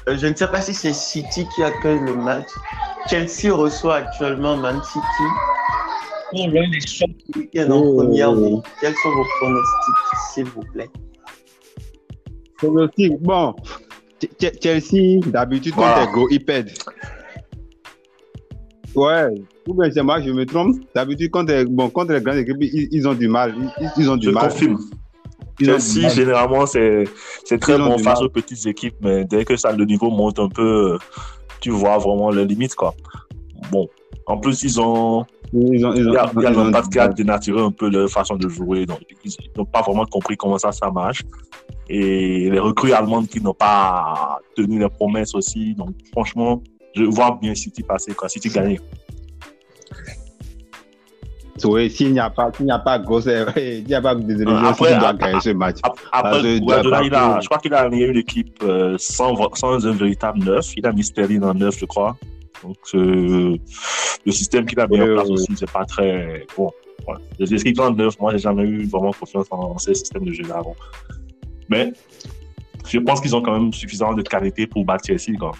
Euh, 0.10 0.18
je 0.18 0.26
ne 0.28 0.36
sais 0.36 0.48
pas 0.48 0.62
si 0.62 0.74
c'est 0.74 0.94
City 0.94 1.46
qui 1.56 1.64
accueille 1.64 2.00
le 2.00 2.16
match. 2.16 2.48
Chelsea 3.10 3.54
reçoit 3.54 3.96
actuellement 3.98 4.58
Man 4.58 4.82
City. 4.84 5.24
Pour 6.32 6.48
l'un 6.48 6.70
des 6.70 6.80
chocs 6.82 7.10
du 7.34 7.40
week-end 7.42 7.70
en 7.72 7.78
Oh. 7.80 7.98
première 7.98 8.32
ligue. 8.34 8.62
Quels 8.82 8.94
sont 8.96 9.10
vos 9.12 9.26
pronostics, 9.40 10.34
s'il 10.34 10.46
vous 10.46 10.64
plaît 10.74 10.90
Pronostic, 12.58 13.22
bon, 13.22 13.56
Ch- 14.20 14.32
Ch- 14.40 14.54
Chelsea, 14.62 15.20
d'habitude, 15.28 15.74
quand 15.76 15.82
Voilà. 15.82 16.08
t'es 16.08 16.12
go, 16.12 16.28
ils 16.32 16.44
perdent. 16.44 16.70
Ouais, 18.96 19.28
ou 19.68 19.74
bien 19.76 19.92
c'est 19.92 20.02
moi, 20.02 20.20
je 20.22 20.32
me 20.32 20.46
trompe. 20.46 20.76
D'habitude, 20.96 21.30
quand 21.32 21.46
t'es 21.46 21.64
bon, 21.66 21.90
contre 21.90 22.14
les 22.14 22.22
grandes 22.22 22.38
équipes, 22.38 22.58
ils, 22.62 22.88
ils 22.92 23.08
ont 23.08 23.14
du 23.14 23.28
mal. 23.28 23.54
Ils, 23.80 23.92
ils 23.98 24.10
ont 24.10 24.18
du 24.18 24.26
Je 24.28 24.32
mal. 24.32 24.50
confirme. 24.50 24.80
Ont 25.62 25.80
Chelsea, 25.80 26.10
généralement, 26.10 26.66
c'est 26.66 27.06
très 27.60 27.76
Ils 27.76 27.80
bon 27.80 27.98
face 27.98 28.22
aux 28.22 28.30
petites 28.30 28.66
équipes, 28.66 28.96
mais 29.02 29.26
dès 29.26 29.46
que 29.46 29.56
ça, 29.56 29.72
le 29.72 29.86
niveau 29.86 30.10
monte 30.10 30.40
un 30.40 30.50
peu, 30.50 30.94
euh, 30.94 30.98
tu 31.60 31.72
vois 31.72 31.98
vraiment 31.98 32.30
les 32.30 32.46
limites, 32.46 32.76
quoi. 32.76 32.94
Bon. 33.72 33.88
En 34.26 34.38
plus, 34.38 34.62
ils 34.64 34.80
ont, 34.80 35.26
Ils 35.54 35.86
ont, 35.86 35.94
ils 35.94 36.06
il 36.06 36.14
y 36.14 36.18
a, 36.18 36.32
il 36.36 36.42
y 36.44 36.90
qui 36.90 37.00
a 37.00 37.08
dénaturé 37.08 37.62
un 37.62 37.72
peu 37.72 37.90
leur 37.90 38.10
façon 38.10 38.36
de 38.36 38.48
jouer, 38.48 38.86
donc 38.86 39.00
ils 39.26 39.34
n'ont 39.58 39.66
pas 39.66 39.82
vraiment 39.82 40.06
compris 40.06 40.38
comment 40.38 40.60
ça, 40.60 40.72
ça 40.72 40.92
marche. 40.92 41.24
Et 41.90 42.50
les 42.52 42.60
recrues 42.60 42.94
allemandes 42.94 43.28
qui 43.28 43.42
n'ont 43.42 43.56
pas 43.56 44.40
tenu 44.56 44.78
les 44.78 44.90
promesses 44.90 45.34
aussi, 45.34 45.74
donc 45.74 45.90
franchement, 46.12 46.62
je 46.96 47.04
vois 47.04 47.40
bien 47.42 47.56
City 47.56 47.82
passer, 47.82 48.14
quoi. 48.14 48.30
City 48.30 48.50
gagner. 48.50 48.80
Oui, 51.66 51.90
s'il 51.90 52.14
n'y 52.14 52.20
a 52.20 52.30
pas, 52.30 52.52
s'il 52.56 52.66
n'y 52.66 52.72
a 52.72 52.80
pas 52.80 53.00
gros, 53.00 53.20
il 53.22 53.84
n'y 53.88 53.94
a 53.94 54.02
pas 54.02 54.16
de 54.16 54.22
désillusion, 54.22 54.56
Après, 54.58 54.98
doit 55.00 55.14
gagner 55.14 55.40
ce 55.42 55.50
match. 55.52 55.78
Ap- 55.84 56.00
Après, 56.12 56.60
Guardiola, 56.60 57.04
il 57.04 57.14
a, 57.16 57.40
je 57.42 57.46
crois 57.48 57.58
qu'il 57.60 57.74
a 57.74 57.80
aligné 57.82 58.06
une 58.08 58.18
équipe 58.18 58.62
euh, 58.64 58.96
sans, 59.00 59.36
sans 59.56 59.86
un 59.88 59.92
véritable 59.92 60.40
neuf. 60.44 60.74
Il 60.78 60.86
a 60.86 60.92
mis 60.92 61.04
Sterling 61.04 61.44
en 61.44 61.54
neuf, 61.54 61.78
je 61.80 61.86
crois. 61.86 62.18
Donc, 62.64 62.78
euh, 62.94 63.56
le 64.26 64.32
système 64.32 64.66
qu'il 64.66 64.80
a 64.80 64.88
mis 64.88 65.00
en 65.02 65.06
place 65.16 65.30
aussi, 65.30 65.54
c'est 65.56 65.72
pas 65.72 65.86
très 65.86 66.46
bon. 66.58 66.70
Voilà. 67.06 67.22
Les 67.40 67.54
équipes 67.54 67.80
en 67.80 67.92
neuf, 67.92 68.20
moi, 68.20 68.32
j'ai 68.34 68.40
jamais 68.40 68.64
eu 68.64 68.86
vraiment 68.86 69.12
confiance 69.14 69.48
en 69.52 69.78
ces 69.78 69.94
systèmes 69.96 70.26
de 70.26 70.34
jeu 70.34 70.44
là 70.44 70.58
avant. 70.58 70.76
Mais 71.70 71.94
je 72.88 73.00
pense 73.00 73.22
qu'ils 73.22 73.36
ont 73.36 73.42
quand 73.42 73.54
même 73.58 73.72
suffisamment 73.74 74.14
de 74.14 74.22
qualité 74.24 74.68
pour 74.68 74.84
battre 74.84 75.06
Chelsea. 75.08 75.38
Quoi. 75.40 75.52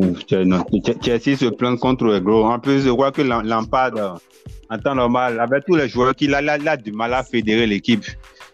Oh. 0.00 0.94
Chelsea 1.02 1.36
se 1.36 1.46
plaint 1.50 1.78
contre 1.78 2.04
les 2.06 2.20
gros. 2.20 2.44
En 2.44 2.58
plus, 2.58 2.82
je 2.82 2.90
crois 2.90 3.10
que 3.12 3.22
Lam- 3.22 3.46
Lampard, 3.46 3.92
euh, 3.96 4.10
en 4.70 4.78
temps 4.78 4.94
normal, 4.94 5.40
avec 5.40 5.64
tous 5.66 5.76
les 5.76 5.88
joueurs 5.88 6.14
qu'il 6.14 6.34
a, 6.34 6.42
il 6.42 6.48
a, 6.48 6.56
il 6.58 6.68
a 6.68 6.76
du 6.76 6.92
mal 6.92 7.14
à 7.14 7.22
fédérer 7.22 7.66
l'équipe. 7.66 8.04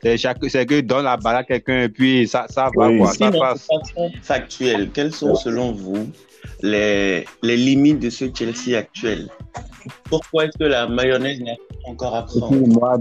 C'est 0.02 0.66
que 0.66 0.80
donne 0.80 1.04
la 1.04 1.16
balle 1.16 1.36
à 1.36 1.44
quelqu'un 1.44 1.82
et 1.84 1.88
puis 1.88 2.28
ça, 2.28 2.44
ça 2.50 2.68
va, 2.76 2.88
Oui. 2.88 2.98
quoi, 2.98 3.12
ça 3.12 3.30
passe. 3.30 3.66
façon 3.66 4.10
factuelle, 4.22 4.90
quelles 4.92 5.12
sont 5.12 5.34
selon 5.34 5.72
vous 5.72 6.10
les, 6.60 7.24
les 7.42 7.56
limites 7.56 8.00
de 8.00 8.10
ce 8.10 8.26
Chelsea 8.34 8.76
actuel? 8.76 9.30
Pourquoi 10.04 10.44
est-ce 10.44 10.58
que 10.58 10.64
la 10.64 10.86
mayonnaise 10.86 11.40
n'a 11.40 11.52
pas 11.54 11.90
encore 11.90 12.14
à 12.16 12.22
prendre 12.26 12.66
moi, 12.68 12.98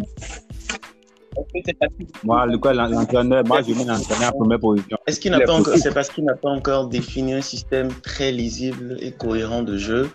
Moi, 2.23 2.45
l'entraîneur, 2.45 3.43
moi, 3.45 3.61
je 3.61 3.73
mets 3.73 3.85
l'entraîneur 3.85 4.33
en 4.35 4.37
première 4.37 4.59
position. 4.59 4.97
est-ce 5.07 5.19
qu'il 5.19 5.31
n'a 5.31 5.41
pas 5.41 5.53
encore, 5.53 5.77
c'est 5.77 5.93
parce 5.93 6.09
qu'il 6.09 6.25
n'a 6.25 6.35
pas 6.35 6.49
encore 6.49 6.87
défini 6.87 7.33
un 7.33 7.41
système 7.41 7.89
très 8.01 8.31
lisible 8.31 8.97
et 9.01 9.11
cohérent 9.11 9.63
de 9.63 9.77
jeu. 9.77 10.09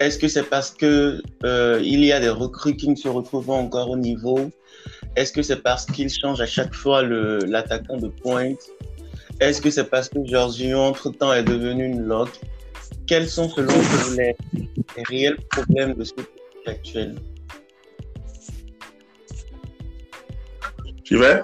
Est-ce 0.00 0.18
que 0.18 0.28
c'est 0.28 0.48
parce 0.48 0.70
que 0.70 1.22
euh, 1.44 1.80
il 1.82 2.04
y 2.04 2.12
a 2.12 2.20
des 2.20 2.30
recrues 2.30 2.74
qui 2.74 2.88
ne 2.88 2.96
se 2.96 3.08
retrouvent 3.08 3.46
pas 3.46 3.52
encore 3.52 3.90
au 3.90 3.96
niveau? 3.96 4.50
Est-ce 5.16 5.32
que 5.32 5.42
c'est 5.42 5.62
parce 5.62 5.84
qu'il 5.84 6.08
change 6.08 6.40
à 6.40 6.46
chaque 6.46 6.74
fois 6.74 7.02
l'attaquant 7.02 7.98
de 7.98 8.08
pointe? 8.08 8.60
Est-ce 9.40 9.60
que 9.60 9.70
c'est 9.70 9.88
parce 9.88 10.08
que 10.08 10.24
Giorgio, 10.24 10.78
entre-temps, 10.78 11.32
est 11.32 11.42
devenu 11.42 11.86
une 11.86 12.02
lock 12.02 12.30
Quels 13.06 13.28
sont, 13.28 13.48
selon 13.48 13.72
vous, 13.72 14.16
les, 14.16 14.36
réels 15.08 15.38
problèmes 15.50 15.94
de 15.94 16.04
ce 16.04 16.12
actuel? 16.66 17.16
Tu 21.10 21.16
vais 21.16 21.42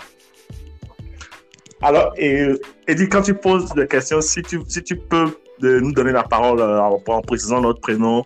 Alors, 1.82 2.12
et, 2.16 2.46
Eddie, 2.86 3.08
quand 3.08 3.22
tu 3.22 3.34
poses 3.34 3.74
des 3.74 3.88
questions, 3.88 4.20
si 4.20 4.40
tu, 4.40 4.60
si 4.68 4.80
tu 4.80 4.94
peux 4.94 5.36
nous 5.60 5.92
donner 5.92 6.12
la 6.12 6.22
parole 6.22 6.60
euh, 6.60 6.80
en, 6.80 7.20
précisant 7.22 7.60
notre 7.60 7.80
prénom, 7.80 8.24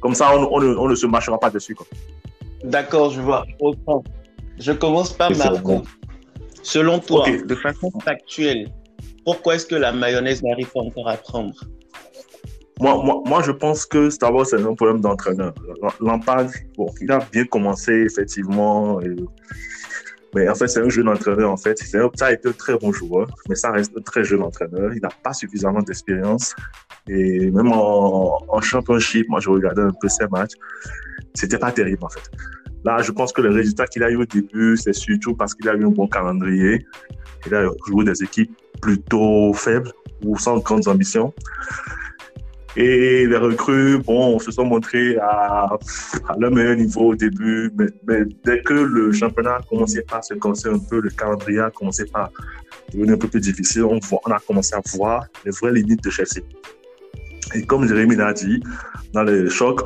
comme 0.00 0.14
ça, 0.14 0.34
on, 0.34 0.88
ne, 0.88 0.94
se 0.94 1.06
marchera 1.06 1.38
pas 1.38 1.50
dessus. 1.50 1.76
D'accord, 2.64 3.10
je 3.10 3.20
vois. 3.20 3.44
Je 4.58 4.72
commence 4.72 5.12
par 5.12 5.30
Marco. 5.36 5.82
Selon 6.62 7.00
toi, 7.00 7.26
de 7.28 7.54
façon 7.54 7.90
factuelle, 8.02 8.72
pourquoi 9.26 9.56
est-ce 9.56 9.66
que 9.66 9.74
la 9.74 9.92
mayonnaise 9.92 10.42
n'arrive 10.42 10.70
pas 10.72 10.80
encore 10.80 11.10
à 11.10 11.18
prendre? 11.18 11.52
Moi, 12.80 13.02
moi, 13.04 13.22
moi, 13.26 13.42
je 13.42 13.52
pense 13.52 13.84
que 13.84 14.08
d'abord, 14.18 14.46
c'est 14.46 14.56
un 14.56 14.74
problème 14.74 15.02
d'entraîneur. 15.02 15.52
Lampard, 16.00 16.46
bon, 16.78 16.86
il 17.02 17.12
a 17.12 17.18
bien 17.30 17.44
commencé, 17.44 17.92
effectivement. 17.92 19.00
Mais 20.36 20.46
en 20.50 20.54
fait, 20.54 20.68
c'est 20.68 20.80
un 20.80 20.88
jeune 20.90 21.08
entraîneur, 21.08 21.50
en 21.50 21.56
fait. 21.56 21.78
ça 21.78 22.26
a 22.26 22.32
été 22.32 22.48
un 22.50 22.52
très 22.52 22.76
bon 22.76 22.92
joueur, 22.92 23.26
mais 23.48 23.54
ça 23.54 23.70
reste 23.70 23.92
un 23.96 24.02
très 24.02 24.22
jeune 24.22 24.42
entraîneur. 24.42 24.92
Il 24.92 25.00
n'a 25.00 25.08
pas 25.08 25.32
suffisamment 25.32 25.80
d'expérience. 25.80 26.54
Et 27.08 27.50
même 27.50 27.72
en, 27.72 28.60
championship, 28.60 29.26
moi, 29.30 29.40
je 29.40 29.48
regardais 29.48 29.80
un 29.80 29.94
peu 29.98 30.10
ses 30.10 30.26
matchs. 30.28 30.52
C'était 31.32 31.56
pas 31.56 31.72
terrible, 31.72 32.04
en 32.04 32.10
fait. 32.10 32.30
Là, 32.84 33.00
je 33.00 33.12
pense 33.12 33.32
que 33.32 33.40
le 33.40 33.48
résultat 33.48 33.86
qu'il 33.86 34.02
a 34.02 34.10
eu 34.10 34.16
au 34.16 34.26
début, 34.26 34.76
c'est 34.76 34.92
surtout 34.92 35.34
parce 35.34 35.54
qu'il 35.54 35.70
a 35.70 35.74
eu 35.74 35.86
un 35.86 35.90
bon 35.90 36.06
calendrier. 36.06 36.86
Il 37.46 37.54
a 37.54 37.70
joué 37.88 38.04
des 38.04 38.22
équipes 38.22 38.54
plutôt 38.82 39.54
faibles 39.54 39.90
ou 40.22 40.36
sans 40.36 40.58
grandes 40.58 40.86
ambitions. 40.86 41.32
Et 42.76 43.26
les 43.26 43.36
recrues, 43.36 43.98
bon, 43.98 44.38
se 44.38 44.50
sont 44.50 44.66
montrés 44.66 45.16
à, 45.16 45.78
leur 46.38 46.50
meilleur 46.50 46.76
niveau 46.76 47.12
au 47.12 47.14
début, 47.14 47.72
mais, 47.78 48.24
dès 48.44 48.60
que 48.62 48.74
le 48.74 49.12
championnat 49.12 49.56
a 49.56 49.62
commencé 49.62 50.04
à 50.12 50.20
se 50.20 50.34
casser 50.34 50.68
un 50.68 50.78
peu, 50.78 51.00
le 51.00 51.08
calendrier 51.08 51.60
a 51.60 51.70
commencé 51.70 52.04
à 52.12 52.30
devenir 52.92 53.14
un 53.14 53.18
peu 53.18 53.28
plus 53.28 53.40
difficile, 53.40 53.84
on, 53.84 53.98
on 54.26 54.30
a 54.30 54.38
commencé 54.40 54.74
à 54.74 54.82
voir 54.94 55.24
les 55.44 55.52
vraies 55.52 55.72
limites 55.72 56.04
de 56.04 56.10
Chelsea. 56.10 56.42
Et 57.54 57.62
comme 57.64 57.88
Jérémy 57.88 58.16
l'a 58.16 58.34
dit, 58.34 58.62
dans 59.12 59.22
les 59.22 59.48
chocs, 59.48 59.80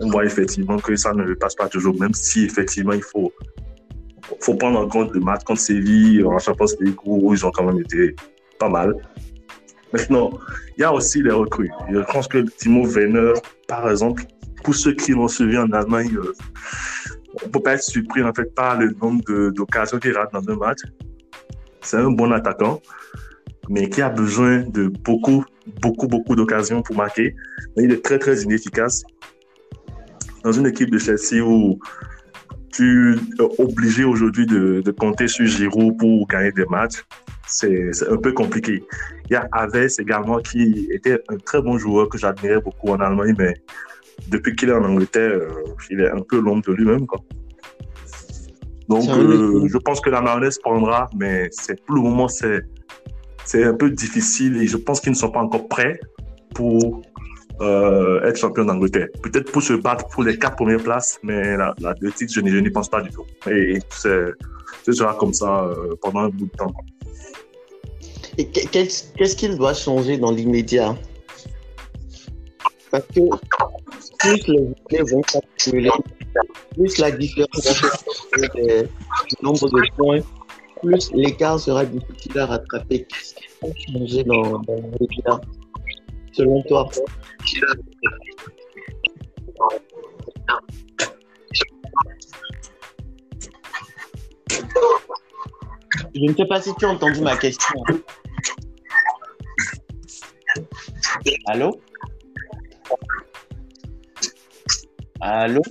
on 0.00 0.10
voit 0.10 0.24
effectivement 0.24 0.76
que 0.78 0.94
ça 0.94 1.12
ne 1.12 1.34
passe 1.34 1.54
pas 1.54 1.68
toujours, 1.68 1.98
même 1.98 2.14
si 2.14 2.44
effectivement 2.44 2.92
il 2.92 3.02
faut, 3.02 3.32
faut 4.40 4.54
prendre 4.54 4.78
en 4.78 4.88
compte 4.88 5.12
le 5.12 5.20
match 5.20 5.42
contre 5.44 5.60
Séville 5.60 6.22
en 6.24 6.38
Champions 6.38 6.66
League 6.80 6.96
où 7.04 7.32
ils 7.34 7.44
ont 7.44 7.50
quand 7.50 7.64
même 7.64 7.80
été 7.80 8.14
pas 8.58 8.68
mal. 8.68 8.94
Maintenant, 9.92 10.30
il 10.76 10.80
y 10.80 10.84
a 10.84 10.92
aussi 10.92 11.22
les 11.22 11.30
recrues. 11.30 11.70
Je 11.90 11.98
pense 12.12 12.28
que 12.28 12.38
Timo 12.38 12.86
Werner, 12.86 13.32
par 13.68 13.88
exemple, 13.90 14.24
pour 14.64 14.74
ceux 14.74 14.94
qui 14.94 15.12
l'ont 15.12 15.28
suivi 15.28 15.56
en 15.56 15.70
Allemagne, 15.72 16.16
euh, 16.16 16.34
on 17.42 17.46
ne 17.46 17.50
peut 17.52 17.60
pas 17.60 17.74
être 17.74 17.82
surpris 17.82 18.22
en 18.22 18.32
fait 18.32 18.52
par 18.54 18.78
le 18.78 18.90
nombre 19.00 19.50
d'occasions 19.50 19.98
qu'il 19.98 20.16
rate 20.16 20.32
dans 20.32 20.48
un 20.48 20.56
match. 20.56 20.80
C'est 21.82 21.98
un 21.98 22.10
bon 22.10 22.32
attaquant, 22.32 22.80
mais 23.68 23.88
qui 23.88 24.02
a 24.02 24.08
besoin 24.08 24.60
de 24.60 24.88
beaucoup, 24.88 25.44
beaucoup, 25.80 26.08
beaucoup 26.08 26.34
d'occasions 26.34 26.82
pour 26.82 26.96
marquer. 26.96 27.34
Mais 27.76 27.84
il 27.84 27.92
est 27.92 28.04
très, 28.04 28.18
très 28.18 28.42
inefficace. 28.42 29.04
Dans 30.42 30.52
une 30.52 30.66
équipe 30.66 30.90
de 30.90 30.98
Chelsea 30.98 31.44
où 31.44 31.78
tu 32.72 33.14
es 33.14 33.42
obligé 33.58 34.04
aujourd'hui 34.04 34.46
de, 34.46 34.82
compter 34.98 35.28
sur 35.28 35.46
Giroud 35.46 35.96
pour 35.98 36.26
gagner 36.26 36.52
des 36.52 36.66
matchs, 36.66 37.04
c'est 37.46 37.90
un 38.10 38.16
peu 38.16 38.32
compliqué. 38.32 38.82
Il 39.28 39.32
y 39.32 39.36
a 39.36 39.48
Aves 39.52 39.88
également 39.98 40.38
qui 40.38 40.88
était 40.92 41.20
un 41.28 41.36
très 41.36 41.60
bon 41.60 41.78
joueur 41.78 42.08
que 42.08 42.18
j'admirais 42.18 42.60
beaucoup 42.60 42.90
en 42.90 43.00
Allemagne, 43.00 43.34
mais 43.38 43.54
depuis 44.28 44.54
qu'il 44.54 44.68
est 44.68 44.72
en 44.72 44.84
Angleterre, 44.84 45.30
euh, 45.30 45.48
il 45.90 46.00
est 46.00 46.10
un 46.10 46.20
peu 46.20 46.40
l'ombre 46.40 46.62
de 46.66 46.72
lui-même. 46.72 47.06
Donc, 48.88 49.08
euh, 49.08 49.66
je 49.68 49.78
pense 49.78 50.00
que 50.00 50.10
la 50.10 50.20
mayonnaise 50.20 50.58
prendra, 50.58 51.08
mais 51.16 51.48
c'est 51.50 51.84
pour 51.84 51.96
le 51.96 52.02
moment, 52.02 52.28
c'est 52.28 53.64
un 53.64 53.74
peu 53.74 53.90
difficile 53.90 54.62
et 54.62 54.66
je 54.66 54.76
pense 54.76 55.00
qu'ils 55.00 55.12
ne 55.12 55.16
sont 55.16 55.30
pas 55.30 55.40
encore 55.40 55.66
prêts 55.66 55.98
pour 56.54 57.02
euh, 57.60 58.22
être 58.22 58.38
champion 58.38 58.64
d'Angleterre. 58.64 59.08
Peut-être 59.22 59.50
pour 59.50 59.62
se 59.62 59.72
battre 59.72 60.06
pour 60.08 60.22
les 60.22 60.38
quatre 60.38 60.56
premières 60.56 60.82
places, 60.82 61.18
mais 61.24 61.56
la, 61.56 61.74
la 61.80 61.94
deux 61.94 62.12
titres, 62.12 62.32
je 62.32 62.40
n'y 62.40 62.70
pense 62.70 62.88
pas 62.88 63.02
du 63.02 63.10
tout. 63.10 63.24
Et, 63.50 63.78
c'est 63.90 64.30
ce 64.84 64.92
sera 64.92 65.14
comme 65.14 65.32
ça 65.32 65.68
pendant 66.00 66.20
un 66.20 66.28
bout 66.28 66.46
de 66.46 66.56
temps. 66.56 66.72
Qu'est-ce 68.36 69.36
qu'il 69.36 69.56
doit 69.56 69.74
changer 69.74 70.18
dans 70.18 70.30
l'immédiat? 70.30 70.96
Parce 72.90 73.06
que 73.06 73.20
plus 74.18 74.46
les 74.90 75.02
vont 75.02 75.22
s'accumuler, 75.26 75.90
plus 76.74 76.98
la 76.98 77.10
différence 77.10 77.82
du 78.28 79.42
nombre 79.42 79.68
de 79.68 79.96
points, 79.96 80.20
plus 80.82 81.10
l'écart 81.12 81.58
sera 81.58 81.84
difficile 81.86 82.38
à 82.38 82.46
rattraper. 82.46 83.04
Qu'est-ce 83.04 83.34
qu'il 83.34 83.48
faut 83.48 83.72
changer 83.92 84.24
dans 84.24 84.62
l'immédiat? 84.68 85.40
Selon 86.32 86.62
toi 86.64 86.88
Je 96.14 96.20
ne 96.22 96.34
sais 96.34 96.46
pas 96.46 96.60
si 96.60 96.74
tu 96.76 96.84
as 96.84 96.90
entendu 96.90 97.20
ma 97.20 97.36
question. 97.36 97.82
Allô? 101.46 101.80
Allô? 105.20 105.62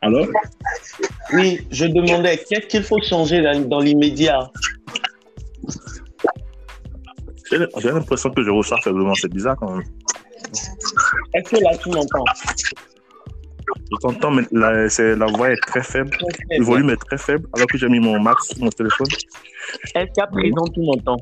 Allô? 0.00 0.26
Oui, 1.32 1.66
je 1.70 1.86
demandais 1.86 2.38
qu'est-ce 2.38 2.66
qu'il 2.66 2.82
faut 2.82 3.00
changer 3.02 3.42
dans, 3.42 3.80
l'immédiat? 3.80 4.50
J'ai 7.50 7.90
l'impression 7.90 8.30
que 8.30 8.42
je 8.42 8.50
ressors 8.50 8.82
faiblement, 8.82 9.14
c'est 9.14 9.32
bizarre 9.32 9.56
quand 9.56 9.76
même. 9.76 9.86
Est-ce 11.34 11.50
que 11.50 11.56
là 11.62 11.76
tu 11.78 11.88
m'entends? 11.90 12.24
Je 13.90 13.96
t'entends, 14.00 14.30
mais 14.30 14.42
la, 14.52 14.86
la 15.16 15.26
voix 15.26 15.50
est 15.50 15.60
très 15.66 15.82
faible. 15.82 16.16
Le 16.50 16.64
volume 16.64 16.90
est 16.90 16.96
très 16.96 17.18
faible, 17.18 17.48
alors 17.54 17.66
que 17.66 17.78
j'ai 17.78 17.88
mis 17.88 18.00
mon 18.00 18.18
max 18.20 18.48
sur 18.48 18.58
mon 18.62 18.70
téléphone. 18.70 19.06
Est-ce 19.94 20.12
qu'à 20.14 20.26
présent 20.26 20.64
tu 20.72 20.80
m'entends? 20.80 21.16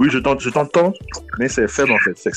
Oui, 0.00 0.08
je 0.10 0.18
t'entends, 0.18 0.92
mais 1.38 1.48
c'est 1.48 1.68
faible 1.68 1.92
en 1.92 1.98
fait. 1.98 2.16
C'est 2.16 2.32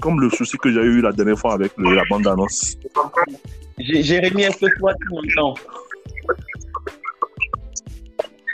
comme 0.00 0.20
le 0.20 0.30
souci 0.30 0.56
que 0.56 0.70
j'ai 0.72 0.80
eu 0.80 1.00
la 1.00 1.10
dernière 1.10 1.36
fois 1.36 1.54
avec 1.54 1.72
la 1.76 2.02
bande 2.08 2.22
d'annonce. 2.22 2.76
Jérémy, 3.78 4.42
est-ce 4.42 4.58
que 4.58 4.78
toi 4.78 4.92
tu 5.00 5.08
m'entends? 5.12 5.54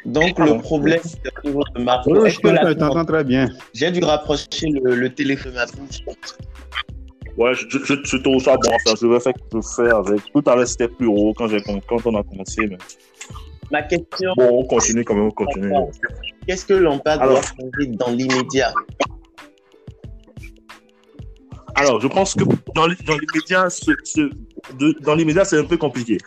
Donc, 0.07 0.39
le 0.39 0.59
problème, 0.61 1.01
c'est 1.03 1.35
toujours 1.43 1.65
de 1.75 1.83
ma 1.83 2.03
Oui, 2.07 2.31
je 2.31 2.73
t'entends 2.73 3.05
très 3.05 3.25
bien. 3.25 3.49
J'ai 3.75 3.91
dû 3.91 4.03
rapprocher 4.03 4.69
le, 4.83 4.95
le 4.95 5.13
téléphone 5.13 5.57
à 5.59 5.67
Ouais, 7.37 7.53
je, 7.55 7.67
je, 7.69 7.95
je 8.03 8.17
trouve 8.19 8.41
ça 8.43 8.57
bon. 8.57 8.71
Enfin, 8.71 8.97
je 9.01 9.07
vais 9.07 9.21
faire, 9.21 9.33
je 9.53 9.61
faire 9.77 9.97
avec. 9.97 10.21
Tout 10.33 10.43
à 10.47 10.57
l'heure, 10.57 10.69
c'était 10.69 10.89
plus 10.89 11.07
haut 11.07 11.35
quand, 11.37 11.49
quand 11.89 12.07
on 12.07 12.17
a 12.17 12.23
commencé. 12.23 12.67
Mais... 12.67 12.79
Ma 13.71 13.83
question. 13.83 14.33
Bon, 14.37 14.61
on 14.61 14.65
continue 14.67 15.05
quand 15.05 15.15
même, 15.15 15.25
on 15.25 15.31
continue. 15.31 15.73
Qu'est-ce 16.47 16.67
que 16.67 16.75
l'Empire 16.75 17.19
doit 17.19 17.41
changer 17.41 17.87
dans 17.93 18.11
l'immédiat 18.11 18.73
alors, 21.77 22.01
je 22.01 22.07
pense 22.07 22.35
que 22.35 22.45
dans, 22.75 22.87
l'immédiat, 22.87 23.67
dans 25.01 25.15
l'immédiat, 25.17 25.45
c'est 25.45 25.59
un 25.59 25.65
peu 25.65 25.77
compliqué. 25.77 26.19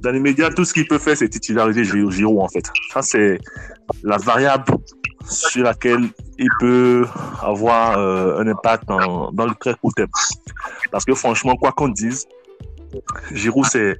Dans 0.00 0.10
l'immédiat, 0.10 0.50
tout 0.50 0.64
ce 0.64 0.74
qu'il 0.74 0.88
peut 0.88 0.98
faire, 0.98 1.16
c'est 1.16 1.28
titulariser 1.28 1.84
Giroud, 1.84 2.40
en 2.40 2.48
fait. 2.48 2.64
Ça, 2.92 3.00
c'est 3.00 3.38
la 4.02 4.16
variable 4.16 4.64
sur 5.28 5.62
laquelle 5.62 6.08
il 6.38 6.48
peut 6.58 7.06
avoir 7.40 7.98
euh, 7.98 8.40
un 8.40 8.48
impact 8.48 8.88
dans, 8.88 9.30
dans, 9.30 9.46
le 9.46 9.54
très 9.54 9.74
court 9.74 9.94
terme. 9.94 10.10
Parce 10.90 11.04
que 11.04 11.14
franchement, 11.14 11.54
quoi 11.54 11.70
qu'on 11.72 11.88
dise, 11.88 12.26
Giroud, 13.32 13.66
c'est 13.66 13.98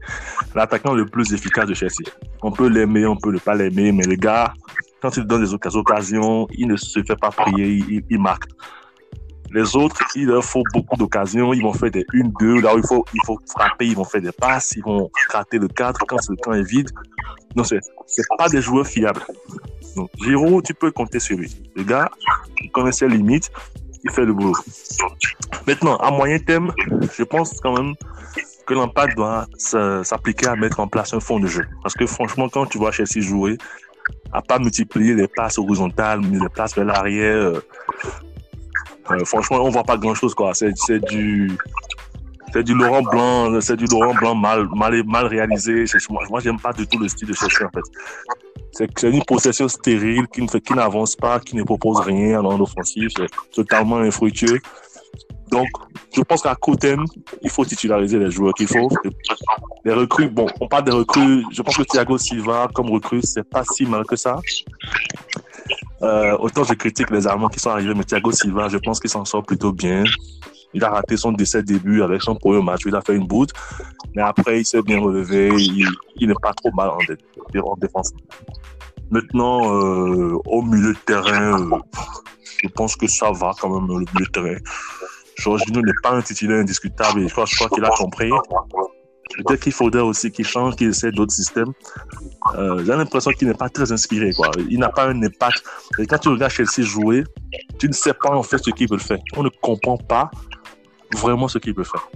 l'attaquant 0.55 0.95
le 0.95 1.07
plus 1.07 1.33
efficace 1.33 1.67
de 1.67 1.75
Chelsea. 1.75 2.05
On 2.43 2.53
peut 2.53 2.69
l'aimer, 2.69 3.07
on 3.07 3.17
peut 3.17 3.33
ne 3.33 3.39
pas 3.39 3.55
l'aimer, 3.55 3.93
mais 3.93 4.05
le 4.05 4.17
gars, 4.17 4.53
quand 5.01 5.17
il 5.17 5.25
donne 5.25 5.45
des 5.45 5.53
occasions, 5.53 6.47
il 6.53 6.69
ne 6.69 6.77
se 6.77 7.03
fait 7.03 7.17
pas 7.17 7.31
prier, 7.31 8.03
il, 8.09 8.19
marque. 8.19 8.45
Les 9.51 9.77
autres, 9.77 10.03
il 10.15 10.27
leur 10.27 10.45
faut 10.45 10.63
beaucoup 10.73 10.97
d'occasions, 10.97 11.53
ils 11.53 11.63
vont 11.63 11.73
faire 11.73 11.91
des 11.91 12.05
1-2, 12.05 12.63
là 12.63 12.75
où 12.75 12.79
il 12.79 12.87
faut, 12.87 13.05
il 13.13 13.21
faut 13.25 13.39
frapper, 13.51 13.87
ils 13.87 13.97
vont 13.97 14.05
faire 14.05 14.23
des 14.23 14.33
passes, 14.33 14.73
ils 14.77 14.83
vont 14.83 15.11
rater 15.31 15.59
le 15.59 15.69
cadre 15.69 16.01
quand 16.09 16.17
le 16.29 16.37
camp 16.37 16.53
est 16.53 16.63
vide. 16.63 16.91
Non, 17.55 17.65
c'est 17.65 17.81
pas 18.39 18.49
des 18.49 18.61
joueurs 18.61 18.87
fiables. 18.87 19.25
Donc, 19.95 20.11
Giroud, 20.23 20.65
tu 20.65 20.75
peux 20.75 20.91
compter 20.91 21.21
sur 21.21 21.37
lui. 21.37 21.55
Le 21.77 21.85
gars, 21.85 22.11
il 22.61 22.71
connaît 22.71 22.91
ses 22.93 23.07
limites, 23.07 23.51
il 24.03 24.11
fait 24.11 24.25
le 24.25 24.33
boulot. 24.33 24.57
Maintenant, 25.67 25.97
à 25.97 26.11
moyen 26.11 26.39
terme, 26.39 26.73
je 27.17 27.23
pense 27.23 27.61
quand 27.61 27.77
même 27.77 27.95
que 28.67 28.75
l'impact 28.75 29.17
doit 29.17 29.47
s'appliquer 29.59 30.49
à 30.49 30.57
mettre 30.57 30.81
en 30.81 30.89
place 30.89 31.13
un 31.15 31.21
fond 31.21 31.39
de 31.39 31.47
jeu. 31.47 31.67
Parce 31.83 31.95
que 31.95 32.07
franchement, 32.07 32.49
quand 32.49 32.67
tu 32.67 32.79
vois 32.79 32.93
Chelsea 32.93 33.21
jouer, 33.21 33.59
à 34.33 34.43
pas 34.43 34.59
multiplier 34.59 35.15
les 35.15 35.29
passes 35.29 35.59
horizontales, 35.59 36.21
les 36.21 36.49
passes 36.49 36.75
vers 36.75 36.85
l'arrière, 36.85 37.37
euh, 37.37 37.61
euh, 39.11 39.25
franchement, 39.25 39.59
on 39.63 39.71
voit 39.71 39.85
pas 39.85 39.97
grand 39.97 40.15
chose, 40.15 40.35
quoi. 40.35 40.53
C'est 40.55 40.73
du, 41.05 41.53
c'est 42.53 42.63
du 42.63 42.75
Laurent 42.75 43.03
Blanc, 43.03 43.61
c'est 43.61 43.77
du 43.77 43.87
Laurent 43.87 44.15
Blanc 44.15 44.35
mal, 44.35 44.67
mal, 44.75 45.03
mal 45.05 45.27
réalisé. 45.27 45.85
Moi, 46.31 46.41
j'aime 46.41 46.59
pas 46.59 46.73
du 46.73 46.87
tout 46.87 46.99
le 46.99 47.09
style 47.09 47.29
de 47.29 47.35
Chelsea, 47.35 47.67
en 47.67 47.71
fait. 47.71 47.85
C'est 48.73 49.03
une 49.05 49.25
possession 49.25 49.69
stérile 49.69 50.27
qui 50.27 50.47
fait, 50.49 50.61
qui 50.61 50.73
n'avance 50.73 51.15
pas, 51.15 51.39
qui 51.39 51.55
ne 51.55 51.63
propose 51.63 52.01
rien 52.01 52.41
en 52.41 52.61
offensif. 52.61 53.13
C'est 53.17 53.31
totalement 53.53 53.99
infructueux. 53.99 54.61
Donc, 55.51 55.69
je 56.15 56.23
pense 56.23 56.43
qu'à 56.43 56.55
côté, 56.55 56.97
il 57.43 57.51
faut 57.51 57.65
titulariser 57.65 58.19
les 58.19 58.31
joueurs 58.31 58.55
qu'il 58.55 58.67
faut. 58.67 58.89
Les 59.85 59.93
recrues, 59.93 60.29
bon, 60.29 60.47
on 60.61 60.69
parle 60.69 60.85
des 60.85 60.93
recrues. 60.93 61.45
Je 61.51 61.63
pense 61.63 61.77
que 61.77 61.83
Thiago 61.83 62.19
Silva, 62.19 62.69
comme 62.75 62.91
recrue, 62.91 63.21
c'est 63.23 63.49
pas 63.49 63.63
si 63.65 63.85
mal 63.85 64.05
que 64.05 64.17
ça. 64.17 64.41
Euh, 66.03 66.37
autant 66.39 66.65
je 66.65 66.75
critique 66.75 67.11
les 67.11 67.27
Allemands 67.27 67.49
qui 67.49 67.61
sont 67.61 67.71
arrivés, 67.71 67.95
mais 67.95 68.05
Thiago 68.05 68.31
Silva, 68.33 68.69
je 68.69 68.79
pense 68.79 69.01
qu'il 69.01 69.11
s'en 69.11 69.25
sort 69.25 69.43
plutôt 69.43 69.73
bien. 69.73 70.05
Il 70.75 70.85
a 70.85 70.91
raté 70.91 71.17
son 71.17 71.33
décès 71.33 71.63
début 71.63 72.03
avec 72.03 72.21
son 72.21 72.35
premier 72.35 72.63
match, 72.63 72.83
il 72.85 72.95
a 72.95 73.01
fait 73.01 73.15
une 73.15 73.27
boute, 73.27 73.53
mais 74.15 74.23
après 74.23 74.61
il 74.61 74.67
s'est 74.67 74.83
bien 74.83 75.01
relevé, 75.01 75.51
il, 75.57 76.29
n'est 76.29 76.35
pas 76.43 76.53
trop 76.53 76.73
mal 76.73 76.91
en, 76.91 77.77
défense. 77.77 78.13
Maintenant, 79.11 79.73
euh, 79.73 80.37
au 80.47 80.63
milieu 80.63 80.93
de 80.93 80.99
terrain, 81.07 81.71
euh, 81.71 81.79
je 82.63 82.69
pense 82.69 82.97
que 82.97 83.07
ça 83.07 83.31
va 83.31 83.53
quand 83.59 83.69
même, 83.69 83.87
le 83.87 84.05
milieu 84.13 84.27
de 84.27 84.31
terrain. 84.31 84.57
Jorginho 85.37 85.81
n'est 85.83 85.93
pas 86.03 86.13
un 86.13 86.23
titulaire 86.23 86.61
indiscutable 86.61 87.21
et 87.21 87.29
je 87.29 87.35
crois, 87.35 87.47
qu'il 87.47 87.85
a 87.85 87.91
compris. 87.91 88.31
Peut-être 89.37 89.63
qu'il 89.63 89.73
faudrait 89.73 90.03
aussi 90.03 90.31
qu'il 90.31 90.47
change, 90.47 90.77
qu'il 90.77 90.89
essaie 90.89 91.11
d'autres 91.11 91.33
systèmes. 91.33 91.73
Euh, 92.57 92.85
j'ai 92.85 92.93
l'impression 92.93 93.33
qu'il 93.33 93.49
n'est 93.49 93.55
pas 93.55 93.69
très 93.69 93.91
inspiré. 93.91 94.31
Quoi. 94.33 94.51
Il 94.69 94.79
n'a 94.79 94.91
pas 94.91 95.09
un 95.09 95.23
impact. 95.23 95.65
Et 95.99 96.07
quand 96.07 96.19
tu 96.19 96.29
regardes 96.29 96.53
Chelsea 96.53 96.83
jouer, 96.83 97.25
tu 97.79 97.89
ne 97.89 97.93
sais 97.93 98.15
pas 98.15 98.31
en 98.31 98.43
fait 98.43 98.59
ce 98.59 98.71
qu'il 98.71 98.89
veut 98.89 98.99
faire. 98.99 99.19
On 99.37 99.43
ne 99.43 99.49
comprend 99.49 99.97
pas 99.97 100.31
vraiment 101.17 101.49
ce 101.49 101.59
qu'il 101.59 101.75
veut 101.75 101.85
faire. 101.85 102.07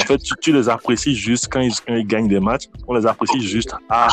En 0.00 0.04
fait, 0.04 0.18
tu, 0.40 0.52
les 0.52 0.68
apprécies 0.68 1.14
juste 1.14 1.48
quand 1.52 1.60
ils, 1.60 2.06
gagnent 2.06 2.28
des 2.28 2.40
matchs. 2.40 2.64
On 2.88 2.94
les 2.94 3.06
apprécie 3.06 3.40
juste 3.40 3.74
à, 3.88 4.08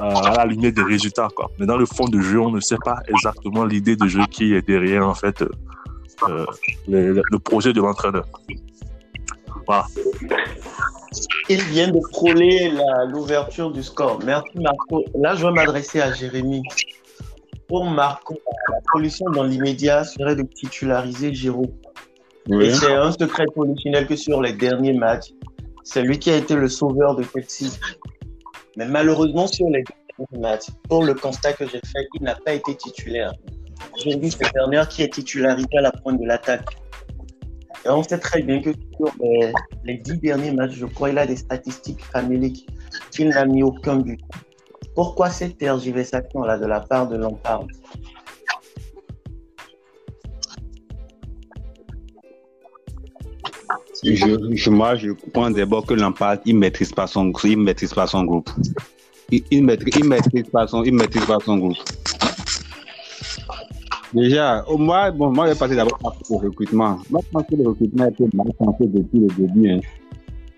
à, 0.00 0.34
la 0.36 0.44
lumière 0.44 0.72
des 0.72 0.82
résultats. 0.82 1.28
Quoi. 1.34 1.50
Mais 1.58 1.66
dans 1.66 1.76
le 1.76 1.86
fond 1.86 2.06
de 2.06 2.20
jeu, 2.20 2.40
on 2.40 2.50
ne 2.50 2.60
sait 2.60 2.78
pas 2.84 2.96
exactement 3.08 3.64
l'idée 3.64 3.96
de 3.96 4.06
jeu 4.08 4.22
qui 4.30 4.54
est 4.54 4.62
derrière 4.62 5.06
en 5.06 5.14
fait 5.14 5.44
euh, 6.28 6.46
le, 6.88 7.22
le 7.30 7.38
projet 7.38 7.72
de 7.72 7.80
l'entraîneur. 7.80 8.26
Voilà. 9.66 9.86
Il 11.48 11.60
vient 11.62 11.88
de 11.88 12.00
frôler 12.12 12.72
l'ouverture 13.08 13.70
du 13.70 13.82
score. 13.82 14.20
Merci 14.24 14.58
Marco. 14.58 15.04
Là, 15.14 15.34
je 15.34 15.46
vais 15.46 15.52
m'adresser 15.52 16.00
à 16.00 16.12
Jérémy. 16.12 16.62
Pour 17.68 17.84
Marco, 17.84 18.38
la 18.70 18.78
solution 18.92 19.26
dans 19.30 19.44
l'immédiat 19.44 20.04
serait 20.04 20.36
de 20.36 20.42
titulariser 20.42 21.32
Giroud. 21.32 21.70
Et 22.60 22.74
c'est 22.74 22.92
un 22.92 23.12
secret 23.12 23.46
polichinelle 23.54 24.06
que 24.06 24.16
sur 24.16 24.42
les 24.42 24.52
derniers 24.52 24.94
matchs, 24.94 25.30
c'est 25.84 26.02
lui 26.02 26.18
qui 26.18 26.30
a 26.30 26.36
été 26.36 26.54
le 26.54 26.68
sauveur 26.68 27.14
de 27.14 27.22
Chelsea. 27.22 27.72
Mais 28.76 28.86
malheureusement, 28.86 29.46
sur 29.46 29.66
les 29.68 29.84
derniers 30.18 30.42
matchs, 30.42 30.66
pour 30.88 31.04
le 31.04 31.14
constat 31.14 31.52
que 31.52 31.66
j'ai 31.66 31.80
fait, 31.80 32.06
il 32.14 32.22
n'a 32.22 32.34
pas 32.34 32.54
été 32.54 32.74
titulaire. 32.74 33.32
Cette 33.96 34.52
dernière 34.54 34.88
qui 34.88 35.02
est 35.02 35.12
titularisé 35.12 35.68
à 35.78 35.82
la 35.82 35.92
pointe 35.92 36.20
de 36.20 36.26
l'attaque. 36.26 36.64
Et 37.84 37.88
on 37.88 38.02
sait 38.02 38.18
très 38.18 38.42
bien 38.42 38.60
que 38.60 38.70
sur 38.96 39.12
les, 39.84 39.96
dix 39.98 40.18
derniers 40.18 40.52
matchs, 40.52 40.74
je 40.74 40.86
crois, 40.86 41.10
il 41.10 41.18
a 41.18 41.26
des 41.26 41.36
statistiques 41.36 42.02
faméliques 42.04 42.68
qu'il 43.10 43.28
n'a 43.28 43.44
mis 43.44 43.62
aucun 43.62 43.96
but. 43.96 44.20
Pourquoi 44.94 45.30
cette 45.30 45.58
tergiversation-là 45.58 46.58
de 46.58 46.66
la 46.66 46.80
part 46.80 47.08
de 47.08 47.16
Lampard? 47.16 47.64
Je, 54.04 54.70
Moi, 54.70 54.96
je 54.96 55.10
comprends 55.12 55.50
d'abord 55.50 55.86
que 55.86 55.94
Lampard, 55.94 56.38
il 56.44 56.56
ne 56.56 56.60
maîtrise, 56.60 56.92
pas 56.92 57.06
son, 57.06 57.32
il 57.44 57.58
maîtrise 57.58 57.94
pas 57.94 58.06
son 58.06 58.24
groupe. 58.24 58.50
Il 59.30 59.64
ne 59.64 59.74
il 59.96 60.04
maîtrise, 60.04 60.50
pas 60.50 60.66
son, 60.66 60.82
il 60.82 60.94
maîtrise 60.94 61.24
pas 61.24 61.38
son 61.44 61.56
groupe. 61.56 61.76
Déjà, 64.14 64.64
moi, 64.76 65.10
bon, 65.10 65.32
moi, 65.32 65.46
je 65.46 65.52
vais 65.52 65.58
passer 65.58 65.74
d'abord 65.74 65.98
par 65.98 66.14
le 66.28 66.48
recrutement. 66.48 66.98
Moi, 67.10 67.20
je 67.24 67.30
pense 67.30 67.44
que 67.50 67.56
le 67.56 67.68
recrutement 67.68 68.08
été 68.08 68.24
mal 68.34 68.52
pensé 68.58 68.86
depuis 68.86 69.20
le 69.20 69.28
début. 69.28 69.70
Hein. 69.70 69.80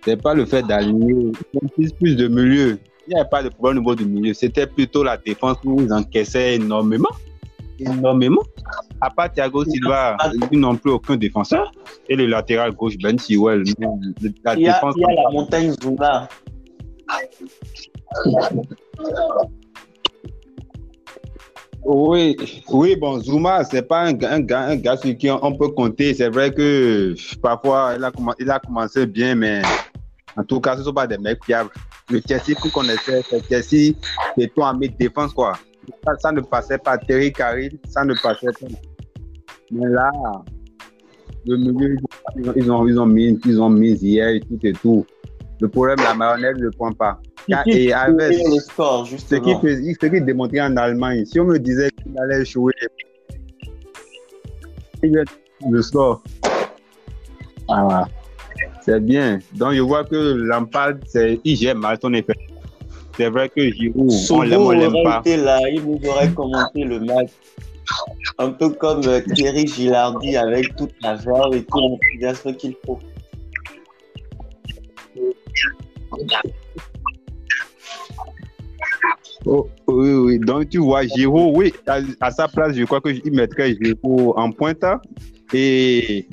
Ce 0.05 0.11
n'est 0.11 0.17
pas 0.17 0.35
le 0.35 0.45
fait 0.45 0.63
d'aligner 0.63 1.31
plus, 1.77 1.93
plus 1.93 2.17
de 2.17 2.29
milieu. 2.29 2.79
Il 3.07 3.15
n'y 3.15 3.21
avait 3.21 3.29
pas 3.29 3.43
de 3.43 3.51
problème 3.51 3.79
au 3.79 3.81
niveau 3.81 3.95
du 3.95 4.07
milieu. 4.07 4.35
C'était 4.35 4.67
plutôt 4.67 5.05
la 5.05 5.17
défense 5.17 5.59
où 5.65 5.81
ils 5.81 5.93
encaissaient 5.93 6.57
énormément. 6.57 7.11
Énormément. 7.79 8.43
À 9.01 9.11
part 9.11 9.33
Thiago 9.33 9.65
Silva, 9.65 10.17
ils 10.51 10.59
n'ont 10.59 10.77
plus 10.77 10.91
aucun 10.91 11.17
défenseur. 11.17 11.71
Et 12.09 12.17
le 12.17 12.27
latéral 12.27 12.73
gauche, 12.73 12.97
Ben 12.99 13.19
Siwell. 13.19 13.63
La 14.45 14.55
il, 14.55 14.63
y 14.63 14.69
a, 14.69 14.75
défense 14.75 14.95
il 14.97 15.03
y 15.03 15.05
a 15.05 15.23
la 15.23 15.31
montagne 15.31 15.73
Zuma. 15.83 16.29
Oui, 21.85 22.35
oui, 22.71 22.97
bon, 22.97 23.21
Zuma, 23.21 23.63
c'est 23.63 23.83
pas 23.83 24.05
un, 24.05 24.15
un, 24.23 24.41
gars, 24.41 24.69
un 24.69 24.77
gars 24.77 24.97
sur 24.97 25.15
qui 25.17 25.31
on, 25.31 25.57
peut 25.57 25.69
compter. 25.69 26.15
C'est 26.15 26.31
vrai 26.31 26.51
que 26.51 27.15
parfois, 27.43 27.95
il 27.97 28.05
a, 28.05 28.11
il 28.39 28.51
a 28.51 28.59
commencé 28.59 29.07
bien, 29.07 29.35
mais 29.35 29.61
en 30.37 30.45
tout 30.45 30.61
cas, 30.61 30.75
ce 30.75 30.79
ne 30.81 30.85
sont 30.85 30.95
pas 30.95 31.07
des 31.07 31.19
mecs 31.19 31.45
fiables. 31.45 31.71
Le 32.11 32.23
Chelsea 32.27 32.59
qu'on 32.61 32.71
connaissait, 32.71 33.23
c'est 33.29 33.45
Chelsea, 33.49 33.95
c'est 34.37 34.55
toi 34.55 34.69
en 34.71 34.79
défense, 34.79 35.35
quoi. 35.35 35.55
Ça, 36.19 36.33
ne 36.33 36.41
passait 36.41 36.79
pas. 36.79 36.97
Terry 36.97 37.31
Carril, 37.31 37.79
ça 37.87 38.03
ne 38.05 38.15
passait 38.15 38.47
pas. 38.47 38.67
Mais 39.71 39.89
là, 39.89 40.11
le 41.47 41.57
milieu, 41.59 41.97
ils 42.57 42.71
ont, 42.71 42.87
ils 42.87 42.99
ont, 42.99 43.07
mis, 43.07 43.39
ils 43.45 43.61
ont 43.61 43.69
mis 43.69 43.93
hier 43.93 44.29
et 44.29 44.41
tout 44.41 44.59
et 44.63 44.73
tout. 44.73 45.05
Le 45.61 45.69
problème, 45.69 45.99
la 45.99 46.15
marionnette 46.15 46.57
ne 46.57 46.71
prend 46.71 46.93
pas. 46.93 47.21
Et 47.49 47.93
score, 48.61 49.07
ce 49.07 49.35
qui, 49.37 49.95
ce 50.01 50.07
qui 50.07 50.21
démontrait 50.21 50.63
en 50.63 50.77
Allemagne, 50.77 51.25
si 51.27 51.39
on 51.41 51.45
me 51.45 51.59
disait 51.59 51.91
qu'il 52.03 52.19
allait 52.19 52.45
jouer 52.45 52.73
le 55.03 55.83
score, 55.83 56.23
ah, 57.69 58.07
c'est 58.83 59.01
bien. 59.01 59.39
Donc, 59.55 59.73
je 59.73 59.81
vois 59.81 60.05
que 60.05 60.17
Lampard, 60.17 60.95
il 61.15 61.57
gère 61.57 61.75
mal 61.75 61.99
son 62.01 62.13
effet. 62.15 62.35
C'est 63.17 63.29
vrai 63.29 63.49
que 63.49 63.71
Giroud, 63.71 64.11
on 64.31 64.43
l'aime, 64.43 64.61
on 64.61 64.71
l'aime 64.71 64.93
pas. 65.05 65.23
là, 65.25 65.61
il 65.71 65.83
nous 65.85 66.01
aurait 66.09 66.33
commenté 66.33 66.85
le 66.85 67.01
match. 67.01 67.31
Un 68.39 68.51
peu 68.51 68.71
comme 68.71 69.07
euh, 69.07 69.21
Thierry 69.35 69.67
Gilardi 69.67 70.37
avec 70.37 70.75
toute 70.77 70.95
la 71.03 71.17
joie 71.17 71.49
et 71.53 71.63
tout 71.63 71.79
l'enthousiasme 71.79 72.57
qu'il 72.57 72.75
faut. 72.85 72.99
Oh, 79.47 79.69
oui, 79.89 80.13
oui. 80.13 80.39
Donc, 80.39 80.71
tu 80.71 80.79
vois, 80.79 81.03
Giroud, 81.07 81.57
oui, 81.57 81.73
à, 82.21 82.31
sa 82.31 82.49
place, 82.49 82.75
je 82.75 82.85
crois 82.85 83.01
qu'il 83.01 83.33
mettrait 83.33 83.75
Giroud 83.75 84.33
en 84.37 84.51
pointe. 84.51 84.85
Et 85.53 86.27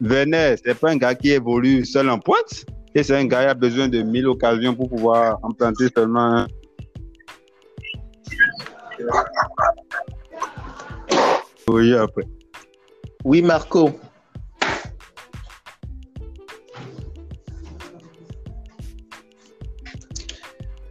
Werner, 0.00 0.56
c'est 0.64 0.78
pas 0.78 0.90
un 0.90 0.96
gars 0.96 1.14
qui 1.14 1.30
évolue 1.30 1.84
seul 1.84 2.10
en 2.10 2.18
pointe. 2.18 2.64
Et 2.94 3.02
c'est 3.02 3.16
un 3.16 3.26
gars 3.26 3.44
qui 3.44 3.50
a 3.50 3.54
besoin 3.54 3.88
de 3.88 4.02
mille 4.02 4.26
occasions 4.26 4.74
pour 4.74 4.88
pouvoir 4.88 5.38
implanter 5.44 5.86
seulement 5.96 6.46
Oui, 11.68 11.94
après. 11.94 12.24
Oui, 13.24 13.42
Marco. 13.42 13.90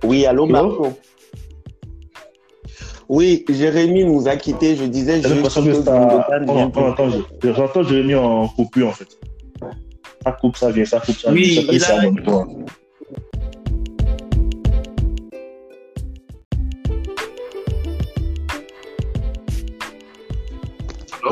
Oui, 0.04 0.26
allô, 0.26 0.46
Marco. 0.46 0.94
Oui, 3.08 3.46
Jérémy 3.50 4.06
nous 4.06 4.28
a 4.28 4.36
quittés. 4.36 4.76
Je 4.76 4.86
disais 4.86 5.22
juste 5.22 5.44
que 5.44 5.50
ça... 5.50 6.28
J'entends 7.44 7.84
Jérémy 7.84 8.16
en 8.16 8.48
coupure, 8.48 8.88
en 8.88 8.94
fait. 8.94 9.18
Ça 10.24 10.32
coupe, 10.34 10.56
ça 10.56 10.72
vient, 10.72 10.86
ça 10.86 11.00
coupe, 11.00 11.16
ça 11.16 11.32
vient. 11.32 11.42
Oui, 11.42 11.68
il 11.72 11.84
a... 11.84 12.00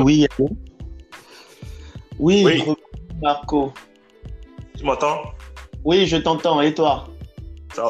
Oui, 0.02 0.26
oui, 2.18 2.44
oui, 2.66 2.74
Marco. 3.20 3.72
Tu 4.76 4.84
m'entends? 4.84 5.18
Oui, 5.84 6.06
je 6.06 6.16
t'entends. 6.16 6.60
Et 6.62 6.72
toi? 6.74 7.08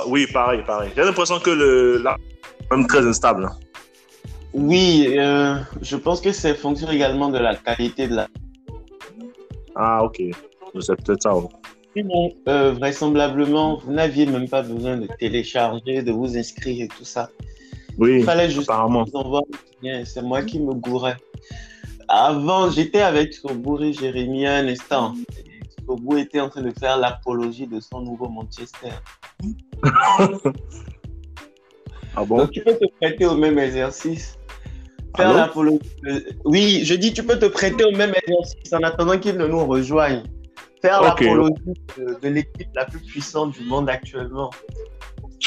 Oui, 0.07 0.27
pareil, 0.33 0.63
pareil. 0.67 0.91
J'ai 0.97 1.03
l'impression 1.05 1.39
que 1.39 1.51
le 1.51 1.99
là, 2.03 2.17
même 2.71 2.87
très 2.87 3.07
instable. 3.07 3.49
Oui, 4.53 5.15
euh, 5.17 5.57
je 5.81 5.97
pense 5.97 6.21
que 6.21 6.33
c'est 6.33 6.55
fonction 6.55 6.91
également 6.91 7.29
de 7.29 7.39
la 7.39 7.55
qualité 7.57 8.09
de 8.09 8.17
la. 8.17 8.29
Ah, 9.77 10.03
ok. 10.05 10.21
C'est 10.81 10.97
peut-être 11.05 11.23
ça. 11.23 11.33
Sinon, 11.97 12.31
euh, 12.49 12.73
vraisemblablement, 12.73 13.79
vous 13.79 13.93
n'aviez 13.93 14.27
même 14.27 14.49
pas 14.49 14.63
besoin 14.63 14.97
de 14.97 15.09
télécharger, 15.19 16.03
de 16.03 16.13
vous 16.13 16.37
inscrire 16.37 16.85
et 16.85 16.89
tout 16.89 17.05
ça. 17.05 17.31
Oui, 17.99 18.19
Il 18.21 18.25
fallait 18.25 18.51
juste 18.51 18.71
apparemment. 18.71 19.05
vous 19.05 19.17
envoyer. 19.19 20.05
C'est 20.05 20.23
moi 20.23 20.43
qui 20.43 20.61
me 20.61 20.73
gourais. 20.75 21.17
Avant, 22.09 22.71
j'étais 22.71 23.01
avec 23.03 23.35
Sobourg 23.35 23.83
et 23.83 23.93
Jérémy 23.93 24.47
un 24.47 24.67
instant. 24.69 25.15
Et 25.39 25.61
Sobourg 25.87 26.19
était 26.19 26.41
en 26.41 26.49
train 26.49 26.63
de 26.63 26.73
faire 26.79 26.97
l'apologie 26.99 27.67
de 27.67 27.81
son 27.81 28.01
nouveau 28.01 28.29
Manchester. 28.29 28.91
Ah 32.17 32.25
bon 32.25 32.39
Donc, 32.39 32.51
tu 32.51 32.61
peux 32.63 32.75
te 32.75 32.87
prêter 33.01 33.25
au 33.25 33.37
même 33.37 33.57
exercice. 33.59 34.37
Faire 35.17 35.33
l'apologie. 35.33 35.79
Oui, 36.45 36.83
je 36.85 36.95
dis, 36.95 37.13
tu 37.13 37.23
peux 37.23 37.39
te 37.39 37.47
prêter 37.47 37.85
au 37.85 37.93
même 37.93 38.13
exercice 38.27 38.73
en 38.73 38.83
attendant 38.83 39.17
qu'il 39.19 39.37
ne 39.37 39.47
nous 39.47 39.65
rejoigne. 39.65 40.25
Faire 40.83 41.03
l'apologie 41.03 41.55
de, 41.97 42.19
de 42.21 42.29
l'équipe 42.29 42.69
la 42.75 42.85
plus 42.85 42.99
puissante 43.01 43.53
du 43.53 43.65
monde 43.65 43.89
actuellement. 43.89 44.51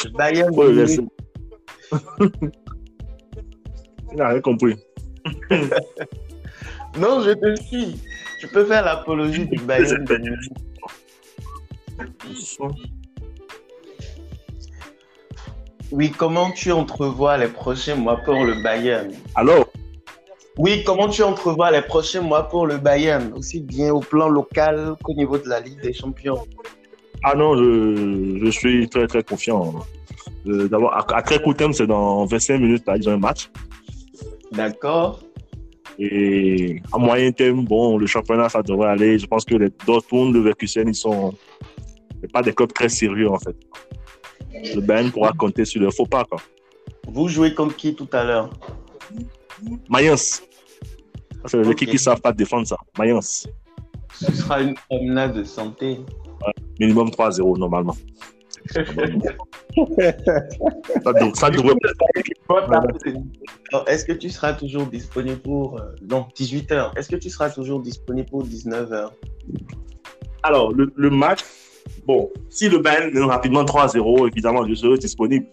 Le 0.06 0.10
Bayern 0.12 0.50
Oui, 0.54 1.00
rien 4.18 4.42
compris. 4.42 4.76
Non, 6.98 7.22
je 7.22 7.32
te 7.32 7.56
suis. 7.64 8.00
Tu 8.40 8.48
peux 8.48 8.66
faire 8.66 8.86
l'apologie 8.86 9.48
du 9.48 9.58
Bayern. 9.58 10.06
Oui, 15.94 16.10
comment 16.10 16.50
tu 16.50 16.72
entrevois 16.72 17.38
les 17.38 17.50
prochains 17.50 17.94
mois 17.94 18.18
pour 18.18 18.44
le 18.44 18.64
Bayern 18.64 19.12
Alors, 19.36 19.68
Oui, 20.58 20.84
comment 20.84 21.08
tu 21.08 21.22
entrevois 21.22 21.70
les 21.70 21.84
prochains 21.84 22.22
mois 22.22 22.50
pour 22.50 22.66
le 22.66 22.78
Bayern, 22.80 23.32
aussi 23.36 23.62
bien 23.62 23.94
au 23.94 24.00
plan 24.00 24.28
local 24.28 24.96
qu'au 25.04 25.14
niveau 25.14 25.38
de 25.38 25.48
la 25.48 25.60
Ligue 25.60 25.82
des 25.82 25.94
Champions? 25.94 26.42
Ah 27.24 27.36
non, 27.36 27.56
je, 27.56 28.40
je 28.44 28.50
suis 28.50 28.90
très 28.90 29.06
très 29.06 29.22
confiant. 29.22 29.72
Euh, 30.48 30.68
D'abord, 30.68 30.94
à, 30.96 31.06
à 31.16 31.22
très 31.22 31.40
court 31.40 31.56
terme, 31.56 31.74
c'est 31.74 31.86
dans 31.86 32.26
25 32.26 32.58
minutes, 32.58 32.84
là, 32.88 32.98
ils 32.98 33.08
ont 33.08 33.14
un 33.14 33.18
match. 33.18 33.52
D'accord 34.52 35.20
Et 36.00 36.82
à 36.92 36.98
moyen 36.98 37.32
terme, 37.32 37.66
bon, 37.66 38.00
le 38.00 38.08
championnat, 38.08 38.50
ça 38.50 38.64
devrait 38.64 38.90
aller. 38.90 39.20
Je 39.20 39.28
pense 39.28 39.46
que 39.46 39.54
les 39.58 39.70
Dortmund, 39.86 40.34
le 40.34 40.40
Leverkusen, 40.40 40.88
ils 40.88 40.96
sont 40.96 41.36
pas 42.34 42.42
des 42.42 42.52
clubs 42.52 42.74
très 42.74 42.90
sérieux, 42.90 43.30
en 43.30 43.38
fait. 43.38 43.56
Le 44.54 44.82
Bayern 44.82 45.12
pourra 45.12 45.32
compter 45.34 45.66
sur 45.66 45.82
le 45.82 45.90
faux 45.92 46.06
pas, 46.06 46.24
quoi. 46.26 46.40
Vous 47.08 47.28
jouez 47.28 47.54
contre 47.54 47.76
qui 47.76 47.96
tout 47.96 48.08
à 48.14 48.24
l'heure? 48.24 48.50
Mayence. 49.90 50.42
C'est 51.46 51.58
l'équipe 51.58 51.88
Ok. 51.88 51.92
qui 51.92 51.94
ne 51.94 51.98
savent 52.02 52.22
pas 52.22 52.32
défendre 52.32 52.68
ça. 52.68 52.78
Mayence. 52.98 53.48
Ce 54.14 54.32
sera 54.32 54.62
une 54.62 54.76
promenade 54.90 55.34
de 55.34 55.44
santé. 55.44 56.00
Minimum 56.80 57.10
3-0, 57.10 57.58
normalement. 57.58 57.96
ça, 58.70 58.82
ça 61.34 61.50
devrait 61.50 61.74
Alors, 63.72 63.90
Est-ce 63.90 64.06
que 64.06 64.14
tu 64.14 64.30
seras 64.30 64.54
toujours 64.54 64.86
disponible 64.88 65.40
pour... 65.40 65.80
euh, 65.80 65.84
Non, 66.10 66.28
18h. 66.38 66.98
Est-ce 66.98 67.10
que 67.10 67.16
tu 67.16 67.30
seras 67.30 67.50
toujours 67.50 67.82
disponible 67.82 68.30
pour 68.30 68.46
19h 68.46 69.10
Alors, 70.44 70.72
le, 70.72 70.94
le 70.96 71.10
match, 71.10 71.42
bon, 72.06 72.32
si 72.50 72.70
le 72.70 72.80
Bayern 72.80 73.14
mène 73.14 73.24
rapidement 73.24 73.64
3-0, 73.64 74.28
évidemment, 74.28 74.68
je 74.68 74.74
serai 74.76 74.98
disponible. 74.98 75.46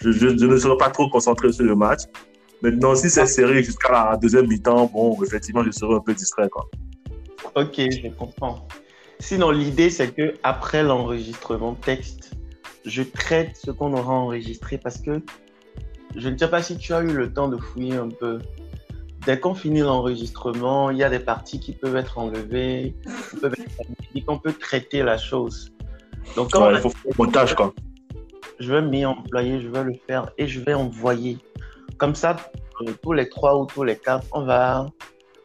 Je, 0.00 0.26
ne 0.26 0.56
serai 0.56 0.76
pas 0.76 0.90
trop 0.90 1.08
concentré 1.08 1.52
sur 1.52 1.64
le 1.64 1.76
match. 1.76 2.00
Maintenant, 2.60 2.94
si 2.94 3.10
c'est 3.10 3.26
serré 3.26 3.62
jusqu'à 3.62 3.92
la 3.92 4.16
deuxième 4.16 4.46
mi-temps, 4.46 4.86
bon, 4.92 5.16
effectivement, 5.22 5.62
je 5.64 5.70
serai 5.70 5.94
un 5.94 6.00
peu 6.00 6.14
distrait. 6.14 6.48
Ok, 7.54 7.74
je 7.76 8.08
comprends. 8.08 8.66
Sinon, 9.18 9.50
l'idée, 9.50 9.90
c'est 9.90 10.12
que 10.12 10.34
après 10.42 10.82
l'enregistrement 10.82 11.74
texte, 11.74 12.32
je 12.84 13.02
traite 13.02 13.56
ce 13.56 13.70
qu'on 13.70 13.92
aura 13.94 14.14
enregistré 14.14 14.78
parce 14.78 14.98
que 14.98 15.22
je 16.16 16.28
ne 16.28 16.36
sais 16.36 16.48
pas 16.48 16.62
si 16.62 16.76
tu 16.76 16.92
as 16.92 17.02
eu 17.02 17.12
le 17.12 17.32
temps 17.32 17.48
de 17.48 17.56
fouiller 17.56 17.94
un 17.94 18.08
peu. 18.08 18.40
Dès 19.26 19.38
qu'on 19.38 19.54
finit 19.54 19.80
l'enregistrement, 19.80 20.90
il 20.90 20.98
y 20.98 21.04
a 21.04 21.08
des 21.10 21.20
parties 21.20 21.60
qui 21.60 21.72
peuvent 21.72 21.96
être 21.96 22.18
enlevées, 22.18 22.96
qui 23.30 23.36
peuvent 23.36 23.54
être 23.54 24.24
qu'on 24.26 24.38
peut 24.38 24.52
traiter 24.52 25.02
la 25.02 25.16
chose. 25.18 25.72
Donc, 26.36 26.52
quand 26.52 26.62
Ouais, 26.66 26.72
on 26.74 26.76
il 26.76 26.80
faut 26.80 26.90
faire 26.90 27.12
le 27.18 27.24
montage, 27.24 27.54
quoi. 27.54 27.72
je 28.60 28.72
vais 28.72 28.82
m'y 28.82 29.04
employer, 29.04 29.60
je 29.60 29.68
vais 29.68 29.84
le 29.84 29.94
faire 30.06 30.30
et 30.38 30.46
je 30.46 30.60
vais 30.60 30.74
envoyer. 30.74 31.38
Comme 31.98 32.14
ça, 32.14 32.36
euh, 32.82 32.92
tous 33.02 33.12
les 33.12 33.28
trois 33.28 33.58
ou 33.58 33.66
tous 33.66 33.84
les 33.84 33.96
quatre, 33.96 34.26
on 34.32 34.42
va, 34.44 34.86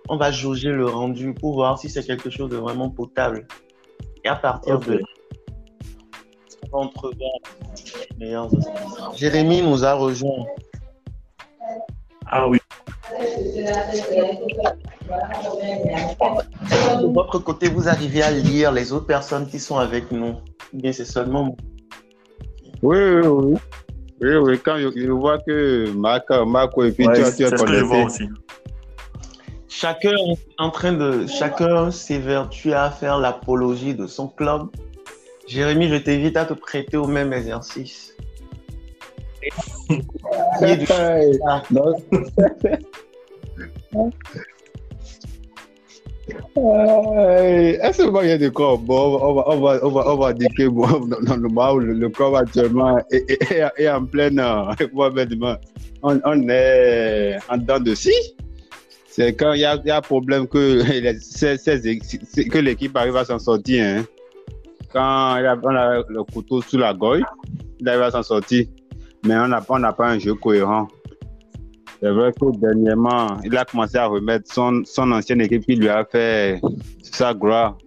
on 0.09 0.17
va 0.17 0.31
jauger 0.31 0.69
le 0.69 0.85
rendu 0.85 1.33
pour 1.33 1.53
voir 1.53 1.77
si 1.79 1.89
c'est 1.89 2.03
quelque 2.03 2.29
chose 2.29 2.49
de 2.49 2.57
vraiment 2.57 2.89
potable. 2.89 3.47
Et 4.23 4.27
à 4.27 4.35
partir 4.35 4.79
de 4.79 5.01
on 6.71 6.77
va 6.79 6.85
entrevoir 6.85 7.31
les 8.19 8.25
meilleurs 8.25 8.53
aspects. 8.55 9.17
Jérémy 9.17 9.61
nous 9.61 9.85
a 9.85 9.93
rejoint. 9.93 10.45
Ah 12.25 12.47
oui. 12.47 12.59
De 17.01 17.13
votre 17.13 17.39
côté, 17.39 17.69
vous 17.69 17.87
arrivez 17.87 18.21
à 18.21 18.31
lire 18.31 18.71
les 18.71 18.91
autres 18.91 19.05
personnes 19.05 19.47
qui 19.47 19.59
sont 19.59 19.77
avec 19.77 20.11
nous. 20.11 20.35
Ou 20.73 20.81
Bien, 20.81 20.91
c'est 20.91 21.05
seulement 21.05 21.43
moi. 21.45 21.55
Oui, 22.83 22.97
oui, 22.97 23.27
oui. 23.27 23.55
Oui, 24.19 24.35
oui, 24.35 24.59
quand 24.63 24.77
je, 24.77 24.89
je 24.95 25.11
vois 25.11 25.37
que 25.37 25.89
Marc, 25.91 26.29
Marco 26.47 26.83
et 26.83 26.91
puis 26.91 27.07
Ouais, 27.07 27.15
tu 27.15 27.21
as, 27.21 27.25
c'est 27.25 27.37
tu 27.37 27.45
as 27.45 27.57
ce 27.57 27.63
que 27.63 27.71
je 27.71 27.83
vois 27.83 27.97
connecté. 27.97 28.23
aussi. 28.23 28.29
Chacun 29.69 30.09
est 30.09 30.39
en 30.57 30.71
train 30.71 30.91
de, 30.93 31.27
chacun 31.27 31.91
s'évertue 31.91 32.73
à 32.73 32.89
faire 32.89 33.19
l'apologie 33.19 33.93
de 33.93 34.07
son 34.07 34.27
club. 34.27 34.69
Jérémy, 35.47 35.87
je 35.87 35.95
t'invite 35.97 36.35
à 36.35 36.45
te 36.45 36.53
prêter 36.55 36.97
au 36.97 37.05
même 37.05 37.31
exercice. 37.31 38.15
Est-ce 47.81 47.97
que 48.03 48.09
a 48.31 48.37
des 48.37 48.51
corps? 48.51 48.77
Bon, 48.79 49.19
on 49.21 49.33
va, 49.35 49.43
on 49.47 49.59
va, 49.59 49.79
on 49.83 49.89
va, 49.89 50.13
on 50.13 50.17
va 50.17 50.33
dire 50.33 50.49
que 50.57 50.67
bon, 50.67 50.87
dans 51.21 51.37
le 51.37 51.47
le, 51.79 52.09
corps 52.09 52.35
actuellement 52.37 52.97
est, 53.11 53.31
est- 53.31 53.89
en 53.89 54.05
pleine, 54.05 54.39
euh, 54.39 54.63
on, 56.03 56.19
on 56.25 56.49
est 56.49 57.37
en 57.49 57.57
dedans 57.57 57.79
de 57.79 57.95
scie. 57.95 58.11
C'est 59.07 59.33
quand 59.33 59.53
il 59.53 59.61
y 59.61 59.65
a, 59.65 59.77
y 59.85 59.89
a 59.91 60.01
problème 60.01 60.47
que, 60.47 60.83
que 62.49 62.57
l'équipe 62.57 62.95
arrive 62.97 63.15
à 63.15 63.25
s'en 63.25 63.39
sortir. 63.39 63.83
hein. 63.85 64.03
Quand 64.91 65.37
il 65.37 65.45
a- 65.45 65.57
on 65.63 65.75
a 65.75 66.03
le 66.09 66.23
couteau 66.23 66.61
sous 66.61 66.77
la 66.77 66.93
gorge, 66.93 67.21
il 67.79 67.87
arrive 67.87 68.01
à 68.01 68.11
s'en 68.11 68.23
sortir. 68.23 68.65
Mais 69.27 69.35
on 69.35 69.47
n'a 69.49 69.61
pas, 69.61 69.91
pas 69.93 70.07
un 70.09 70.19
jeu 70.19 70.33
cohérent. 70.35 70.87
C'est 72.01 72.11
vrai 72.11 72.31
que 72.31 72.57
dernièrement, 72.59 73.37
il 73.43 73.57
a 73.57 73.65
commencé 73.65 73.97
à 73.97 74.05
remettre 74.05 74.51
son, 74.53 74.83
son 74.85 75.11
ancienne 75.11 75.41
équipe 75.41 75.65
qui 75.65 75.75
lui 75.75 75.89
a 75.89 76.05
fait 76.05 76.61
sa 77.01 77.33
gloire. 77.33 77.77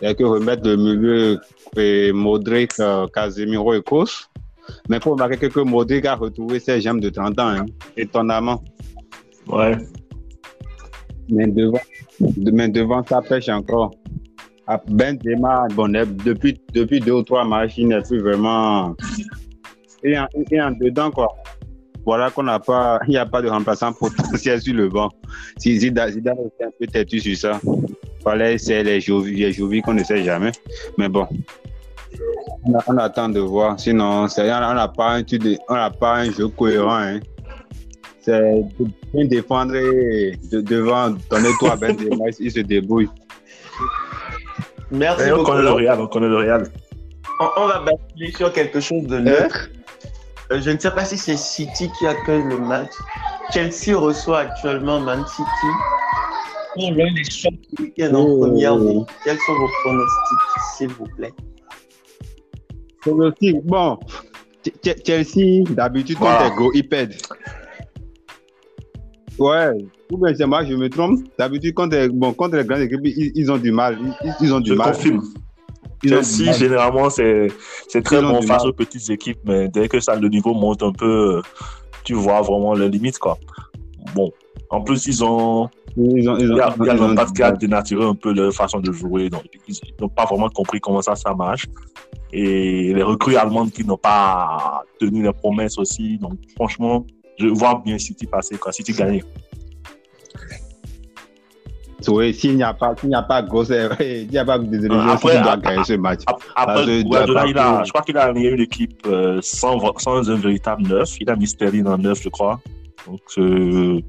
C'est 0.00 0.14
que 0.16 0.24
remettre 0.24 0.68
le 0.68 0.76
milieu 0.76 1.38
et 1.76 2.10
Modric, 2.12 2.72
euh, 2.80 3.06
Casemiro 3.14 3.74
et 3.74 3.82
Kos. 3.82 4.28
Mais 4.88 4.96
il 4.96 5.02
faut 5.02 5.12
remarquer 5.12 5.36
que 5.48 5.60
Modric 5.60 6.06
a 6.06 6.14
retrouvé 6.16 6.58
ses 6.58 6.80
jambes 6.80 7.00
de 7.00 7.10
30 7.10 7.38
ans, 7.38 7.48
hein, 7.48 7.66
étonnamment. 7.96 8.62
Ouais. 9.46 9.76
Mais 11.28 11.46
devant, 11.46 11.80
de- 12.20 12.50
mais 12.50 12.68
devant 12.68 13.04
ça 13.04 13.20
pêche 13.22 13.48
encore. 13.50 13.92
Ah, 14.66 14.80
Benzema, 14.88 15.66
bon, 15.74 15.92
depuis, 16.24 16.58
depuis 16.72 16.98
deux 17.00 17.12
ou 17.12 17.22
trois 17.22 17.44
matchs, 17.44 17.74
il 17.76 17.88
n'est 17.88 18.00
plus 18.00 18.20
vraiment. 18.20 18.94
Est 20.04 20.18
en, 20.60 20.70
dedans, 20.72 21.10
quoi. 21.10 21.34
Voilà 22.04 22.30
qu'on 22.30 22.42
n'a 22.42 22.58
pas, 22.60 23.00
il 23.06 23.10
n'y 23.10 23.16
a 23.16 23.24
pas 23.26 23.40
de 23.40 23.48
remplaçant 23.48 23.92
potentiel 23.92 24.60
sur 24.60 24.74
le 24.74 24.88
banc. 24.88 25.08
Si 25.58 25.78
Zidane, 25.80 26.10
Zidane 26.12 26.36
était 26.54 26.64
un 26.64 26.70
peu 26.78 26.86
têtu 26.86 27.18
sur 27.20 27.36
ça. 27.36 27.60
Fallait 28.22 28.54
essayer 28.54 28.82
les 28.82 29.00
Jovi, 29.00 29.36
les 29.36 29.52
Jovi 29.52 29.80
qu'on 29.80 29.94
ne 29.94 30.04
sait 30.04 30.22
jamais. 30.22 30.52
Mais 30.98 31.08
bon, 31.08 31.26
on, 32.64 32.74
a- 32.74 32.82
on 32.86 32.96
attend 32.98 33.28
de 33.30 33.40
voir. 33.40 33.80
Sinon, 33.80 34.28
c'est- 34.28 34.42
on 34.42 34.74
n'a 34.74 34.88
pas, 34.88 35.12
un 35.12 35.22
truc 35.22 35.42
de- 35.42 35.56
on 35.68 35.74
n'a 35.74 35.90
pas 35.90 36.16
un 36.16 36.30
jeu 36.30 36.48
cohérent. 36.48 36.96
Hein. 36.96 37.20
C'est 38.20 38.40
de 38.78 38.86
bien 39.12 39.24
défendre 39.26 39.74
et 39.74 40.38
de, 40.50 40.60
devant, 40.62 41.10
donner 41.30 41.50
toi 41.58 41.72
à 41.72 41.76
Benzema, 41.76 42.24
il 42.40 42.50
se 42.50 42.60
débrouille. 42.60 43.08
Merci 44.90 45.28
Et 45.28 45.32
on 45.32 45.36
beaucoup. 45.38 45.50
connaît 45.52 45.62
le 45.62 45.72
Real, 45.72 46.00
on 46.00 46.06
connaît 46.06 46.28
le 46.28 46.36
Real. 46.36 46.64
On, 47.40 47.62
on 47.62 47.66
va 47.66 47.80
basculer 47.80 48.32
sur 48.32 48.52
quelque 48.52 48.80
chose 48.80 49.04
de 49.06 49.18
neutre. 49.18 49.68
Euh, 49.70 49.80
je 50.50 50.70
ne 50.70 50.78
sais 50.78 50.90
pas 50.90 51.04
si 51.04 51.16
c'est 51.16 51.36
City 51.36 51.90
qui 51.98 52.06
accueille 52.06 52.42
le 52.44 52.58
match. 52.58 52.90
Chelsea 53.52 53.96
reçoit 53.96 54.40
actuellement 54.40 55.00
Man 55.00 55.24
City. 55.26 55.72
Pour 56.74 56.90
l'un 56.92 57.12
des 57.14 57.24
chocs 57.24 57.52
du 57.76 57.84
week-end 57.84 58.14
en 58.14 58.24
Oh. 58.24 58.40
première 58.40 58.76
ligue. 58.76 59.06
Quels 59.24 59.38
sont 59.38 59.54
vos 59.54 59.68
pronostics, 59.84 60.62
s'il 60.76 60.88
vous 60.88 61.06
plaît 61.16 61.32
Pronostic, 63.00 63.56
bon, 63.64 63.98
Ch- 64.64 64.74
Ch- 64.82 64.96
Chelsea, 65.06 65.64
d'habitude, 65.70 66.18
quand 66.18 66.38
ils 66.48 66.54
go, 66.56 66.70
ils 66.74 66.88
perdent. 66.88 67.12
Ouais, 69.38 69.70
ou 70.10 70.16
bien 70.18 70.34
c'est 70.34 70.46
moi, 70.46 70.64
je 70.64 70.74
me 70.74 70.88
trompe. 70.88 71.20
D'habitude, 71.38 71.74
contre, 71.74 72.06
bon, 72.08 72.32
contre 72.32 72.56
les 72.56 72.64
grandes 72.64 72.80
équipes, 72.82 73.00
ils, 73.04 73.32
ils 73.34 73.50
ont 73.52 73.58
du 73.58 73.72
mal. 73.72 73.98
Ils, 74.24 74.34
ils 74.40 74.54
ont 74.54 74.60
du 74.60 74.70
Je 74.70 74.74
mal. 74.74 74.92
confirme. 74.92 75.22
Chelsea, 76.02 76.52
généralement, 76.52 77.10
c'est 77.10 77.48
très 78.02 78.22
bon 78.22 78.42
face 78.42 78.64
aux 78.64 78.72
petites 78.72 79.10
équipes, 79.10 79.40
mais 79.44 79.68
dès 79.68 79.88
que 79.88 80.00
ça, 80.00 80.16
le 80.16 80.28
niveau 80.28 80.54
monte 80.54 80.82
un 80.82 80.92
peu, 80.92 81.42
tu 82.04 82.14
vois 82.14 82.40
vraiment 82.42 82.74
les 82.74 82.88
limites, 82.88 83.18
quoi. 83.18 83.38
Bon. 84.14 84.30
En 84.70 84.80
plus, 84.82 85.06
ils 85.06 85.22
ont, 85.22 85.68
Ils 85.96 86.28
ont, 86.28 86.36
ils 86.36 86.50
ont, 86.50 86.54
il 86.54 86.56
y 86.56 86.60
a, 86.60 86.74
il 86.78 87.40
y 87.40 87.52
qui 87.52 87.58
dénaturé 87.58 88.04
un 88.04 88.14
peu 88.14 88.32
leur 88.32 88.52
façon 88.52 88.80
de 88.80 88.90
jouer, 88.90 89.30
donc 89.30 89.44
ils 89.68 89.76
n'ont 90.00 90.08
pas 90.08 90.24
vraiment 90.24 90.48
compris 90.48 90.80
comment 90.80 91.00
ça, 91.00 91.14
ça 91.14 91.34
marche. 91.34 91.66
Et 92.32 92.92
les 92.92 93.02
recrues 93.02 93.36
allemandes 93.36 93.70
qui 93.70 93.84
n'ont 93.84 93.96
pas 93.96 94.82
tenu 94.98 95.22
les 95.22 95.32
promesses 95.32 95.78
aussi, 95.78 96.18
donc 96.18 96.32
franchement, 96.56 97.06
je 97.38 97.46
vois 97.46 97.80
bien 97.84 97.96
City 97.98 98.26
passer, 98.26 98.56
quoi. 98.56 98.72
City 98.72 98.92
gagner. 98.92 99.22
Oui, 102.08 102.34
s'il 102.34 102.56
n'y 102.56 102.62
a 102.62 102.74
pas, 102.74 102.94
s'il 102.98 103.08
n'y 103.08 103.14
a 103.14 103.22
pas 103.22 103.42
il 104.00 104.28
n'y 104.30 104.38
a 104.38 104.44
pas 104.44 104.58
de 104.58 104.88
Après, 105.12 105.42
doit 105.42 105.56
gagner 105.56 105.84
ce 105.84 105.92
match. 105.94 106.20
Ap- 106.26 106.42
Après, 106.56 106.84
Guardiola, 107.04 107.46
il 107.46 107.58
a, 107.58 107.84
je 107.84 107.90
crois 107.90 108.02
qu'il 108.02 108.16
a 108.18 108.24
aligné 108.24 108.50
une 108.50 108.60
équipe 108.60 109.02
euh, 109.06 109.38
sans, 109.42 109.78
sans 109.98 110.30
un 110.30 110.36
véritable 110.36 110.82
neuf. 110.82 111.16
Il 111.20 111.28
a 111.30 111.36
mis 111.36 111.46
Sterling 111.46 111.86
en 111.86 111.98
neuf, 111.98 112.22
je 112.22 112.28
crois. 112.28 112.60
Donc, 113.06 113.20
euh, 113.38 114.00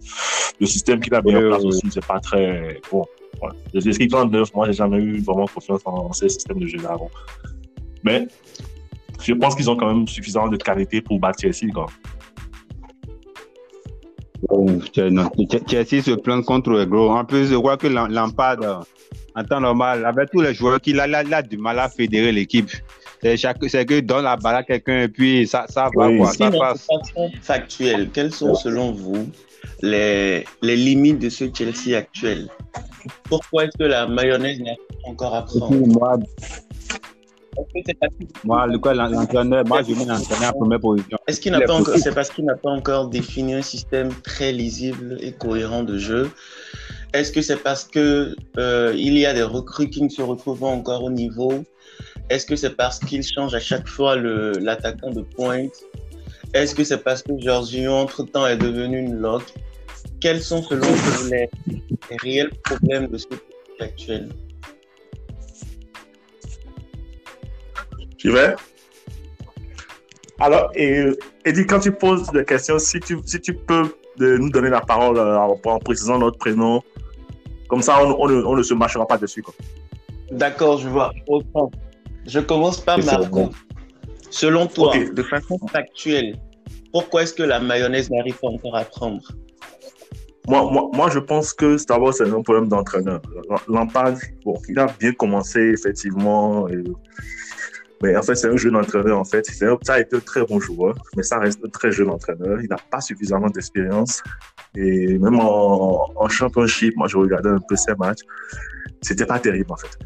le 0.60 0.66
système 0.66 1.00
qu'il 1.00 1.14
a 1.14 1.22
mis 1.22 1.36
en 1.36 1.40
place 1.50 1.64
aussi, 1.66 1.88
c'est 1.92 2.06
pas 2.06 2.20
très 2.20 2.80
bon. 2.92 3.04
Voilà. 3.40 3.56
Les 3.74 3.88
équipes 3.90 4.14
en 4.16 4.26
neuf, 4.26 4.54
moi, 4.54 4.66
j'ai 4.68 4.74
jamais 4.74 4.98
eu 4.98 5.20
vraiment 5.22 5.46
confiance 5.48 5.82
en 5.86 6.14
ces 6.14 6.30
systèmes 6.30 6.60
de 6.60 6.68
jeu 6.68 6.78
là 6.82 6.92
avant. 6.94 7.12
Mais 8.04 8.28
je 9.22 9.34
pense 9.34 9.56
qu'ils 9.56 9.70
ont 9.70 9.76
quand 9.76 9.88
même 9.94 10.08
suffisamment 10.08 10.48
de 10.48 10.58
qualité 10.58 11.02
pour 11.02 11.20
battre 11.20 11.40
Chelsea. 11.42 11.72
Quoi. 11.74 11.88
Chelsea- 14.94 16.02
se 16.02 16.12
plaint 16.16 16.44
contre 16.46 16.72
les 16.72 16.86
gros. 16.86 17.10
En 17.12 17.26
plus, 17.26 17.48
je 17.48 17.56
crois 17.56 17.78
que 17.78 17.88
Lam- 17.88 18.12
Lampard, 18.12 18.58
euh, 18.62 18.76
en 19.36 19.44
temps 19.44 19.60
normal, 19.60 20.06
avec 20.06 20.30
tous 20.32 20.42
les 20.42 20.54
joueurs 20.54 20.80
qu'il 20.82 21.00
a, 21.00 21.08
il 21.08 21.16
a, 21.16 21.24
il 21.24 21.34
a 21.34 21.42
du 21.42 21.58
mal 21.58 21.80
à 21.80 21.90
fédérer 21.90 22.32
l'équipe. 22.32 22.70
C'est 23.22 23.38
chaque- 23.38 23.58
c'est 23.68 23.86
que 23.86 24.00
donne 24.02 24.24
la 24.26 24.36
balle 24.36 24.58
à 24.58 24.64
quelqu'un 24.64 25.02
et 25.04 25.08
puis 25.08 25.48
ça, 25.48 25.66
ça 25.68 25.90
va, 25.96 26.08
Oui. 26.08 26.18
quoi, 26.18 26.32
ça 26.32 26.52
passe. 26.52 26.86
façon 26.88 27.32
factuelle, 27.42 28.10
quelles 28.14 28.32
sont 28.32 28.54
selon 28.56 28.92
vous 28.92 29.28
les, 29.82 30.46
les 30.62 30.76
limites 30.76 31.20
de 31.20 31.30
ce 31.30 31.46
Chelsea 31.54 31.98
actuel? 31.98 32.48
Pourquoi 33.30 33.66
est-ce 33.66 33.78
que 33.78 33.84
la 33.84 34.06
mayonnaise 34.08 34.60
n'a 34.60 34.74
pas 34.76 35.10
encore 35.10 35.36
à 35.36 35.42
prendre 35.44 35.88
moi, 35.88 36.18
Est-ce 37.58 37.74
que 37.74 37.80
c'est 37.88 38.00
parce 38.00 38.14
que- 38.20 38.26
moi, 38.48 38.68
l'entraîneur, 38.68 39.66
moi, 39.66 39.82
je 39.84 39.94
mets 39.94 40.06
l'entraîneur 40.06 40.50
en 40.56 40.60
première 40.60 40.80
position. 40.80 41.18
est-ce 41.28 41.40
qu'il 41.40 41.52
n'a 41.52 41.62
pas 41.62 41.74
encore, 41.74 41.98
c'est 41.98 42.14
parce 42.14 42.30
qu'il 42.30 42.46
n'a 42.46 42.56
pas 42.56 42.70
encore 42.70 43.08
défini 43.10 43.54
un 43.54 43.62
système 43.62 44.10
très 44.24 44.52
lisible 44.52 45.18
et 45.22 45.32
cohérent 45.32 45.84
de 45.84 45.98
jeu? 45.98 46.30
Est-ce 47.14 47.32
que 47.32 47.42
c'est 47.42 47.58
parce 47.64 47.86
que 47.86 48.36
euh, 48.58 48.94
il 48.98 49.18
y 49.18 49.26
a 49.26 49.34
des 49.34 49.44
recrues 49.44 49.90
qui 49.90 50.02
ne 50.02 50.10
se 50.10 50.22
retrouvent 50.22 50.60
pas 50.60 50.66
encore 50.68 51.04
au 51.04 51.10
niveau? 51.10 51.64
Est-ce 52.30 52.46
que 52.46 52.56
c'est 52.56 52.76
parce 52.76 53.00
qu'il 53.00 53.24
change 53.24 53.54
à 53.56 53.60
chaque 53.60 53.88
fois 53.88 54.16
le- 54.16 54.58
l'attaquant 54.60 55.12
de 55.12 55.22
pointe? 55.22 55.72
Est-ce 56.54 56.76
que 56.76 56.84
c'est 56.84 57.04
parce 57.04 57.22
que 57.22 57.38
Giorgio, 57.38 57.92
entre-temps, 57.92 58.48
est 58.48 58.58
devenu 58.58 59.00
une 59.00 59.16
lock 59.16 59.44
Quels 60.20 60.42
sont, 60.42 60.62
selon 60.64 60.88
vous, 60.88 61.30
les, 61.30 61.50
les 62.10 62.18
réels 62.18 62.52
problèmes 62.64 63.08
de 63.08 63.18
ce 63.18 63.28
actuel? 63.80 64.30
Tu 68.26 68.32
vais 68.32 68.56
Alors, 70.40 70.72
et, 70.74 71.04
Eddie, 71.46 71.68
quand 71.68 71.80
tu 71.80 71.92
poses 71.92 72.28
des 72.32 72.44
questions, 72.44 72.80
si 72.80 73.00
tu, 73.00 73.20
si 73.24 73.40
tu 73.40 73.54
peux 73.54 73.96
de 74.18 74.38
nous 74.38 74.50
donner 74.50 74.72
la 74.72 74.82
parole 74.82 75.20
euh, 75.20 75.38
en, 75.38 75.62
en 75.64 75.78
précisant 75.78 76.18
notre 76.18 76.40
prénom, 76.40 76.82
comme 77.70 77.84
ça, 77.84 78.04
on, 78.04 78.20
on 78.20 78.28
ne, 78.28 78.44
on 78.44 78.56
ne 78.56 78.64
se 78.64 78.74
marchera 78.74 79.06
pas 79.06 79.20
dessus. 79.20 79.44
Quoi. 79.44 79.54
D'accord, 80.32 80.80
je 80.80 80.90
vois. 80.90 81.12
Je 81.16 81.34
reprends. 81.34 81.70
Je 82.26 82.40
commence 82.40 82.82
par 82.82 82.98
Marco. 83.06 83.52
Selon 84.32 84.66
toi, 84.66 84.98
de 84.98 85.22
façon 85.22 85.60
factuelle, 85.72 86.36
pourquoi 86.92 87.22
est-ce 87.22 87.34
que 87.36 87.44
la 87.44 87.60
mayonnaise 87.60 88.10
n'arrive 88.10 88.40
pas 88.40 88.48
encore 88.48 88.76
à 88.76 88.86
prendre? 88.86 89.22
Moi, 90.48 90.68
moi, 90.72 90.90
moi, 90.94 91.12
je 91.12 91.20
pense 91.20 91.54
que 91.54 91.78
c'est 91.78 91.90
d'abord 91.90 92.12
c'est 92.12 92.28
un 92.28 92.42
problème 92.42 92.70
d'entraîneur. 92.70 93.22
Lampard, 93.68 94.16
bon, 94.44 94.56
il 94.68 94.80
a 94.80 94.88
bien 95.00 95.12
commencé 95.12 95.60
effectivement, 95.60 96.68
et- 96.70 96.84
mais 98.02 98.16
en 98.16 98.22
fait 98.22 98.36
c'est 98.36 98.48
un 98.48 98.58
jeune 98.58 98.76
entraîneur 98.76 99.20
en 99.20 99.24
fait. 99.24 99.46
Ça 99.84 99.94
a 99.94 100.00
été 100.00 100.16
un 100.16 100.20
très 100.20 100.46
bon 100.46 100.60
joueur, 100.60 100.96
mais 101.16 101.24
ça 101.24 101.40
reste 101.40 101.60
un 101.66 101.70
très 101.70 101.92
jeune 101.92 102.10
entraîneur. 102.10 102.60
Il 102.62 102.70
n'a 102.70 102.78
pas 102.92 103.02
suffisamment 103.02 103.50
d'expérience 103.50 104.22
et 104.76 105.18
même 105.18 105.40
en, 105.40 106.12
en 106.16 106.30
championship, 106.30 106.96
moi 106.98 107.08
je 107.08 107.18
regardais 107.18 107.50
un 107.50 107.60
peu 107.68 107.76
ses 107.76 107.96
matchs, 107.96 108.22
c'était 109.02 109.26
pas 109.26 109.40
terrible 109.40 109.72
en 109.72 109.78
fait. 109.78 109.98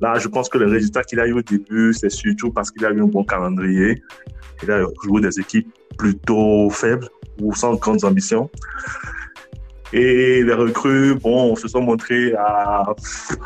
Là, 0.00 0.18
je 0.18 0.28
pense 0.28 0.48
que 0.48 0.58
le 0.58 0.66
résultat 0.66 1.02
qu'il 1.04 1.20
a 1.20 1.26
eu 1.26 1.32
au 1.32 1.42
début, 1.42 1.94
c'est 1.94 2.10
surtout 2.10 2.52
parce 2.52 2.70
qu'il 2.70 2.84
a 2.84 2.90
eu 2.90 3.00
un 3.00 3.06
bon 3.06 3.24
calendrier. 3.24 4.02
Il 4.62 4.70
a 4.70 4.84
joué 5.04 5.20
des 5.20 5.38
équipes 5.38 5.68
plutôt 5.96 6.68
faibles 6.70 7.08
ou 7.40 7.54
sans 7.54 7.74
grandes 7.74 8.04
ambitions. 8.04 8.50
Et 9.92 10.42
les 10.42 10.54
recrues, 10.54 11.14
bon, 11.14 11.54
se 11.56 11.68
sont 11.68 11.82
montrés 11.82 12.34
à, 12.34 12.84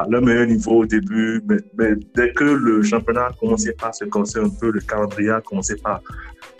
leur 0.09 0.23
meilleur 0.23 0.47
niveau 0.47 0.83
au 0.83 0.87
début, 0.87 1.43
mais, 1.49 1.95
dès 2.15 2.33
que 2.33 2.45
le 2.45 2.83
championnat 2.83 3.27
a 3.27 3.33
commencé 3.33 3.75
à 3.83 3.93
se 3.93 4.05
casser 4.05 4.39
un 4.39 4.49
peu, 4.49 4.71
le 4.71 4.81
calendrier 4.81 5.31
a 5.31 5.41
commencé 5.41 5.75
à 5.85 6.01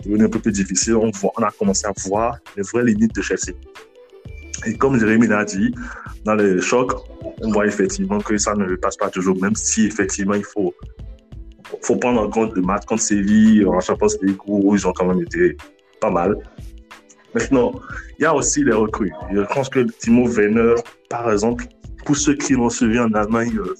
devenir 0.05 0.27
un 0.27 0.29
peu 0.29 0.39
plus 0.39 0.51
difficile, 0.51 0.95
on, 0.95 1.09
voit- 1.11 1.31
on 1.37 1.43
a 1.43 1.51
commencé 1.51 1.87
à 1.87 1.93
voir 2.05 2.37
les 2.55 2.63
vraies 2.63 2.83
limites 2.83 3.15
de 3.15 3.21
Chelsea. 3.21 3.53
Et 4.65 4.75
comme 4.75 4.99
Jérémy 4.99 5.27
l'a 5.27 5.45
dit, 5.45 5.73
dans 6.25 6.35
les 6.35 6.61
chocs, 6.61 6.93
on 7.41 7.51
voit 7.51 7.65
effectivement 7.65 8.19
que 8.19 8.37
ça 8.37 8.53
ne 8.55 8.75
passe 8.75 8.97
pas 8.97 9.09
toujours, 9.09 9.39
même 9.41 9.55
si 9.55 9.85
effectivement 9.85 10.33
il 10.33 10.43
faut, 10.43 10.73
faut 11.81 11.95
prendre 11.95 12.21
en 12.21 12.29
compte 12.29 12.53
le 12.55 12.61
match 12.61 12.85
contre 12.85 13.01
Séville 13.01 13.65
en 13.65 13.79
Champions 13.79 14.07
League 14.21 14.37
où 14.45 14.75
ils 14.75 14.85
ont 14.85 14.91
quand 14.91 15.05
même 15.05 15.21
été 15.21 15.55
pas 16.01 16.11
mal. 16.11 16.35
Maintenant, 17.33 17.79
il 18.17 18.23
y 18.23 18.25
a 18.25 18.33
aussi 18.33 18.63
les 18.63 18.73
recrues. 18.73 19.13
Je 19.31 19.41
pense 19.53 19.69
que 19.69 19.79
Timo 19.79 20.27
Werner, 20.27 20.75
par 21.09 21.31
exemple, 21.31 21.65
pour 22.05 22.17
ceux 22.17 22.35
qui 22.35 22.53
l'ont 22.53 22.69
suivi 22.69 22.99
en 22.99 23.13
Allemagne, 23.13 23.57
euh, 23.57 23.75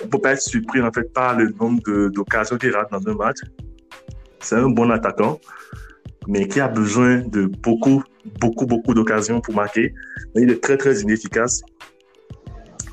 on 0.00 0.04
ne 0.04 0.10
peut 0.10 0.18
pas 0.18 0.32
être 0.32 0.42
surpris 0.42 0.80
en 0.80 0.92
fait 0.92 1.12
par 1.12 1.36
le 1.36 1.50
nombre 1.58 2.08
d'occasions 2.08 2.56
qu'il 2.56 2.74
rate 2.74 2.90
dans 2.90 3.06
un 3.08 3.14
match. 3.14 3.38
C'est 4.40 4.56
un 4.56 4.68
bon 4.68 4.90
attaquant, 4.90 5.40
mais 6.28 6.46
qui 6.46 6.60
a 6.60 6.68
besoin 6.68 7.18
de 7.18 7.46
beaucoup, 7.46 8.02
beaucoup, 8.40 8.66
beaucoup 8.66 8.94
d'occasions 8.94 9.40
pour 9.40 9.54
marquer. 9.54 9.92
Mais 10.34 10.42
il 10.42 10.50
est 10.50 10.62
très, 10.62 10.76
très 10.76 11.00
inefficace. 11.00 11.62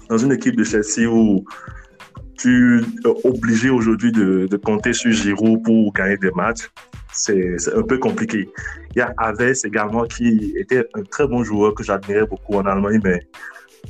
Dans 0.10 0.18
une 0.18 0.32
équipe 0.32 0.56
de 0.56 0.64
Chelsea 0.64 1.08
où 1.08 1.44
tu 2.38 2.82
es 2.82 3.28
obligé 3.28 3.70
aujourd'hui 3.70 4.12
de, 4.12 4.48
de 4.50 4.58
compter 4.58 4.94
sur 4.94 5.12
Giroud 5.12 5.64
pour 5.64 5.94
gagner 5.94 6.18
des 6.18 6.32
matchs, 6.32 6.70
c'est 7.14 7.56
un 7.76 7.84
peu 7.84 7.98
compliqué. 7.98 8.50
Il 8.96 9.00
y 9.00 9.02
a 9.02 9.14
Aves 9.18 9.56
également 9.64 10.04
qui 10.04 10.54
était 10.58 10.86
un 10.96 11.04
très 11.04 11.28
bon 11.28 11.44
joueur 11.44 11.74
que 11.76 11.84
j'admirais 11.84 12.26
beaucoup 12.26 12.56
en 12.56 12.66
Allemagne, 12.66 13.00
mais 13.04 13.20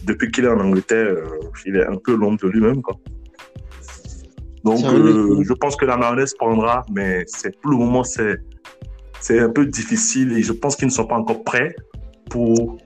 depuis 0.04 0.32
qu'il 0.32 0.46
est 0.46 0.50
en 0.50 0.60
Angleterre, 0.60 1.08
euh, 1.08 1.26
il 1.66 1.78
est 1.78 1.86
un 1.86 1.96
peu 1.96 2.16
l'ombre 2.16 2.40
de 2.44 2.50
lui-même. 2.50 2.82
Donc, 4.64 4.84
euh, 4.86 5.44
je 5.44 5.54
pense 5.54 5.76
que 5.76 5.86
la 5.86 5.98
mayonnaise 5.98 6.34
prendra, 6.36 6.86
mais 6.92 7.26
pour 7.62 7.72
le 7.72 7.78
moment, 7.78 8.04
c'est 8.04 9.40
un 9.40 9.50
peu 9.50 9.66
difficile 9.66 10.38
et 10.38 10.42
je 10.42 10.54
pense 10.54 10.76
qu'ils 10.76 10.88
ne 10.88 10.92
sont 10.92 11.06
pas 11.06 11.16
encore 11.16 11.44
prêts 11.44 11.76
pour 12.30 12.78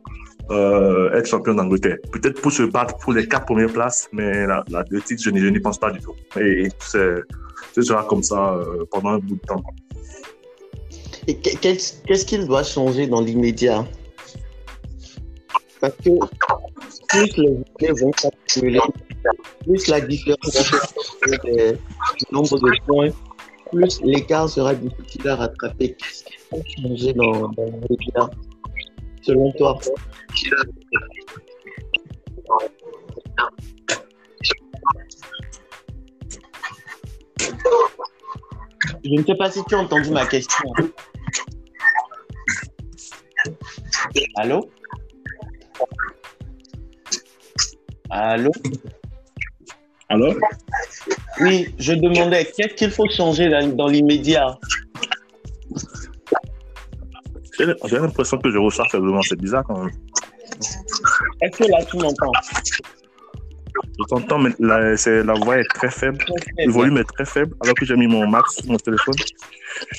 euh, 0.52 1.12
être 1.14 1.28
champion 1.28 1.54
d'Angleterre. 1.54 1.98
Peut-être 2.12 2.42
pour 2.42 2.52
se 2.52 2.64
battre 2.64 2.98
pour 2.98 3.14
les 3.14 3.28
quatre 3.28 3.46
premières 3.46 3.72
places, 3.72 4.08
mais 4.12 4.46
la, 4.46 4.64
la, 4.70 4.84
le 4.90 5.02
titre, 5.02 5.22
je 5.24 5.30
n'y 5.30 5.60
pense 5.60 5.78
pas 5.78 5.92
du 5.92 6.00
tout. 6.00 6.14
Et 6.40 6.68
ce 6.80 7.24
sera 7.82 8.04
comme 8.06 8.24
ça 8.24 8.54
euh, 8.56 8.86
pendant 8.92 9.10
un 9.12 9.20
bout 9.20 9.36
de 9.36 9.42
temps. 9.42 9.64
Et 11.28 11.36
que- 11.38 11.58
qu'est-ce 11.60 12.26
qu'il 12.26 12.48
doit 12.48 12.64
changer 12.64 13.08
dans 13.08 13.22
l'immédiat? 13.22 13.86
Parce 15.82 15.94
que 15.98 16.10
plus 17.10 17.38
les 17.38 17.50
années 17.50 18.02
vont 18.02 18.12
s'accumuler, 18.18 18.80
plus 19.66 19.88
la 19.88 20.02
différence 20.02 20.72
des- 21.44 21.74
du 21.74 22.26
nombre 22.32 22.58
de 22.58 22.72
points, 22.86 23.10
plus 23.72 24.02
l'écart 24.02 24.50
sera 24.50 24.74
difficile 24.74 25.28
à 25.28 25.36
rattraper. 25.36 25.96
Qu'est-ce 25.96 26.24
qu'il 26.24 26.40
faut 26.50 26.64
changer 26.82 27.14
dans 27.14 27.52
l'immédiat? 27.58 28.30
Selon 29.22 29.52
toi. 29.54 29.80
Je 39.04 39.12
ne 39.12 39.24
sais 39.26 39.36
pas 39.36 39.52
si 39.52 39.64
tu 39.66 39.76
as 39.76 39.80
entendu 39.80 40.12
ma 40.12 40.26
question. 40.26 40.70
Allô? 44.36 44.70
Allô? 48.10 48.52
Alors 50.10 50.36
Oui, 51.42 51.74
je 51.78 51.94
demandais 51.94 52.46
qu'est-ce 52.46 52.76
qu'il 52.76 52.92
faut 52.92 53.10
changer 53.10 53.50
dans 53.50 53.88
l'immédiat? 53.88 54.58
J'ai 57.58 57.98
l'impression 58.00 58.38
que 58.38 58.50
je 58.52 58.58
ressors 58.58 58.90
faiblement. 58.92 59.22
C'est 59.22 59.40
bizarre 59.40 59.64
quand 59.66 59.80
même. 59.80 59.92
Est-ce 61.42 61.58
que 61.58 61.64
là, 61.70 61.84
tu 61.90 61.98
m'entends? 61.98 62.32
Je 64.00 64.04
t'entends, 64.10 64.40
mais 64.40 64.50
la, 64.60 65.34
voix 65.34 65.60
est 65.60 65.68
très 65.74 65.90
faible. 65.92 66.18
Le 66.58 66.72
volume 66.72 66.98
est 66.98 67.04
très 67.04 67.26
faible, 67.26 67.56
alors 67.62 67.76
que 67.76 67.86
j'ai 67.86 67.96
mis 67.96 68.08
mon 68.08 68.28
max 68.28 68.56
sur 68.56 68.72
mon 68.72 68.78
téléphone. 68.78 69.16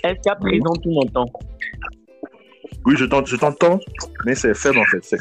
Est-ce 0.04 0.20
qu'à 0.22 0.34
présent, 0.36 0.72
tu 0.82 0.88
m'entends? 0.90 1.26
Oui, 2.84 2.94
je 2.96 3.04
t'en- 3.04 3.24
je 3.24 3.36
t'entends, 3.36 3.78
mais 4.24 4.34
c'est 4.34 4.54
faible 4.54 4.78
en 4.78 4.84
fait. 4.84 5.04
C'est 5.04 5.18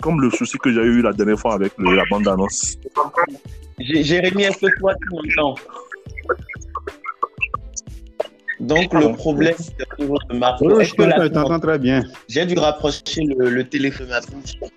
comme 0.00 0.20
le 0.20 0.30
souci 0.30 0.56
que 0.58 0.72
j'ai 0.72 0.80
eu 0.80 1.02
la 1.02 1.12
dernière 1.12 1.38
fois 1.38 1.54
avec 1.54 1.72
le- 1.76 1.94
la 1.94 2.04
bande-annonce. 2.10 2.76
Jé- 3.78 4.02
Jérémy, 4.04 4.44
est-ce 4.44 4.58
que 4.58 4.78
toi, 4.78 4.94
tu 4.94 5.08
m'entends? 5.14 5.54
Donc, 8.60 8.92
le 8.92 9.12
problème, 9.14 9.54
c'est 9.58 9.74
au 9.98 10.02
niveau 10.02 10.16
de 10.28 10.36
Marco. 10.36 10.66
Oui, 10.70 10.84
je 10.84 10.94
que 10.94 11.28
t'entends- 11.28 11.58
très 11.60 11.78
bien. 11.78 12.04
J'ai 12.28 12.44
dû 12.46 12.58
rapprocher 12.58 13.22
le, 13.38 13.48
le 13.50 13.64
téléphone 13.64 14.12
à 14.12 14.20
ma. 14.20 14.68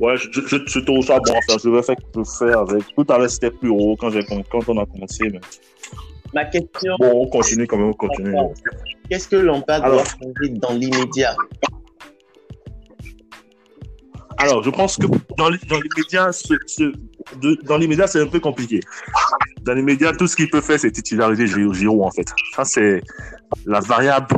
Ouais, 0.00 0.16
je, 0.16 0.28
je, 0.30 0.40
je, 0.46 0.56
je 0.66 0.78
trouve 0.80 1.04
ça 1.04 1.18
bon. 1.18 1.32
Enfin, 1.32 1.58
je 1.62 1.68
vais 1.70 1.82
faire, 1.82 1.96
je 2.14 2.22
fais 2.38 2.52
avec. 2.52 2.82
Tout 2.94 3.06
à 3.12 3.18
l'heure, 3.18 3.30
c'était 3.30 3.50
plus 3.50 3.70
haut 3.70 3.96
quand, 3.98 4.10
j'ai, 4.10 4.22
quand 4.22 4.68
on 4.68 4.78
a 4.78 4.86
commencé. 4.86 5.28
Mais... 5.32 5.40
Ma 6.34 6.44
question, 6.44 6.94
Bon, 7.00 7.22
on 7.22 7.26
continue 7.26 7.66
quand 7.66 7.78
même, 7.78 7.88
on 7.88 7.92
continue. 7.94 8.34
qu'est-ce 9.08 9.26
que 9.28 9.36
Lampard 9.36 9.78
doit 9.80 9.88
Alors. 9.88 10.04
changer 10.06 10.50
dans 10.56 10.74
l'immédiat? 10.74 11.34
Alors, 14.38 14.62
je 14.62 14.70
pense 14.70 14.96
que 14.96 15.06
dans 15.36 15.48
les, 15.48 15.58
médias, 15.96 16.30
dans 17.64 17.76
les 17.76 17.88
médias, 17.88 18.06
c'est 18.06 18.20
un 18.20 18.26
peu 18.26 18.38
compliqué. 18.38 18.80
Dans 19.62 19.74
les 19.74 19.82
médias, 19.82 20.12
tout 20.12 20.28
ce 20.28 20.36
qu'il 20.36 20.48
peut 20.48 20.60
faire, 20.60 20.78
c'est 20.78 20.92
titulariser 20.92 21.48
Giroud, 21.48 22.02
en 22.02 22.10
fait. 22.12 22.28
Ça, 22.54 22.64
c'est 22.64 23.02
la 23.66 23.80
variable 23.80 24.28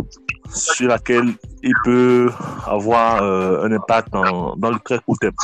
sur 0.55 0.89
laquelle 0.89 1.35
il 1.63 1.75
peut 1.85 2.31
avoir 2.67 3.23
euh, 3.23 3.65
un 3.65 3.73
impact 3.73 4.11
dans, 4.13 4.55
le 4.57 4.79
très 4.83 4.99
court 5.01 5.19
terme. 5.19 5.35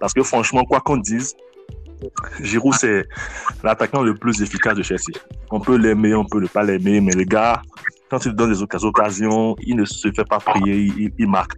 Parce 0.00 0.14
que 0.14 0.22
franchement, 0.22 0.64
quoi 0.64 0.80
qu'on 0.80 0.96
dise, 0.96 1.34
Giroud, 2.40 2.74
c'est 2.74 3.04
l'attaquant 3.62 4.02
le 4.02 4.14
plus 4.14 4.40
efficace 4.40 4.76
de 4.76 4.82
Chelsea. 4.82 5.12
On 5.50 5.60
peut 5.60 5.76
l'aimer, 5.76 6.14
on 6.14 6.24
peut 6.24 6.40
ne 6.40 6.46
pas 6.46 6.62
l'aimer, 6.62 7.02
mais 7.02 7.12
le 7.12 7.24
gars, 7.24 7.60
quand 8.10 8.24
il 8.24 8.32
donne 8.32 8.50
des 8.50 8.62
occasions, 8.62 9.56
il 9.60 9.76
ne 9.76 9.84
se 9.84 10.10
fait 10.10 10.24
pas 10.24 10.38
prier, 10.38 11.12
il 11.18 11.28
marque. 11.28 11.52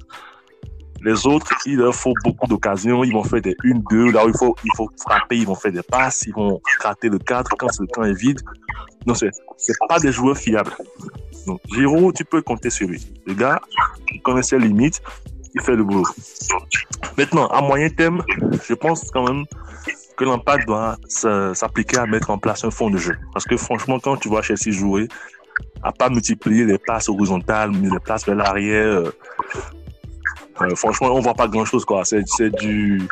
Les 1.03 1.27
autres, 1.27 1.53
il 1.67 1.77
leur 1.77 1.95
faut 1.95 2.15
beaucoup 2.25 2.47
d'occasions. 2.47 3.05
Ils 3.05 3.13
vont 3.13 3.25
faire 3.25 3.41
des 3.41 3.55
1-2. 3.65 4.13
Là 4.13 4.27
où 4.27 4.29
il 4.29 4.37
faut, 4.37 4.57
il 4.65 4.71
faut 4.77 4.91
frapper, 5.01 5.37
ils 5.37 5.47
vont 5.47 5.55
faire 5.55 5.73
des 5.73 5.83
passes. 5.83 6.25
Ils 6.27 6.35
vont 6.35 6.61
rater 6.83 7.09
le 7.09 7.19
4 7.19 7.57
quand 7.59 7.69
le 7.79 7.87
camp 7.87 8.05
est 8.05 8.15
vide. 8.15 8.41
Non, 9.07 9.15
c'est, 9.15 9.31
pas 9.89 10.01
des 10.01 10.13
joueurs 10.13 10.37
fiables. 10.37 10.73
Donc, 11.47 11.61
Giroud, 11.73 12.15
tu 12.15 12.25
peux 12.25 12.43
compter 12.43 12.71
sur 12.71 12.89
lui. 12.89 13.07
Le 13.27 13.35
gars, 13.35 13.61
il 14.13 14.21
connaît 14.23 14.43
ses 14.43 14.59
limites. 14.59 15.01
Il 15.55 15.63
fait 15.63 15.77
le 15.77 15.85
boulot. 15.85 16.05
Maintenant, 17.17 17.47
à 17.47 17.63
moyen 17.63 17.89
terme, 17.89 18.23
je 18.67 18.75
pense 18.75 19.11
quand 19.11 19.27
même 19.27 19.45
que 20.17 20.25
l'impact 20.25 20.67
doit 20.67 20.97
s'appliquer 21.09 21.99
à 21.99 22.07
mettre 22.07 22.31
en 22.31 22.39
place 22.39 22.65
un 22.65 22.71
fond 22.71 22.91
de 22.91 22.99
jeu. 22.99 23.17
Parce 23.33 23.45
que 23.45 23.57
franchement, 23.57 23.99
quand 24.01 24.17
tu 24.17 24.29
vois 24.29 24.43
Chelsea 24.43 24.71
jouer, 24.71 25.09
à 25.83 25.93
pas 25.93 26.09
multiplier 26.09 26.65
les 26.65 26.79
passes 26.79 27.09
horizontales, 27.09 27.71
les 27.71 28.01
passes 28.01 28.27
vers 28.27 28.35
l'arrière, 28.35 29.13
franchement, 30.77 31.09
on 31.13 31.21
voit 31.21 31.35
pas 31.35 31.49
grand 31.49 31.65
chose, 31.65 31.85
quoi. 31.85 32.03
C'est, 32.05 32.25
du, 32.61 33.03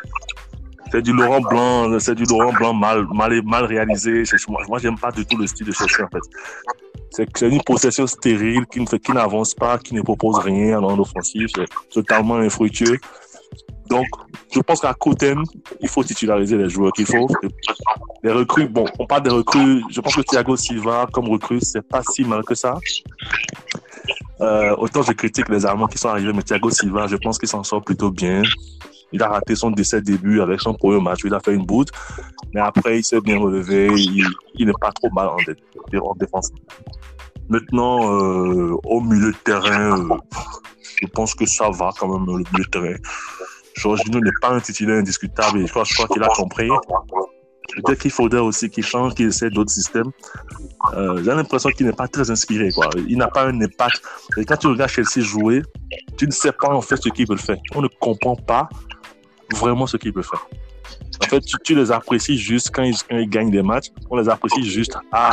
c'est 0.91 1.03
du 1.03 1.13
Laurent 1.13 1.41
Blanc, 1.41 1.99
c'est 1.99 2.15
du 2.15 2.25
Laurent 2.25 2.53
Blanc 2.53 2.75
mal, 2.75 3.07
mal, 3.13 3.43
mal 3.45 3.65
réalisé. 3.65 4.25
Moi, 4.49 4.63
moi, 4.69 4.79
j'aime 4.79 4.99
pas 4.99 5.11
du 5.11 5.25
tout 5.27 5.37
le 5.37 5.47
style 5.47 5.67
de 5.67 5.73
Chelsea, 5.73 6.05
en 6.05 6.09
fait. 6.09 6.23
C'est, 7.11 7.43
une 7.43 7.63
possession 7.63 8.07
stérile 8.07 8.67
qui 8.67 8.81
ne 8.81 8.87
qui 8.87 9.13
n'avance 9.13 9.55
pas, 9.55 9.79
qui 9.79 9.95
ne 9.95 10.03
propose 10.03 10.39
rien 10.39 10.83
en 10.83 10.99
offensif. 10.99 11.51
C'est 11.55 11.69
totalement 11.91 12.37
infructueux. 12.37 12.99
Donc, 13.89 14.07
je 14.53 14.61
pense 14.61 14.81
qu'à 14.81 14.95
court 14.95 15.15
terme, 15.15 15.45
il 15.81 15.89
faut 15.89 16.03
titulariser 16.03 16.57
les 16.57 16.69
joueurs 16.69 16.93
qu'il 16.93 17.07
faut. 17.07 17.29
Les 18.23 18.33
recrues, 18.33 18.67
bon, 18.67 18.87
on 18.99 19.07
parle 19.07 19.23
des 19.23 19.31
recrues. 19.31 19.83
Je 19.91 20.01
pense 20.01 20.17
que 20.17 20.23
Thiago 20.23 20.57
Silva, 20.57 21.07
comme 21.13 21.29
recrue, 21.29 21.61
c'est 21.61 21.87
pas 21.87 22.03
si 22.03 22.25
mal 22.25 22.43
que 22.45 22.55
ça. 22.55 22.75
Euh, 24.41 24.74
autant 24.78 25.03
je 25.03 25.12
critique 25.12 25.49
les 25.49 25.64
Allemands 25.64 25.87
qui 25.87 25.99
sont 25.99 26.09
arrivés, 26.09 26.32
mais 26.32 26.43
Thiago 26.43 26.70
Silva, 26.70 27.07
je 27.07 27.16
pense 27.16 27.39
qu'il 27.39 27.49
s'en 27.49 27.62
sort 27.62 27.82
plutôt 27.82 28.11
bien. 28.11 28.43
Il 29.12 29.22
a 29.22 29.28
raté 29.28 29.55
son 29.55 29.70
décès 29.70 30.01
début 30.03 30.41
avec 30.41 30.61
son 30.61 30.74
premier 30.74 31.01
match, 31.01 31.20
il 31.24 31.32
a 31.35 31.41
fait 31.41 31.55
une 31.55 31.64
boute, 31.64 31.91
mais 32.53 32.61
après 32.61 32.99
il 32.99 33.05
s'est 33.05 33.20
bien 33.20 33.39
relevé, 33.39 33.89
il, 33.95 34.26
il 34.55 34.66
n'est 34.66 34.72
pas 34.80 34.91
trop 34.91 35.09
mal 35.11 35.28
en, 35.28 35.37
dé- 35.37 35.99
en 35.99 36.14
défense. 36.14 36.51
Maintenant, 37.49 38.12
euh, 38.12 38.74
au 38.85 39.01
milieu 39.01 39.30
de 39.30 39.37
terrain, 39.37 40.11
euh, 40.11 40.16
je 41.01 41.07
pense 41.09 41.35
que 41.35 41.47
ça 41.47 41.70
va 41.70 41.91
quand 41.99 42.09
même, 42.09 42.26
le 42.26 42.39
milieu 42.39 42.64
de 42.64 42.70
terrain. 42.70 42.97
Jorginho 43.76 44.18
n'est 44.18 44.30
pas 44.41 44.51
un 44.51 44.61
titulaire 44.61 44.99
indiscutable 44.99 45.59
et 45.59 45.66
je 45.66 45.70
crois, 45.70 45.85
crois 45.85 46.09
qu'il 46.09 46.22
a 46.22 46.28
compris. 46.28 46.68
Peut-être 47.83 48.01
qu'il 48.01 48.11
faudrait 48.11 48.41
aussi 48.41 48.70
qu'il 48.70 48.85
change, 48.85 49.14
qu'il 49.14 49.27
essaie 49.27 49.51
d'autres 49.51 49.70
systèmes. 49.70 50.11
Euh, 50.95 51.22
j'ai 51.25 51.31
l'impression 51.31 51.70
qu'il 51.70 51.87
n'est 51.87 51.93
pas 51.93 52.09
très 52.09 52.31
inspiré. 52.31 52.70
Il 53.09 53.18
n'a 53.18 53.29
pas 53.29 53.47
un 53.47 53.61
impact. 53.61 54.03
Et 54.37 54.45
quand 54.45 54.57
tu 54.57 54.66
regardes 54.68 54.91
Chelsea 54.91 55.20
jouer, 55.20 55.62
tu 56.16 56.27
ne 56.27 56.33
sais 56.33 56.53
pas 56.53 56.68
en 56.68 56.81
fait 56.81 56.97
ce 56.97 57.09
qu'il 57.09 57.27
veut 57.29 57.37
faire. 57.37 57.57
On 57.75 57.83
ne 57.83 57.89
comprend 57.89 58.37
pas 58.37 58.68
vraiment 59.53 59.87
ce 59.87 59.97
qu'il 59.97 60.12
veut 60.12 60.22
faire. 60.22 60.47
En 61.22 61.29
fait, 61.29 61.43
tu, 61.62 61.75
les 61.75 61.91
apprécies 61.93 62.37
juste 62.37 62.70
quand 62.75 62.83
ils, 62.83 63.29
gagnent 63.29 63.51
des 63.51 63.62
matchs. 63.62 63.91
On 64.11 64.16
les 64.16 64.29
apprécie 64.29 64.64
juste 64.64 64.97
à, 65.12 65.31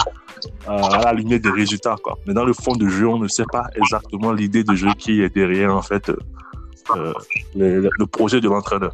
à, 0.67 1.03
la 1.03 1.13
lumière 1.13 1.39
des 1.39 1.49
résultats. 1.49 1.95
Mais 2.25 2.33
dans 2.33 2.45
le 2.45 2.53
fond 2.53 2.75
de 2.75 2.87
jeu, 2.87 3.07
on 3.07 3.19
ne 3.19 3.27
sait 3.27 3.45
pas 3.51 3.65
exactement 3.75 4.31
l'idée 4.31 4.63
de 4.63 4.75
jeu 4.75 4.89
qui 4.97 5.21
est 5.21 5.29
derrière 5.33 5.75
en 5.75 5.81
fait 5.81 6.11
euh, 6.95 7.13
le 7.55 8.05
projet 8.05 8.41
de 8.41 8.47
l'entraîneur. 8.47 8.93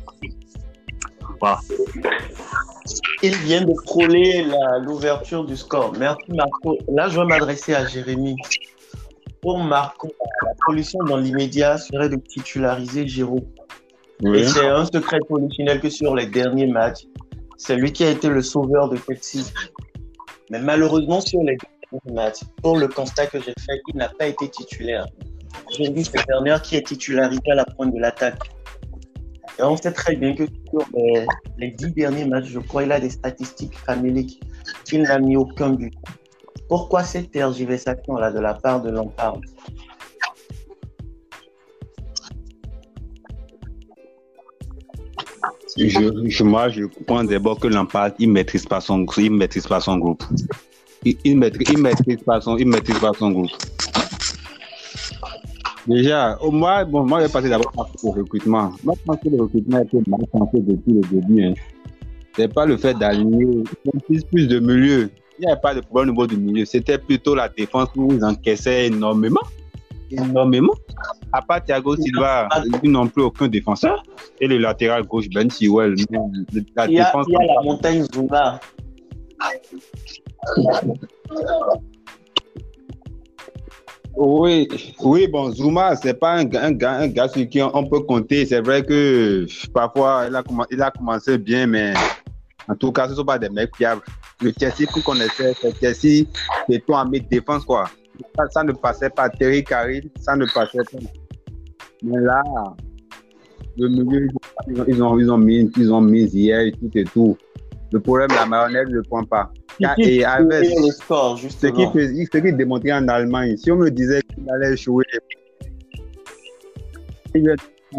Voilà. 1.39 1.59
Il 3.23 3.35
vient 3.35 3.63
de 3.63 3.73
frôler 3.85 4.43
la- 4.45 4.79
l'ouverture 4.79 5.45
du 5.45 5.57
score. 5.57 5.93
Merci 5.97 6.23
Marco. 6.29 6.77
Là, 6.93 7.09
je 7.09 7.19
vais 7.19 7.25
m'adresser 7.25 7.73
à 7.73 7.85
Jérémy. 7.85 8.35
Pour 9.41 9.59
Marco, 9.59 10.09
la 10.43 10.51
solution 10.67 10.99
dans 11.07 11.17
l'immédiat 11.17 11.77
serait 11.77 12.09
de 12.09 12.15
titulariser 12.15 13.07
Giroud. 13.07 13.45
Oui. 14.23 14.39
Et 14.39 14.47
c'est 14.47 14.67
un 14.67 14.85
secret 14.85 15.19
polichinelle 15.27 15.79
que 15.79 15.89
sur 15.89 16.15
les 16.15 16.25
derniers 16.25 16.67
matchs, 16.67 17.03
c'est 17.57 17.75
lui 17.75 17.91
qui 17.91 18.03
a 18.03 18.09
été 18.09 18.29
le 18.29 18.41
sauveur 18.41 18.89
de 18.89 18.97
Chelsea. 18.97 19.45
Mais 20.49 20.59
malheureusement, 20.59 21.21
sur 21.21 21.39
les 21.41 21.55
derniers 21.57 22.15
matchs, 22.15 22.39
pour 22.63 22.77
le 22.77 22.87
constat 22.87 23.27
que 23.27 23.39
j'ai 23.39 23.53
fait, 23.65 23.79
il 23.87 23.97
n'a 23.97 24.09
pas 24.09 24.27
été 24.27 24.49
titulaire. 24.49 25.05
J'ai 25.71 25.91
vu 25.91 26.03
c'est 26.03 26.19
Werner 26.27 26.57
qui 26.63 26.75
est 26.75 26.85
titularisé 26.85 27.41
à 27.51 27.55
la 27.55 27.65
pointe 27.65 27.93
de 27.93 27.99
l'attaque. 27.99 28.39
On 29.59 29.75
sait 29.75 29.91
très 29.91 30.15
bien 30.15 30.35
que 30.35 30.43
sur 30.45 30.85
les, 31.57 31.71
dix 31.71 31.91
derniers 31.91 32.25
matchs, 32.25 32.47
je 32.47 32.59
crois, 32.59 32.83
il 32.83 32.91
a 32.91 32.99
des 32.99 33.09
statistiques 33.09 33.77
faméliques 33.77 34.41
qu'il 34.85 35.01
n'a 35.03 35.19
mis 35.19 35.35
aucun 35.35 35.71
but. 35.71 35.93
Pourquoi 36.69 37.03
cette 37.03 37.31
tergiversation-là 37.31 38.31
de 38.31 38.39
la 38.39 38.53
part 38.53 38.81
de 38.81 38.89
Lampard? 38.91 39.39
Je, 45.77 46.11
je- 46.25 46.43
moi, 46.43 46.69
je 46.69 46.85
comprends 46.85 47.23
d'abord 47.23 47.59
que 47.59 47.67
Lampard, 47.67 48.11
il 48.19 48.31
maîtrise 48.31 48.65
pas 48.65 48.81
son, 48.81 49.05
il 49.17 49.31
maîtrise 49.31 49.67
pas 49.67 49.79
son 49.79 49.97
groupe. 49.97 50.23
Il, 51.23 51.37
maîtrise, 51.37 51.67
il 51.71 51.77
maîtrise 51.77 52.17
maîtrise 52.65 52.99
pas 52.99 53.11
son 53.17 53.31
groupe. 53.31 53.51
Déjà, 55.87 56.37
au 56.41 56.51
moins, 56.51 56.83
bon, 56.83 57.05
moi, 57.05 57.21
je 57.21 57.27
vais 57.27 57.31
passer 57.31 57.49
d'abord 57.49 57.71
par 57.71 57.87
le 58.03 58.09
recrutement. 58.21 58.71
Moi, 58.83 58.93
je 58.97 59.03
pense 59.05 59.17
que 59.23 59.29
le 59.29 59.41
recrutement 59.41 59.79
était 59.81 60.01
mal 60.07 60.19
pensé 60.31 60.59
depuis 60.59 60.93
le 60.93 61.01
début. 61.01 61.43
Hein. 61.45 61.53
C'est 62.35 62.53
pas 62.53 62.65
le 62.65 62.77
fait 62.77 62.93
d'aligner 62.93 63.63
plus, 64.29 64.47
de 64.47 64.59
milieu. 64.59 65.09
Il 65.39 65.45
n'y 65.45 65.51
avait 65.51 65.61
pas 65.61 65.73
de 65.73 65.79
problème 65.81 66.09
au 66.09 66.11
niveau 66.11 66.27
du 66.27 66.37
milieu. 66.37 66.65
C'était 66.65 66.97
plutôt 66.97 67.35
la 67.35 67.47
défense 67.47 67.87
où 67.95 68.11
ils 68.11 68.23
encaissaient 68.23 68.87
énormément. 68.87 69.39
Énormément. 70.11 70.73
À 71.31 71.41
part 71.41 71.63
Thiago 71.63 71.95
Silva, 71.95 72.47
ils 72.83 72.91
n'ont 72.91 73.07
plus 73.07 73.23
aucun 73.23 73.47
défenseur. 73.47 74.03
Et 74.41 74.47
le 74.47 74.57
latéral 74.57 75.03
gauche, 75.03 75.29
Ben 75.33 75.47
le- 75.47 75.95
La 76.75 76.85
il 76.87 76.93
y, 76.93 76.99
a, 76.99 77.05
défense. 77.05 77.25
il 77.29 77.33
y 77.33 77.37
a 77.37 77.45
la 77.55 77.61
montagne 77.63 78.03
Zuma. 78.13 78.59
Oui, 84.19 84.67
oui, 85.03 85.27
bon, 85.27 85.51
Zuma, 85.51 85.95
c'est 85.95 86.15
pas 86.15 86.33
un 86.33 86.45
gars, 86.45 86.65
un 86.65 87.07
gars, 87.07 87.27
sur 87.27 87.47
qui 87.47 87.61
on, 87.61 87.87
peut 87.87 87.99
compter. 87.99 88.47
C'est 88.47 88.61
vrai 88.61 88.83
que 88.83 89.45
parfois, 89.71 90.25
il 90.71 90.81
a, 90.81 90.89
commencé 90.89 91.37
bien, 91.37 91.67
mais 91.67 91.93
en 92.67 92.73
tout 92.73 92.91
cas, 92.91 93.05
ce 93.05 93.11
ne 93.11 93.15
sont 93.17 93.25
pas 93.25 93.37
des 93.37 93.49
mecs 93.49 93.75
fiables. 93.75 94.01
Le 94.41 94.51
Chelsea 94.59 94.89
qu'on 94.91 95.01
connaissait, 95.01 95.53
c'est 95.61 95.79
Chelsea, 95.79 96.25
c'est 96.67 96.83
toi 96.83 97.01
en 97.01 97.05
défense, 97.05 97.63
quoi. 97.63 97.85
Ça, 98.49 98.63
ne 98.63 98.71
passait 98.71 99.11
pas. 99.11 99.29
Terry 99.29 99.63
Carrill, 99.63 100.09
ça 100.19 100.35
ne 100.35 100.47
passait 100.51 100.79
pas. 100.79 100.97
Mais 102.01 102.19
là, 102.19 102.41
le 103.77 103.87
milieu, 103.87 104.27
ils 104.87 105.03
ont, 105.03 105.37
mis, 105.37 105.71
ils 105.77 105.93
ont 105.93 106.01
mis 106.01 106.23
hier 106.23 106.61
et 106.61 106.71
tout 106.71 106.89
et 106.95 107.03
tout. 107.03 107.37
Le 107.91 107.99
problème, 107.99 108.29
la 108.31 108.47
marionnette 108.47 108.89
ne 108.89 109.01
prend 109.01 109.23
pas. 109.23 109.51
Qui 109.79 109.85
Et 110.01 110.25
avec, 110.25 110.65
ce 110.65 110.71
faisait- 111.91 112.25
ce 112.31 112.37
qu'il 112.39 112.57
démontrait 112.57 112.93
en 112.93 113.07
Allemagne, 113.07 113.55
si 113.57 113.71
on 113.71 113.75
me 113.75 113.89
disait 113.91 114.21
qu'il 114.33 114.49
allait 114.49 114.75
jouer 114.75 115.05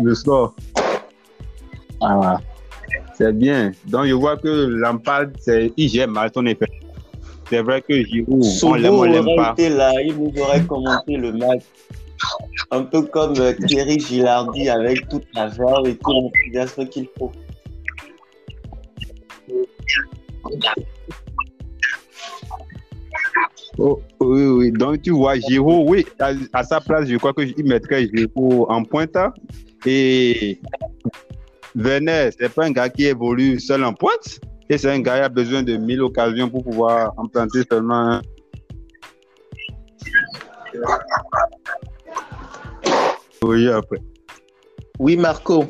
le 0.02 0.14
score. 0.14 0.54
Ah, 2.00 2.38
c'est 3.14 3.32
bien. 3.36 3.72
Donc, 3.86 4.06
je 4.06 4.14
vois 4.14 4.36
que 4.36 4.48
Lampard, 4.48 5.26
c'est, 5.40 5.72
il 5.76 5.88
gère 5.88 6.08
mal 6.08 6.30
son 6.34 6.46
effet. 6.46 6.66
C'est 7.48 7.62
vrai 7.62 7.80
que 7.80 7.94
Giroud, 8.04 8.42
on 8.62 8.74
l'aime, 8.74 8.94
on 8.94 9.02
l'aime 9.04 9.24
pas. 9.36 9.52
été 9.52 9.70
là, 9.70 9.92
il 10.02 10.16
nous 10.16 10.32
aurait 10.42 10.62
commenté 10.64 11.16
le 11.16 11.32
match. 11.32 11.62
Un 12.70 12.82
peu 12.82 13.02
comme 13.02 13.34
euh, 13.38 13.52
Thierry 13.66 13.98
Gilardi 14.00 14.68
avec 14.68 15.08
toute 15.08 15.24
la 15.34 15.46
verve 15.46 15.86
et 15.86 15.96
tout 15.96 16.10
l'enthousiasme 16.10 16.86
qu'il 16.88 17.08
faut. 17.16 17.32
Oh, 23.78 24.00
oui, 24.20 24.44
oui. 24.44 24.72
Donc, 24.72 25.02
tu 25.02 25.10
vois, 25.10 25.36
Giroud, 25.36 25.88
oui, 25.88 26.04
à, 26.52 26.64
sa 26.64 26.80
place, 26.80 27.06
je 27.06 27.16
crois 27.16 27.32
qu'il 27.32 27.64
mettrait 27.64 28.08
Giroud 28.12 28.66
en 28.68 28.82
pointe. 28.82 29.16
Et 29.86 30.60
Werner, 31.76 32.30
c'est 32.38 32.52
pas 32.52 32.64
un 32.64 32.72
gars 32.72 32.88
qui 32.88 33.06
évolue 33.06 33.60
seul 33.60 33.84
en 33.84 33.92
pointe. 33.92 34.40
Et 34.68 34.76
c'est 34.78 34.90
un 34.90 35.00
gars 35.00 35.18
qui 35.18 35.24
a 35.24 35.28
besoin 35.28 35.62
de 35.62 35.76
1000 35.76 36.02
occasions 36.02 36.50
pour 36.50 36.64
pouvoir 36.64 37.12
en 37.16 37.26
planter 37.26 37.62
seulement 37.70 37.94
un. 37.94 38.22
Oui, 43.42 43.68
après. 43.68 43.98
Oui, 44.98 45.16
Marco. 45.16 45.64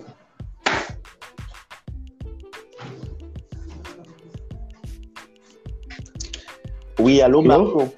Oui, 6.98 7.20
allô, 7.20 7.42
Marco. 7.42 7.88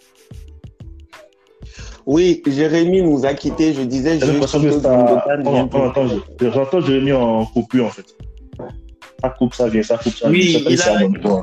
Oui, 2.07 2.43
Jérémy 2.47 3.03
nous 3.03 3.25
a 3.25 3.35
quittés. 3.35 3.73
Je 3.73 3.83
disais, 3.83 4.19
J'ai 4.19 4.27
je 4.27 4.33
l'impression 4.33 4.61
que 4.63 4.81
ça. 4.81 5.17
Attends, 5.31 5.65
attends, 5.65 5.91
attends, 5.91 6.07
je- 6.09 6.51
j'entends 6.51 6.81
Jérémy 6.81 7.13
en 7.13 7.45
coupure 7.47 7.87
en 7.87 7.91
fait. 7.91 8.07
Ça 9.23 9.29
coupe, 9.31 9.55
ça 9.55 9.69
vient, 9.69 9.83
ça 9.83 9.99
coupe, 9.99 10.15
ça 10.15 10.29
Oui, 10.29 10.41
vient. 10.41 10.53
Je 10.53 10.59
sais 10.59 10.65
pas 10.65 10.71
il 10.71 10.79
si 10.79 10.83
a- 10.83 10.85
c'est 10.85 10.91
à 10.91 11.01
mon 11.01 11.09
niveau. 11.11 11.43